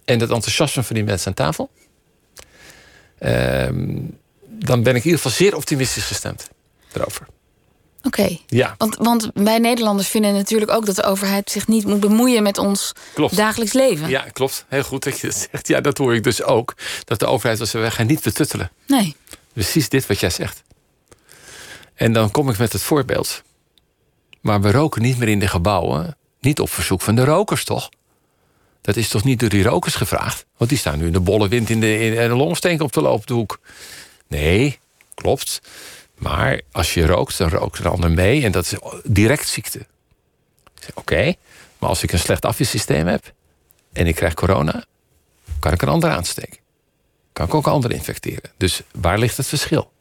En 0.06 0.20
het 0.20 0.30
enthousiasme 0.30 0.82
van 0.82 0.94
die 0.94 1.04
mensen 1.04 1.26
aan 1.26 1.34
tafel. 1.34 1.70
Uh, 3.20 3.68
dan 4.48 4.82
ben 4.82 4.94
ik 4.94 5.04
in 5.04 5.10
ieder 5.10 5.16
geval 5.16 5.30
zeer 5.30 5.56
optimistisch 5.56 6.04
gestemd 6.04 6.50
erover. 6.92 7.26
Oké. 8.02 8.20
Okay. 8.20 8.40
Ja. 8.46 8.74
Want, 8.78 8.96
want 8.96 9.30
wij 9.34 9.58
Nederlanders 9.58 10.08
vinden 10.08 10.32
natuurlijk 10.32 10.70
ook 10.70 10.86
dat 10.86 10.96
de 10.96 11.02
overheid 11.02 11.50
zich 11.50 11.66
niet 11.66 11.86
moet 11.86 12.00
bemoeien 12.00 12.42
met 12.42 12.58
ons 12.58 12.92
klopt. 13.14 13.36
dagelijks 13.36 13.72
leven. 13.72 14.08
Ja, 14.08 14.20
klopt. 14.20 14.64
Heel 14.68 14.82
goed 14.82 15.04
dat 15.04 15.20
je 15.20 15.26
dat 15.26 15.48
zegt. 15.50 15.68
Ja, 15.68 15.80
dat 15.80 15.98
hoor 15.98 16.14
ik 16.14 16.22
dus 16.22 16.42
ook. 16.42 16.74
Dat 17.04 17.18
de 17.18 17.26
overheid 17.26 17.58
was, 17.58 17.72
wij 17.72 17.90
gaan 17.90 18.06
niet 18.06 18.22
betuttelen. 18.22 18.70
Nee. 18.86 19.16
Precies 19.52 19.88
dit 19.88 20.06
wat 20.06 20.20
jij 20.20 20.30
zegt. 20.30 20.62
En 21.94 22.12
dan 22.12 22.30
kom 22.30 22.50
ik 22.50 22.58
met 22.58 22.72
het 22.72 22.82
voorbeeld. 22.82 23.42
Maar 24.40 24.60
we 24.60 24.70
roken 24.70 25.02
niet 25.02 25.18
meer 25.18 25.28
in 25.28 25.38
de 25.38 25.48
gebouwen. 25.48 26.16
Niet 26.40 26.60
op 26.60 26.70
verzoek 26.70 27.02
van 27.02 27.14
de 27.14 27.24
rokers, 27.24 27.64
toch? 27.64 27.88
Dat 28.86 28.96
is 28.96 29.08
toch 29.08 29.24
niet 29.24 29.40
door 29.40 29.48
die 29.48 29.62
rokers 29.62 29.94
gevraagd? 29.94 30.46
Want 30.56 30.70
die 30.70 30.78
staan 30.78 30.98
nu 30.98 31.06
in 31.06 31.12
de 31.12 31.20
bolle 31.20 31.48
wind 31.48 31.70
in 31.70 31.80
de, 31.80 31.98
in 31.98 32.28
de 32.28 32.82
op 32.84 32.92
de 32.92 33.00
loopdoek. 33.00 33.60
Nee, 34.26 34.78
klopt. 35.14 35.60
Maar 36.14 36.60
als 36.72 36.94
je 36.94 37.06
rookt, 37.06 37.38
dan 37.38 37.48
rookt 37.48 37.78
er 37.78 37.88
ander 37.88 38.10
mee. 38.10 38.44
En 38.44 38.52
dat 38.52 38.64
is 38.64 38.78
direct 39.04 39.48
ziekte. 39.48 39.86
Oké, 40.94 41.34
maar 41.78 41.88
als 41.88 42.02
ik 42.02 42.12
een 42.12 42.18
slecht 42.18 42.44
afweersysteem 42.44 43.06
heb... 43.06 43.32
en 43.92 44.06
ik 44.06 44.14
krijg 44.14 44.34
corona, 44.34 44.84
kan 45.58 45.72
ik 45.72 45.82
een 45.82 45.88
ander 45.88 46.10
aansteken. 46.10 46.58
Kan 47.32 47.46
ik 47.46 47.54
ook 47.54 47.66
anderen 47.66 47.96
infecteren. 47.96 48.50
Dus 48.56 48.82
waar 48.92 49.18
ligt 49.18 49.36
het 49.36 49.46
verschil? 49.46 49.92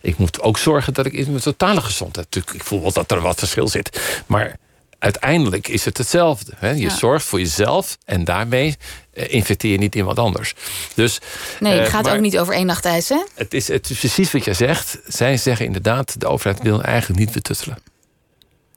Ik 0.00 0.18
moet 0.18 0.40
ook 0.40 0.58
zorgen 0.58 0.94
dat 0.94 1.06
ik 1.06 1.12
in 1.12 1.30
mijn 1.30 1.42
totale 1.42 1.80
gezondheid... 1.80 2.36
ik 2.36 2.64
voel 2.64 2.80
wel 2.80 2.92
dat 2.92 3.10
er 3.10 3.20
wat 3.20 3.38
verschil 3.38 3.68
zit. 3.68 4.22
Maar 4.26 4.58
uiteindelijk 5.00 5.68
is 5.68 5.84
het 5.84 5.98
hetzelfde. 5.98 6.52
Hè? 6.56 6.70
Je 6.70 6.80
ja. 6.80 6.96
zorgt 6.96 7.24
voor 7.24 7.38
jezelf 7.38 7.98
en 8.04 8.24
daarmee 8.24 8.76
uh, 9.14 9.34
infecteer 9.34 9.70
je 9.70 9.78
niet 9.78 9.94
iemand 9.94 10.18
anders. 10.18 10.54
Dus, 10.94 11.18
nee, 11.60 11.78
het 11.78 11.86
uh, 11.86 11.92
gaat 11.94 12.08
ook 12.08 12.20
niet 12.20 12.38
over 12.38 12.54
één 12.54 12.66
nacht 12.66 12.84
ijs, 12.84 13.08
hè? 13.08 13.22
Het 13.34 13.54
is, 13.54 13.68
het 13.68 13.90
is 13.90 13.98
precies 13.98 14.32
wat 14.32 14.44
jij 14.44 14.54
zegt. 14.54 14.98
Zij 15.06 15.36
zeggen 15.36 15.66
inderdaad, 15.66 16.20
de 16.20 16.26
overheid 16.26 16.62
wil 16.62 16.82
eigenlijk 16.82 17.20
niet 17.20 17.32
betuttelen. 17.32 17.78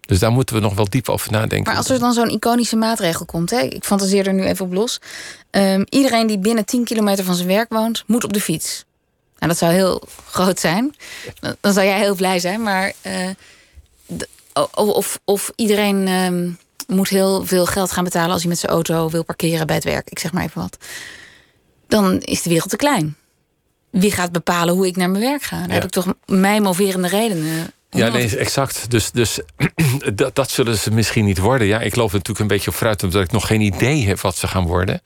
Dus 0.05 0.19
daar 0.19 0.31
moeten 0.31 0.55
we 0.55 0.61
nog 0.61 0.73
wel 0.73 0.89
diep 0.89 1.09
over 1.09 1.31
nadenken. 1.31 1.63
Maar 1.63 1.75
als 1.75 1.89
er 1.89 1.99
dan 1.99 2.13
zo'n 2.13 2.29
iconische 2.29 2.75
maatregel 2.75 3.25
komt, 3.25 3.49
hè, 3.49 3.59
ik 3.59 3.83
fantaseer 3.83 4.27
er 4.27 4.33
nu 4.33 4.43
even 4.43 4.65
op 4.65 4.73
los. 4.73 4.99
Um, 5.51 5.85
iedereen 5.89 6.27
die 6.27 6.39
binnen 6.39 6.65
10 6.65 6.83
kilometer 6.83 7.23
van 7.23 7.35
zijn 7.35 7.47
werk 7.47 7.73
woont, 7.73 8.03
moet 8.07 8.23
op 8.23 8.33
de 8.33 8.41
fiets. 8.41 8.85
Nou, 9.37 9.51
dat 9.51 9.57
zou 9.57 9.73
heel 9.73 10.03
groot 10.29 10.59
zijn. 10.59 10.95
Dan 11.61 11.73
zou 11.73 11.85
jij 11.85 11.99
heel 11.99 12.15
blij 12.15 12.39
zijn, 12.39 12.63
maar. 12.63 12.93
Uh, 13.07 13.29
of, 14.73 15.19
of 15.25 15.51
iedereen 15.55 16.07
um, 16.07 16.57
moet 16.87 17.09
heel 17.09 17.45
veel 17.45 17.65
geld 17.65 17.91
gaan 17.91 18.03
betalen 18.03 18.31
als 18.31 18.41
hij 18.41 18.49
met 18.49 18.59
zijn 18.59 18.71
auto 18.71 19.09
wil 19.09 19.23
parkeren 19.23 19.67
bij 19.67 19.75
het 19.75 19.85
werk. 19.85 20.09
Ik 20.09 20.19
zeg 20.19 20.33
maar 20.33 20.43
even 20.43 20.61
wat. 20.61 20.77
Dan 21.87 22.19
is 22.19 22.41
de 22.41 22.49
wereld 22.49 22.69
te 22.69 22.75
klein. 22.75 23.15
wie 23.89 24.11
gaat 24.11 24.31
bepalen 24.31 24.73
hoe 24.73 24.87
ik 24.87 24.95
naar 24.95 25.09
mijn 25.09 25.23
werk 25.23 25.43
ga? 25.43 25.59
Dan 25.59 25.69
heb 25.69 25.83
ik 25.83 25.89
toch 25.89 26.13
mij 26.25 26.61
moverende 26.61 27.07
redenen. 27.07 27.73
Ja, 27.93 28.09
nee, 28.09 28.37
exact. 28.37 28.91
Dus, 28.91 29.11
dus 29.11 29.39
dat, 30.15 30.35
dat 30.35 30.51
zullen 30.51 30.77
ze 30.77 30.91
misschien 30.91 31.25
niet 31.25 31.37
worden. 31.37 31.67
Ja, 31.67 31.79
ik 31.79 31.95
loop 31.95 32.11
natuurlijk 32.11 32.39
een 32.39 32.47
beetje 32.47 32.69
op 32.69 32.75
vooruit, 32.75 33.03
omdat 33.03 33.23
ik 33.23 33.31
nog 33.31 33.47
geen 33.47 33.61
idee 33.61 34.07
heb 34.07 34.19
wat 34.19 34.35
ze 34.35 34.47
gaan 34.47 34.65
worden. 34.65 35.01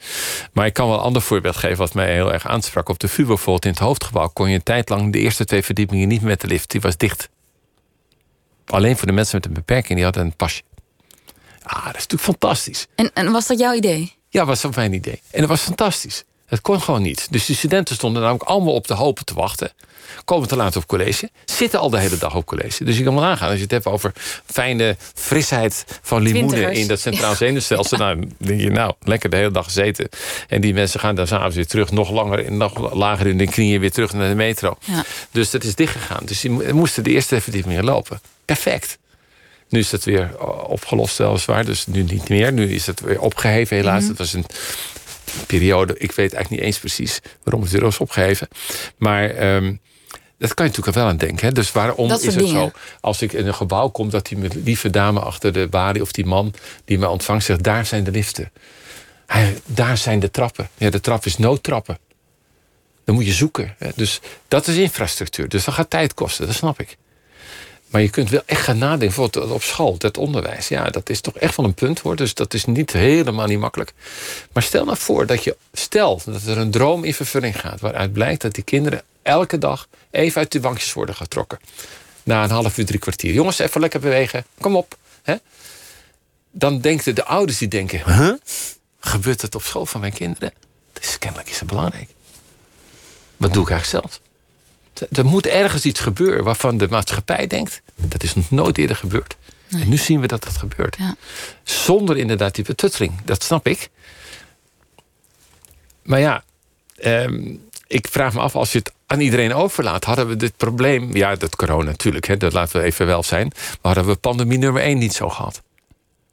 Maar 0.53 0.65
ik 0.65 0.73
kan 0.73 0.87
wel 0.87 0.97
een 0.97 1.03
ander 1.03 1.21
voorbeeld 1.21 1.55
geven 1.55 1.77
wat 1.77 1.93
mij 1.93 2.13
heel 2.13 2.33
erg 2.33 2.47
aansprak. 2.47 2.89
Op 2.89 2.99
de 2.99 3.07
VU 3.07 3.25
bijvoorbeeld 3.25 3.65
in 3.65 3.71
het 3.71 3.79
hoofdgebouw 3.79 4.27
kon 4.27 4.49
je 4.49 4.55
een 4.55 4.63
tijd 4.63 4.89
lang 4.89 5.11
de 5.11 5.19
eerste 5.19 5.45
twee 5.45 5.63
verdiepingen 5.63 6.07
niet 6.07 6.21
met 6.21 6.41
de 6.41 6.47
lift. 6.47 6.71
Die 6.71 6.81
was 6.81 6.97
dicht. 6.97 7.29
Alleen 8.69 8.97
voor 8.97 9.07
de 9.07 9.13
mensen 9.13 9.35
met 9.35 9.45
een 9.45 9.53
beperking, 9.53 9.93
die 9.95 10.03
hadden 10.03 10.25
een 10.25 10.35
pasje. 10.35 10.61
Ah, 11.63 11.85
dat 11.85 11.95
is 11.95 12.07
natuurlijk 12.07 12.21
fantastisch. 12.21 12.87
En, 12.95 13.11
en 13.13 13.31
was 13.31 13.47
dat 13.47 13.59
jouw 13.59 13.73
idee? 13.73 14.15
Ja, 14.29 14.45
was 14.45 14.61
dat 14.61 14.75
mijn 14.75 14.93
idee. 14.93 15.21
En 15.31 15.39
dat 15.39 15.49
was 15.49 15.61
fantastisch. 15.61 16.23
Het 16.47 16.61
kon 16.61 16.81
gewoon 16.81 17.01
niet. 17.01 17.27
Dus 17.29 17.45
de 17.45 17.55
studenten 17.55 17.95
stonden 17.95 18.21
namelijk 18.21 18.49
allemaal 18.49 18.73
op 18.73 18.87
de 18.87 18.93
hopen 18.93 19.25
te 19.25 19.33
wachten. 19.33 19.71
Komen 20.25 20.47
te 20.47 20.55
laat 20.55 20.75
op 20.75 20.85
college. 20.85 21.29
Zitten 21.45 21.79
al 21.79 21.89
de 21.89 21.99
hele 21.99 22.17
dag 22.17 22.35
op 22.35 22.45
college. 22.45 22.83
Dus 22.83 22.97
je 22.97 23.03
kan 23.03 23.15
wel 23.15 23.23
aangaan. 23.23 23.47
Als 23.47 23.55
je 23.55 23.63
het 23.63 23.71
hebt 23.71 23.85
over 23.85 24.11
fijne 24.45 24.95
frisheid 25.13 25.85
van 26.01 26.21
limoenen 26.21 26.73
in 26.73 26.87
dat 26.87 26.99
centraal 26.99 27.35
zenuwstelsel. 27.35 27.97
Ja. 27.97 28.03
Nou, 28.03 28.27
denk 28.37 28.61
je, 28.61 28.69
nou, 28.69 28.93
lekker 28.99 29.29
de 29.29 29.35
hele 29.35 29.51
dag 29.51 29.63
gezeten. 29.63 30.09
En 30.47 30.61
die 30.61 30.73
mensen 30.73 30.99
gaan 30.99 31.15
dan 31.15 31.27
s'avonds 31.27 31.55
weer 31.55 31.67
terug. 31.67 31.91
Nog 31.91 32.09
langer 32.09 32.45
en 32.45 32.57
nog 32.57 32.93
lager 32.93 33.27
in 33.27 33.37
de 33.37 33.47
knieën 33.47 33.79
weer 33.79 33.91
terug 33.91 34.13
naar 34.13 34.29
de 34.29 34.35
metro. 34.35 34.77
Ja. 34.79 35.03
Dus 35.31 35.51
dat 35.51 35.63
is 35.63 35.75
dichtgegaan. 35.75 36.25
Dus 36.25 36.41
die 36.41 36.73
moesten 36.73 37.03
de 37.03 37.09
eerste 37.09 37.41
verdiepingen 37.41 37.83
lopen. 37.83 38.21
Perfect. 38.45 38.97
Nu 39.69 39.79
is 39.79 39.91
het 39.91 40.03
weer 40.03 40.47
opgelost 40.67 41.17
weliswaar. 41.17 41.65
Dus 41.65 41.85
nu 41.87 42.03
niet 42.03 42.29
meer. 42.29 42.53
Nu 42.53 42.73
is 42.73 42.85
het 42.85 42.99
weer 42.99 43.21
opgeheven 43.21 43.77
helaas. 43.77 44.03
Mm 44.03 44.15
was 44.15 44.33
een 44.33 44.45
periode. 45.47 45.93
Ik 45.93 46.11
weet 46.11 46.33
eigenlijk 46.33 46.49
niet 46.49 46.59
eens 46.59 46.79
precies 46.79 47.19
waarom 47.43 47.61
het 47.61 47.71
weer 47.71 47.81
was 47.81 47.97
opgeheven. 47.97 48.47
Maar... 48.97 49.55
Um, 49.55 49.79
dat 50.39 50.53
kan 50.53 50.65
je 50.65 50.71
natuurlijk 50.71 50.97
wel 50.97 51.07
aan 51.07 51.17
denken. 51.17 51.47
Hè? 51.47 51.51
Dus 51.51 51.71
waarom 51.71 52.11
is 52.11 52.35
het 52.35 52.47
zo, 52.47 52.71
als 53.01 53.21
ik 53.21 53.33
in 53.33 53.47
een 53.47 53.55
gebouw 53.55 53.89
kom... 53.89 54.09
dat 54.09 54.25
die 54.25 54.37
lieve 54.63 54.89
dame 54.89 55.19
achter 55.19 55.53
de 55.53 55.67
balie 55.67 56.01
of 56.01 56.11
die 56.11 56.25
man 56.25 56.53
die 56.85 56.99
mij 56.99 57.07
ontvangt... 57.07 57.43
zegt, 57.43 57.63
daar 57.63 57.85
zijn 57.85 58.03
de 58.03 58.11
liften. 58.11 58.51
Hij, 59.25 59.57
daar 59.65 59.97
zijn 59.97 60.19
de 60.19 60.31
trappen. 60.31 60.69
Ja, 60.77 60.89
de 60.89 60.99
trap 60.99 61.25
is 61.25 61.37
noodtrappen. 61.37 61.97
Dan 63.03 63.15
moet 63.15 63.25
je 63.25 63.33
zoeken. 63.33 63.75
Hè? 63.77 63.89
Dus 63.95 64.19
dat 64.47 64.67
is 64.67 64.75
infrastructuur. 64.75 65.49
Dus 65.49 65.63
dat 65.65 65.73
gaat 65.73 65.89
tijd 65.89 66.13
kosten, 66.13 66.45
dat 66.45 66.55
snap 66.55 66.79
ik. 66.79 66.97
Maar 67.87 68.01
je 68.01 68.09
kunt 68.09 68.29
wel 68.29 68.41
echt 68.45 68.61
gaan 68.61 68.77
nadenken, 68.77 69.07
bijvoorbeeld 69.07 69.51
op 69.51 69.61
school, 69.61 69.97
dat 69.97 70.17
onderwijs. 70.17 70.67
Ja, 70.67 70.89
dat 70.89 71.09
is 71.09 71.21
toch 71.21 71.37
echt 71.37 71.55
wel 71.55 71.65
een 71.65 71.73
punt 71.73 71.99
hoor. 71.99 72.15
Dus 72.15 72.33
dat 72.33 72.53
is 72.53 72.65
niet 72.65 72.91
helemaal 72.91 73.47
niet 73.47 73.59
makkelijk. 73.59 73.93
Maar 74.51 74.63
stel 74.63 74.85
nou 74.85 74.97
voor 74.97 75.25
dat 75.25 75.43
je, 75.43 75.57
stel 75.73 76.21
dat 76.25 76.43
er 76.43 76.57
een 76.57 76.71
droom 76.71 77.03
in 77.03 77.13
vervulling 77.13 77.59
gaat, 77.59 77.79
waaruit 77.79 78.13
blijkt 78.13 78.41
dat 78.41 78.53
die 78.53 78.63
kinderen 78.63 79.01
elke 79.21 79.57
dag 79.57 79.87
even 80.11 80.41
uit 80.41 80.51
de 80.51 80.59
bankjes 80.59 80.93
worden 80.93 81.15
getrokken. 81.15 81.59
Na 82.23 82.43
een 82.43 82.49
half 82.49 82.77
uur, 82.77 82.85
drie 82.85 82.99
kwartier. 82.99 83.33
Jongens, 83.33 83.59
even 83.59 83.81
lekker 83.81 83.99
bewegen. 83.99 84.45
Kom 84.59 84.75
op. 84.75 84.97
Hè? 85.23 85.35
Dan 86.51 86.81
denken 86.81 87.15
de 87.15 87.25
ouders 87.25 87.57
die 87.57 87.67
denken, 87.67 88.39
gebeurt 88.99 89.41
het 89.41 89.55
op 89.55 89.61
school 89.61 89.85
van 89.85 89.99
mijn 89.99 90.13
kinderen? 90.13 90.53
Is 90.99 91.17
kennelijk 91.17 91.49
is 91.49 91.59
het 91.59 91.67
belangrijk. 91.67 92.09
Wat 93.37 93.53
doe 93.53 93.63
ik 93.63 93.69
eigenlijk 93.69 94.03
zelf? 94.03 94.21
Er 95.11 95.25
moet 95.25 95.45
ergens 95.45 95.85
iets 95.85 95.99
gebeuren 95.99 96.43
waarvan 96.43 96.77
de 96.77 96.87
maatschappij 96.89 97.47
denkt... 97.47 97.81
dat 97.95 98.23
is 98.23 98.35
nog 98.35 98.51
nooit 98.51 98.77
eerder 98.77 98.95
gebeurd. 98.95 99.35
En 99.69 99.89
nu 99.89 99.97
zien 99.97 100.21
we 100.21 100.27
dat 100.27 100.43
dat 100.43 100.57
gebeurt. 100.57 100.95
Ja. 100.99 101.15
Zonder 101.63 102.17
inderdaad 102.17 102.55
die 102.55 102.63
betutteling. 102.63 103.21
Dat 103.25 103.43
snap 103.43 103.67
ik. 103.67 103.89
Maar 106.03 106.19
ja, 106.19 106.43
ehm, 106.95 107.55
ik 107.87 108.07
vraag 108.07 108.33
me 108.33 108.39
af, 108.39 108.55
als 108.55 108.71
je 108.71 108.77
het 108.77 108.91
aan 109.05 109.19
iedereen 109.19 109.53
overlaat... 109.53 110.03
hadden 110.03 110.27
we 110.27 110.35
dit 110.35 110.57
probleem... 110.57 111.15
Ja, 111.15 111.35
dat 111.35 111.55
corona 111.55 111.83
natuurlijk, 111.89 112.27
hè, 112.27 112.37
dat 112.37 112.53
laten 112.53 112.79
we 112.79 112.85
even 112.85 113.05
wel 113.05 113.23
zijn... 113.23 113.51
maar 113.55 113.95
hadden 113.95 114.05
we 114.05 114.15
pandemie 114.19 114.57
nummer 114.57 114.81
één 114.81 114.97
niet 114.97 115.13
zo 115.13 115.29
gehad. 115.29 115.61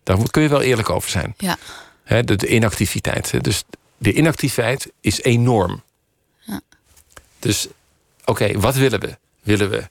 Daar 0.03 0.19
kun 0.31 0.43
je 0.43 0.49
wel 0.49 0.63
eerlijk 0.63 0.91
over 0.91 1.11
zijn. 1.11 1.35
Ja. 1.37 1.57
Hè, 2.05 2.25
de, 2.25 2.37
de, 2.37 2.47
inactiviteit. 2.47 3.45
Dus 3.45 3.65
de 3.99 4.13
inactiviteit 4.13 4.93
is 5.01 5.23
enorm. 5.23 5.83
Ja. 6.41 6.61
Dus 7.39 7.69
oké, 8.25 8.59
wat 8.59 8.75
willen 8.75 9.01
we? 9.01 9.17
Willen 9.43 9.71
we 9.71 9.89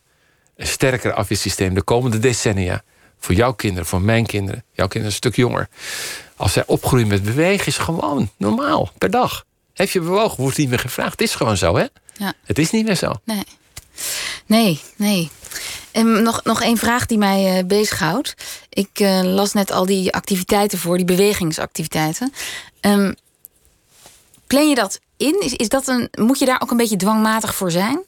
een 0.56 0.68
sterker 0.68 1.14
afweersysteem 1.14 1.74
de 1.74 1.82
komende 1.82 2.20
decennia? 2.20 2.84
Voor 3.20 3.36
jouw 3.36 3.54
kinderen, 3.54 3.86
voor 3.86 4.02
mijn 4.02 4.26
kinderen. 4.26 4.64
Jouw 4.72 4.88
kinderen 4.88 5.08
een 5.08 5.18
stuk 5.18 5.36
jonger. 5.36 5.70
Als 6.36 6.54
zij 6.54 6.64
opgroeien 6.66 7.08
met 7.08 7.24
bewegen, 7.24 7.68
is 7.68 7.78
gewoon 7.78 8.30
normaal, 8.38 8.92
per 8.98 9.12
dag. 9.12 9.46
Heb 9.74 9.90
je 9.90 10.00
bewogen, 10.00 10.42
wordt 10.42 10.58
niet 10.58 10.70
meer 10.70 10.80
gevraagd. 10.80 11.12
Het 11.12 11.22
is 11.22 11.36
gewoon 11.36 11.58
zo, 11.58 11.76
hè? 11.76 11.86
Ja. 12.18 12.34
Het 12.44 12.60
is 12.60 12.72
niet 12.72 12.86
meer 12.86 12.96
zo. 12.96 13.14
Nee, 13.24 13.44
nee, 14.46 14.82
nee. 14.96 15.30
En 15.92 16.24
nog, 16.24 16.44
nog 16.44 16.62
één 16.62 16.78
vraag 16.78 17.06
die 17.06 17.18
mij 17.18 17.58
uh, 17.58 17.66
bezighoudt. 17.66 18.34
Ik 18.70 19.00
uh, 19.00 19.22
las 19.22 19.54
net 19.54 19.72
al 19.72 19.86
die 19.86 20.14
activiteiten 20.14 20.78
voor, 20.78 20.98
die 20.98 21.06
bewegingsactiviteiten. 21.06 22.34
Um, 22.82 23.16
plan 24.48 24.70
je 24.70 24.76
dat 24.76 25.00
in? 25.18 25.42
Is, 25.42 25.54
is 25.54 25.70
dat 25.70 25.88
een, 25.88 26.08
moet 26.12 26.40
je 26.40 26.46
daar 26.46 26.62
ook 26.62 26.72
een 26.72 26.78
beetje 26.78 26.96
dwangmatig 26.96 27.56
voor 27.56 27.72
zijn? 27.72 28.04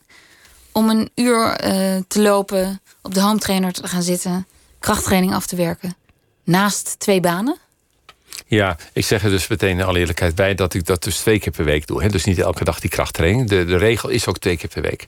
Om 0.76 0.90
een 0.90 1.10
uur 1.16 1.66
uh, 1.66 2.02
te 2.08 2.22
lopen, 2.22 2.82
op 3.02 3.14
de 3.14 3.22
home 3.22 3.40
trainer 3.40 3.72
te 3.72 3.88
gaan 3.88 4.04
zitten, 4.04 4.48
krachttraining 4.80 5.34
af 5.34 5.46
te 5.46 5.56
werken, 5.56 5.96
naast 6.44 7.00
twee 7.00 7.20
banen? 7.20 7.58
Ja, 8.48 8.78
ik 8.94 9.06
zeg 9.06 9.24
er 9.24 9.30
dus 9.30 9.48
meteen 9.48 9.80
in 9.80 9.86
alle 9.86 10.00
eerlijkheid 10.00 10.36
bij 10.36 10.56
dat 10.56 10.74
ik 10.74 10.86
dat 10.86 11.04
dus 11.04 11.18
twee 11.18 11.40
keer 11.40 11.52
per 11.52 11.66
week 11.66 11.88
doe. 11.88 12.02
Hè? 12.02 12.10
Dus 12.10 12.24
niet 12.24 12.40
elke 12.40 12.64
dag 12.64 12.80
die 12.80 12.90
krachttraining. 12.90 13.50
De, 13.50 13.66
de 13.66 13.78
regel 13.78 14.10
is 14.10 14.28
ook 14.28 14.38
twee 14.38 14.58
keer 14.58 14.70
per 14.70 14.82
week. 14.82 15.08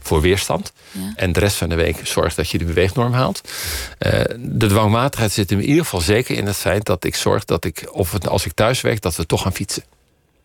Voor 0.00 0.20
weerstand. 0.20 0.72
Ja. 0.90 1.12
En 1.16 1.32
de 1.32 1.40
rest 1.40 1.56
van 1.56 1.68
de 1.68 1.74
week 1.74 2.06
zorg 2.06 2.34
dat 2.34 2.50
je 2.50 2.58
de 2.58 2.64
beweegnorm 2.64 3.12
haalt. 3.12 3.40
Uh, 3.98 4.22
de 4.38 4.66
dwangmatigheid 4.66 5.32
zit 5.32 5.50
in 5.50 5.62
ieder 5.62 5.84
geval 5.84 6.00
zeker 6.00 6.36
in 6.36 6.46
het 6.46 6.56
feit 6.56 6.84
dat 6.84 7.04
ik 7.04 7.14
zorg 7.14 7.44
dat 7.44 7.64
ik, 7.64 7.88
of 7.90 8.12
het, 8.12 8.28
als 8.28 8.46
ik 8.46 8.52
thuis 8.52 8.80
werk, 8.80 9.00
dat 9.00 9.16
we 9.16 9.26
toch 9.26 9.42
gaan 9.42 9.54
fietsen. 9.54 9.84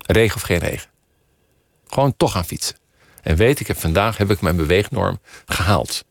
Regen 0.05 0.35
of 0.35 0.41
geen 0.41 0.59
regen. 0.59 0.89
Gewoon 1.87 2.13
toch 2.17 2.31
gaan 2.31 2.45
fietsen. 2.45 2.75
En 3.27 3.35
weet 3.35 3.59
ik, 3.59 3.67
heb, 3.67 3.79
vandaag 3.79 4.17
heb 4.17 4.31
ik 4.31 4.41
mijn 4.41 4.55
beweegnorm 4.55 5.19
gehaald. 5.45 6.03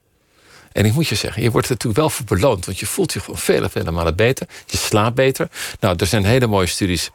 En 0.73 0.85
ik 0.85 0.93
moet 0.93 1.09
je 1.09 1.15
zeggen, 1.15 1.43
je 1.43 1.51
wordt 1.51 1.67
er 1.67 1.73
natuurlijk 1.73 2.01
wel 2.01 2.11
voor 2.11 2.25
beloond. 2.25 2.67
Want 2.67 2.79
je 2.79 2.87
voelt 2.87 3.13
je 3.13 3.21
gewoon 3.21 3.39
vele, 3.39 3.69
vele 3.69 3.91
malen 3.91 4.17
beter. 4.17 4.47
Je 4.67 4.77
slaapt 4.77 5.15
beter. 5.15 5.49
Nou, 5.81 5.97
er 5.97 6.07
zijn 6.07 6.25
hele 6.25 6.47
mooie 6.47 6.67
studies 6.67 7.11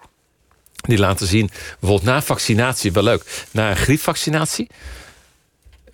die 0.76 0.98
laten 0.98 1.28
zien... 1.28 1.50
bijvoorbeeld 1.80 2.04
na 2.04 2.22
vaccinatie, 2.22 2.92
wel 2.92 3.04
leuk... 3.04 3.46
na 3.52 3.70
een 3.70 3.76
griepvaccinatie 3.76 4.70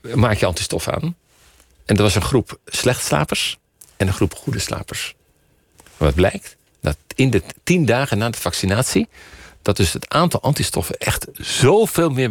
maak 0.01 0.37
je 0.37 0.45
antistof 0.45 0.87
aan. 0.87 1.15
En 1.85 1.95
er 1.95 2.03
was 2.03 2.15
een 2.15 2.21
groep 2.21 2.59
slechtslapers 2.65 3.57
en 3.97 4.07
een 4.07 4.13
groep 4.13 4.33
goede 4.33 4.59
slapers. 4.59 5.15
Wat 5.97 6.13
blijkt? 6.13 6.55
Dat 6.81 6.97
in 7.15 7.29
de 7.29 7.43
tien 7.63 7.85
dagen 7.85 8.17
na 8.17 8.29
de 8.29 8.37
vaccinatie 8.37 9.07
dat 9.67 9.77
dus 9.77 9.93
het 9.93 10.09
aantal 10.09 10.41
antistoffen 10.41 10.97
echt 10.97 11.27
zoveel 11.33 12.09
meer, 12.09 12.29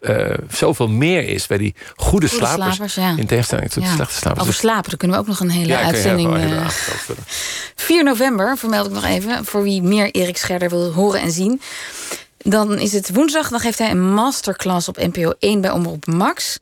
uh, 0.00 0.34
zoveel 0.50 0.88
meer 0.88 1.28
is 1.28 1.46
bij 1.46 1.58
die 1.58 1.74
goede, 1.96 2.28
slapers, 2.28 2.96
In 3.16 3.26
tegenstelling 3.26 3.70
tot 3.70 3.82
de 3.82 3.88
slechte 3.94 4.14
slapers. 4.14 4.42
Over 4.42 4.54
slapen, 4.54 4.88
daar 4.88 4.98
kunnen 4.98 5.16
we 5.16 5.22
ook 5.22 5.28
nog 5.28 5.40
een 5.40 5.50
hele 5.50 5.76
uitzending... 5.76 6.36
Uh, 6.36 6.60
eh, 6.60 6.68
4 7.74 8.04
november, 8.04 8.58
vermeld 8.58 8.86
ik 8.86 8.92
nog 8.92 9.04
even... 9.04 9.44
voor 9.44 9.62
wie 9.62 9.82
meer 9.82 10.10
Erik 10.10 10.36
Scherder 10.36 10.68
wil 10.68 10.92
horen 10.92 11.20
en 11.20 11.30
zien. 11.30 11.60
Dan 12.38 12.78
is 12.78 12.92
het 12.92 13.14
woensdag, 13.14 13.48
dan 13.48 13.60
geeft 13.60 13.78
hij 13.78 13.90
een 13.90 14.12
masterclass 14.12 14.88
op 14.88 14.96
NPO 14.96 15.32
1 15.38 15.60
bij 15.60 15.70
Omroep 15.70 16.06
Max. 16.06 16.58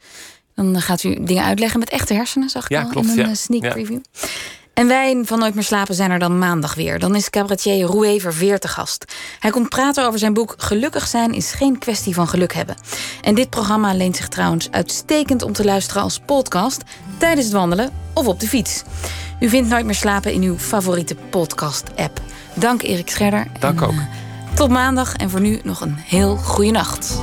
Dan 0.54 0.80
gaat 0.80 1.02
u 1.02 1.24
dingen 1.24 1.44
uitleggen 1.44 1.78
met 1.78 1.90
echte 1.90 2.14
hersenen, 2.14 2.48
zag 2.48 2.64
ik 2.64 2.70
ja, 2.70 2.82
al 2.82 2.88
klopt, 2.88 3.06
in 3.06 3.12
een 3.12 3.18
ja. 3.18 3.30
Eh, 3.30 3.34
sneak 3.34 3.72
preview. 3.72 4.00
En 4.76 4.88
wij 4.88 5.20
van 5.24 5.38
Nooit 5.38 5.54
meer 5.54 5.64
slapen 5.64 5.94
zijn 5.94 6.10
er 6.10 6.18
dan 6.18 6.38
maandag 6.38 6.74
weer. 6.74 6.98
Dan 6.98 7.14
is 7.14 7.30
cabaretier 7.30 7.86
Roué 7.86 8.20
Verveer 8.20 8.58
te 8.58 8.68
gast. 8.68 9.04
Hij 9.40 9.50
komt 9.50 9.68
praten 9.68 10.06
over 10.06 10.18
zijn 10.18 10.34
boek 10.34 10.54
Gelukkig 10.56 11.06
zijn 11.06 11.32
is 11.32 11.52
geen 11.52 11.78
kwestie 11.78 12.14
van 12.14 12.28
geluk 12.28 12.52
hebben. 12.52 12.76
En 13.22 13.34
dit 13.34 13.50
programma 13.50 13.94
leent 13.94 14.16
zich 14.16 14.28
trouwens 14.28 14.70
uitstekend 14.70 15.42
om 15.42 15.52
te 15.52 15.64
luisteren 15.64 16.02
als 16.02 16.18
podcast... 16.18 16.82
tijdens 17.18 17.46
het 17.46 17.54
wandelen 17.54 17.90
of 18.14 18.26
op 18.26 18.40
de 18.40 18.48
fiets. 18.48 18.82
U 19.40 19.48
vindt 19.48 19.68
Nooit 19.68 19.84
meer 19.84 19.94
slapen 19.94 20.32
in 20.32 20.42
uw 20.42 20.58
favoriete 20.58 21.16
podcast-app. 21.30 22.20
Dank 22.54 22.82
Erik 22.82 23.10
Scherder. 23.10 23.46
Dank 23.60 23.82
ook. 23.82 23.92
Uh, 23.92 24.06
tot 24.54 24.70
maandag 24.70 25.14
en 25.14 25.30
voor 25.30 25.40
nu 25.40 25.60
nog 25.62 25.80
een 25.80 25.96
heel 25.96 26.36
goede 26.36 26.70
nacht. 26.70 27.22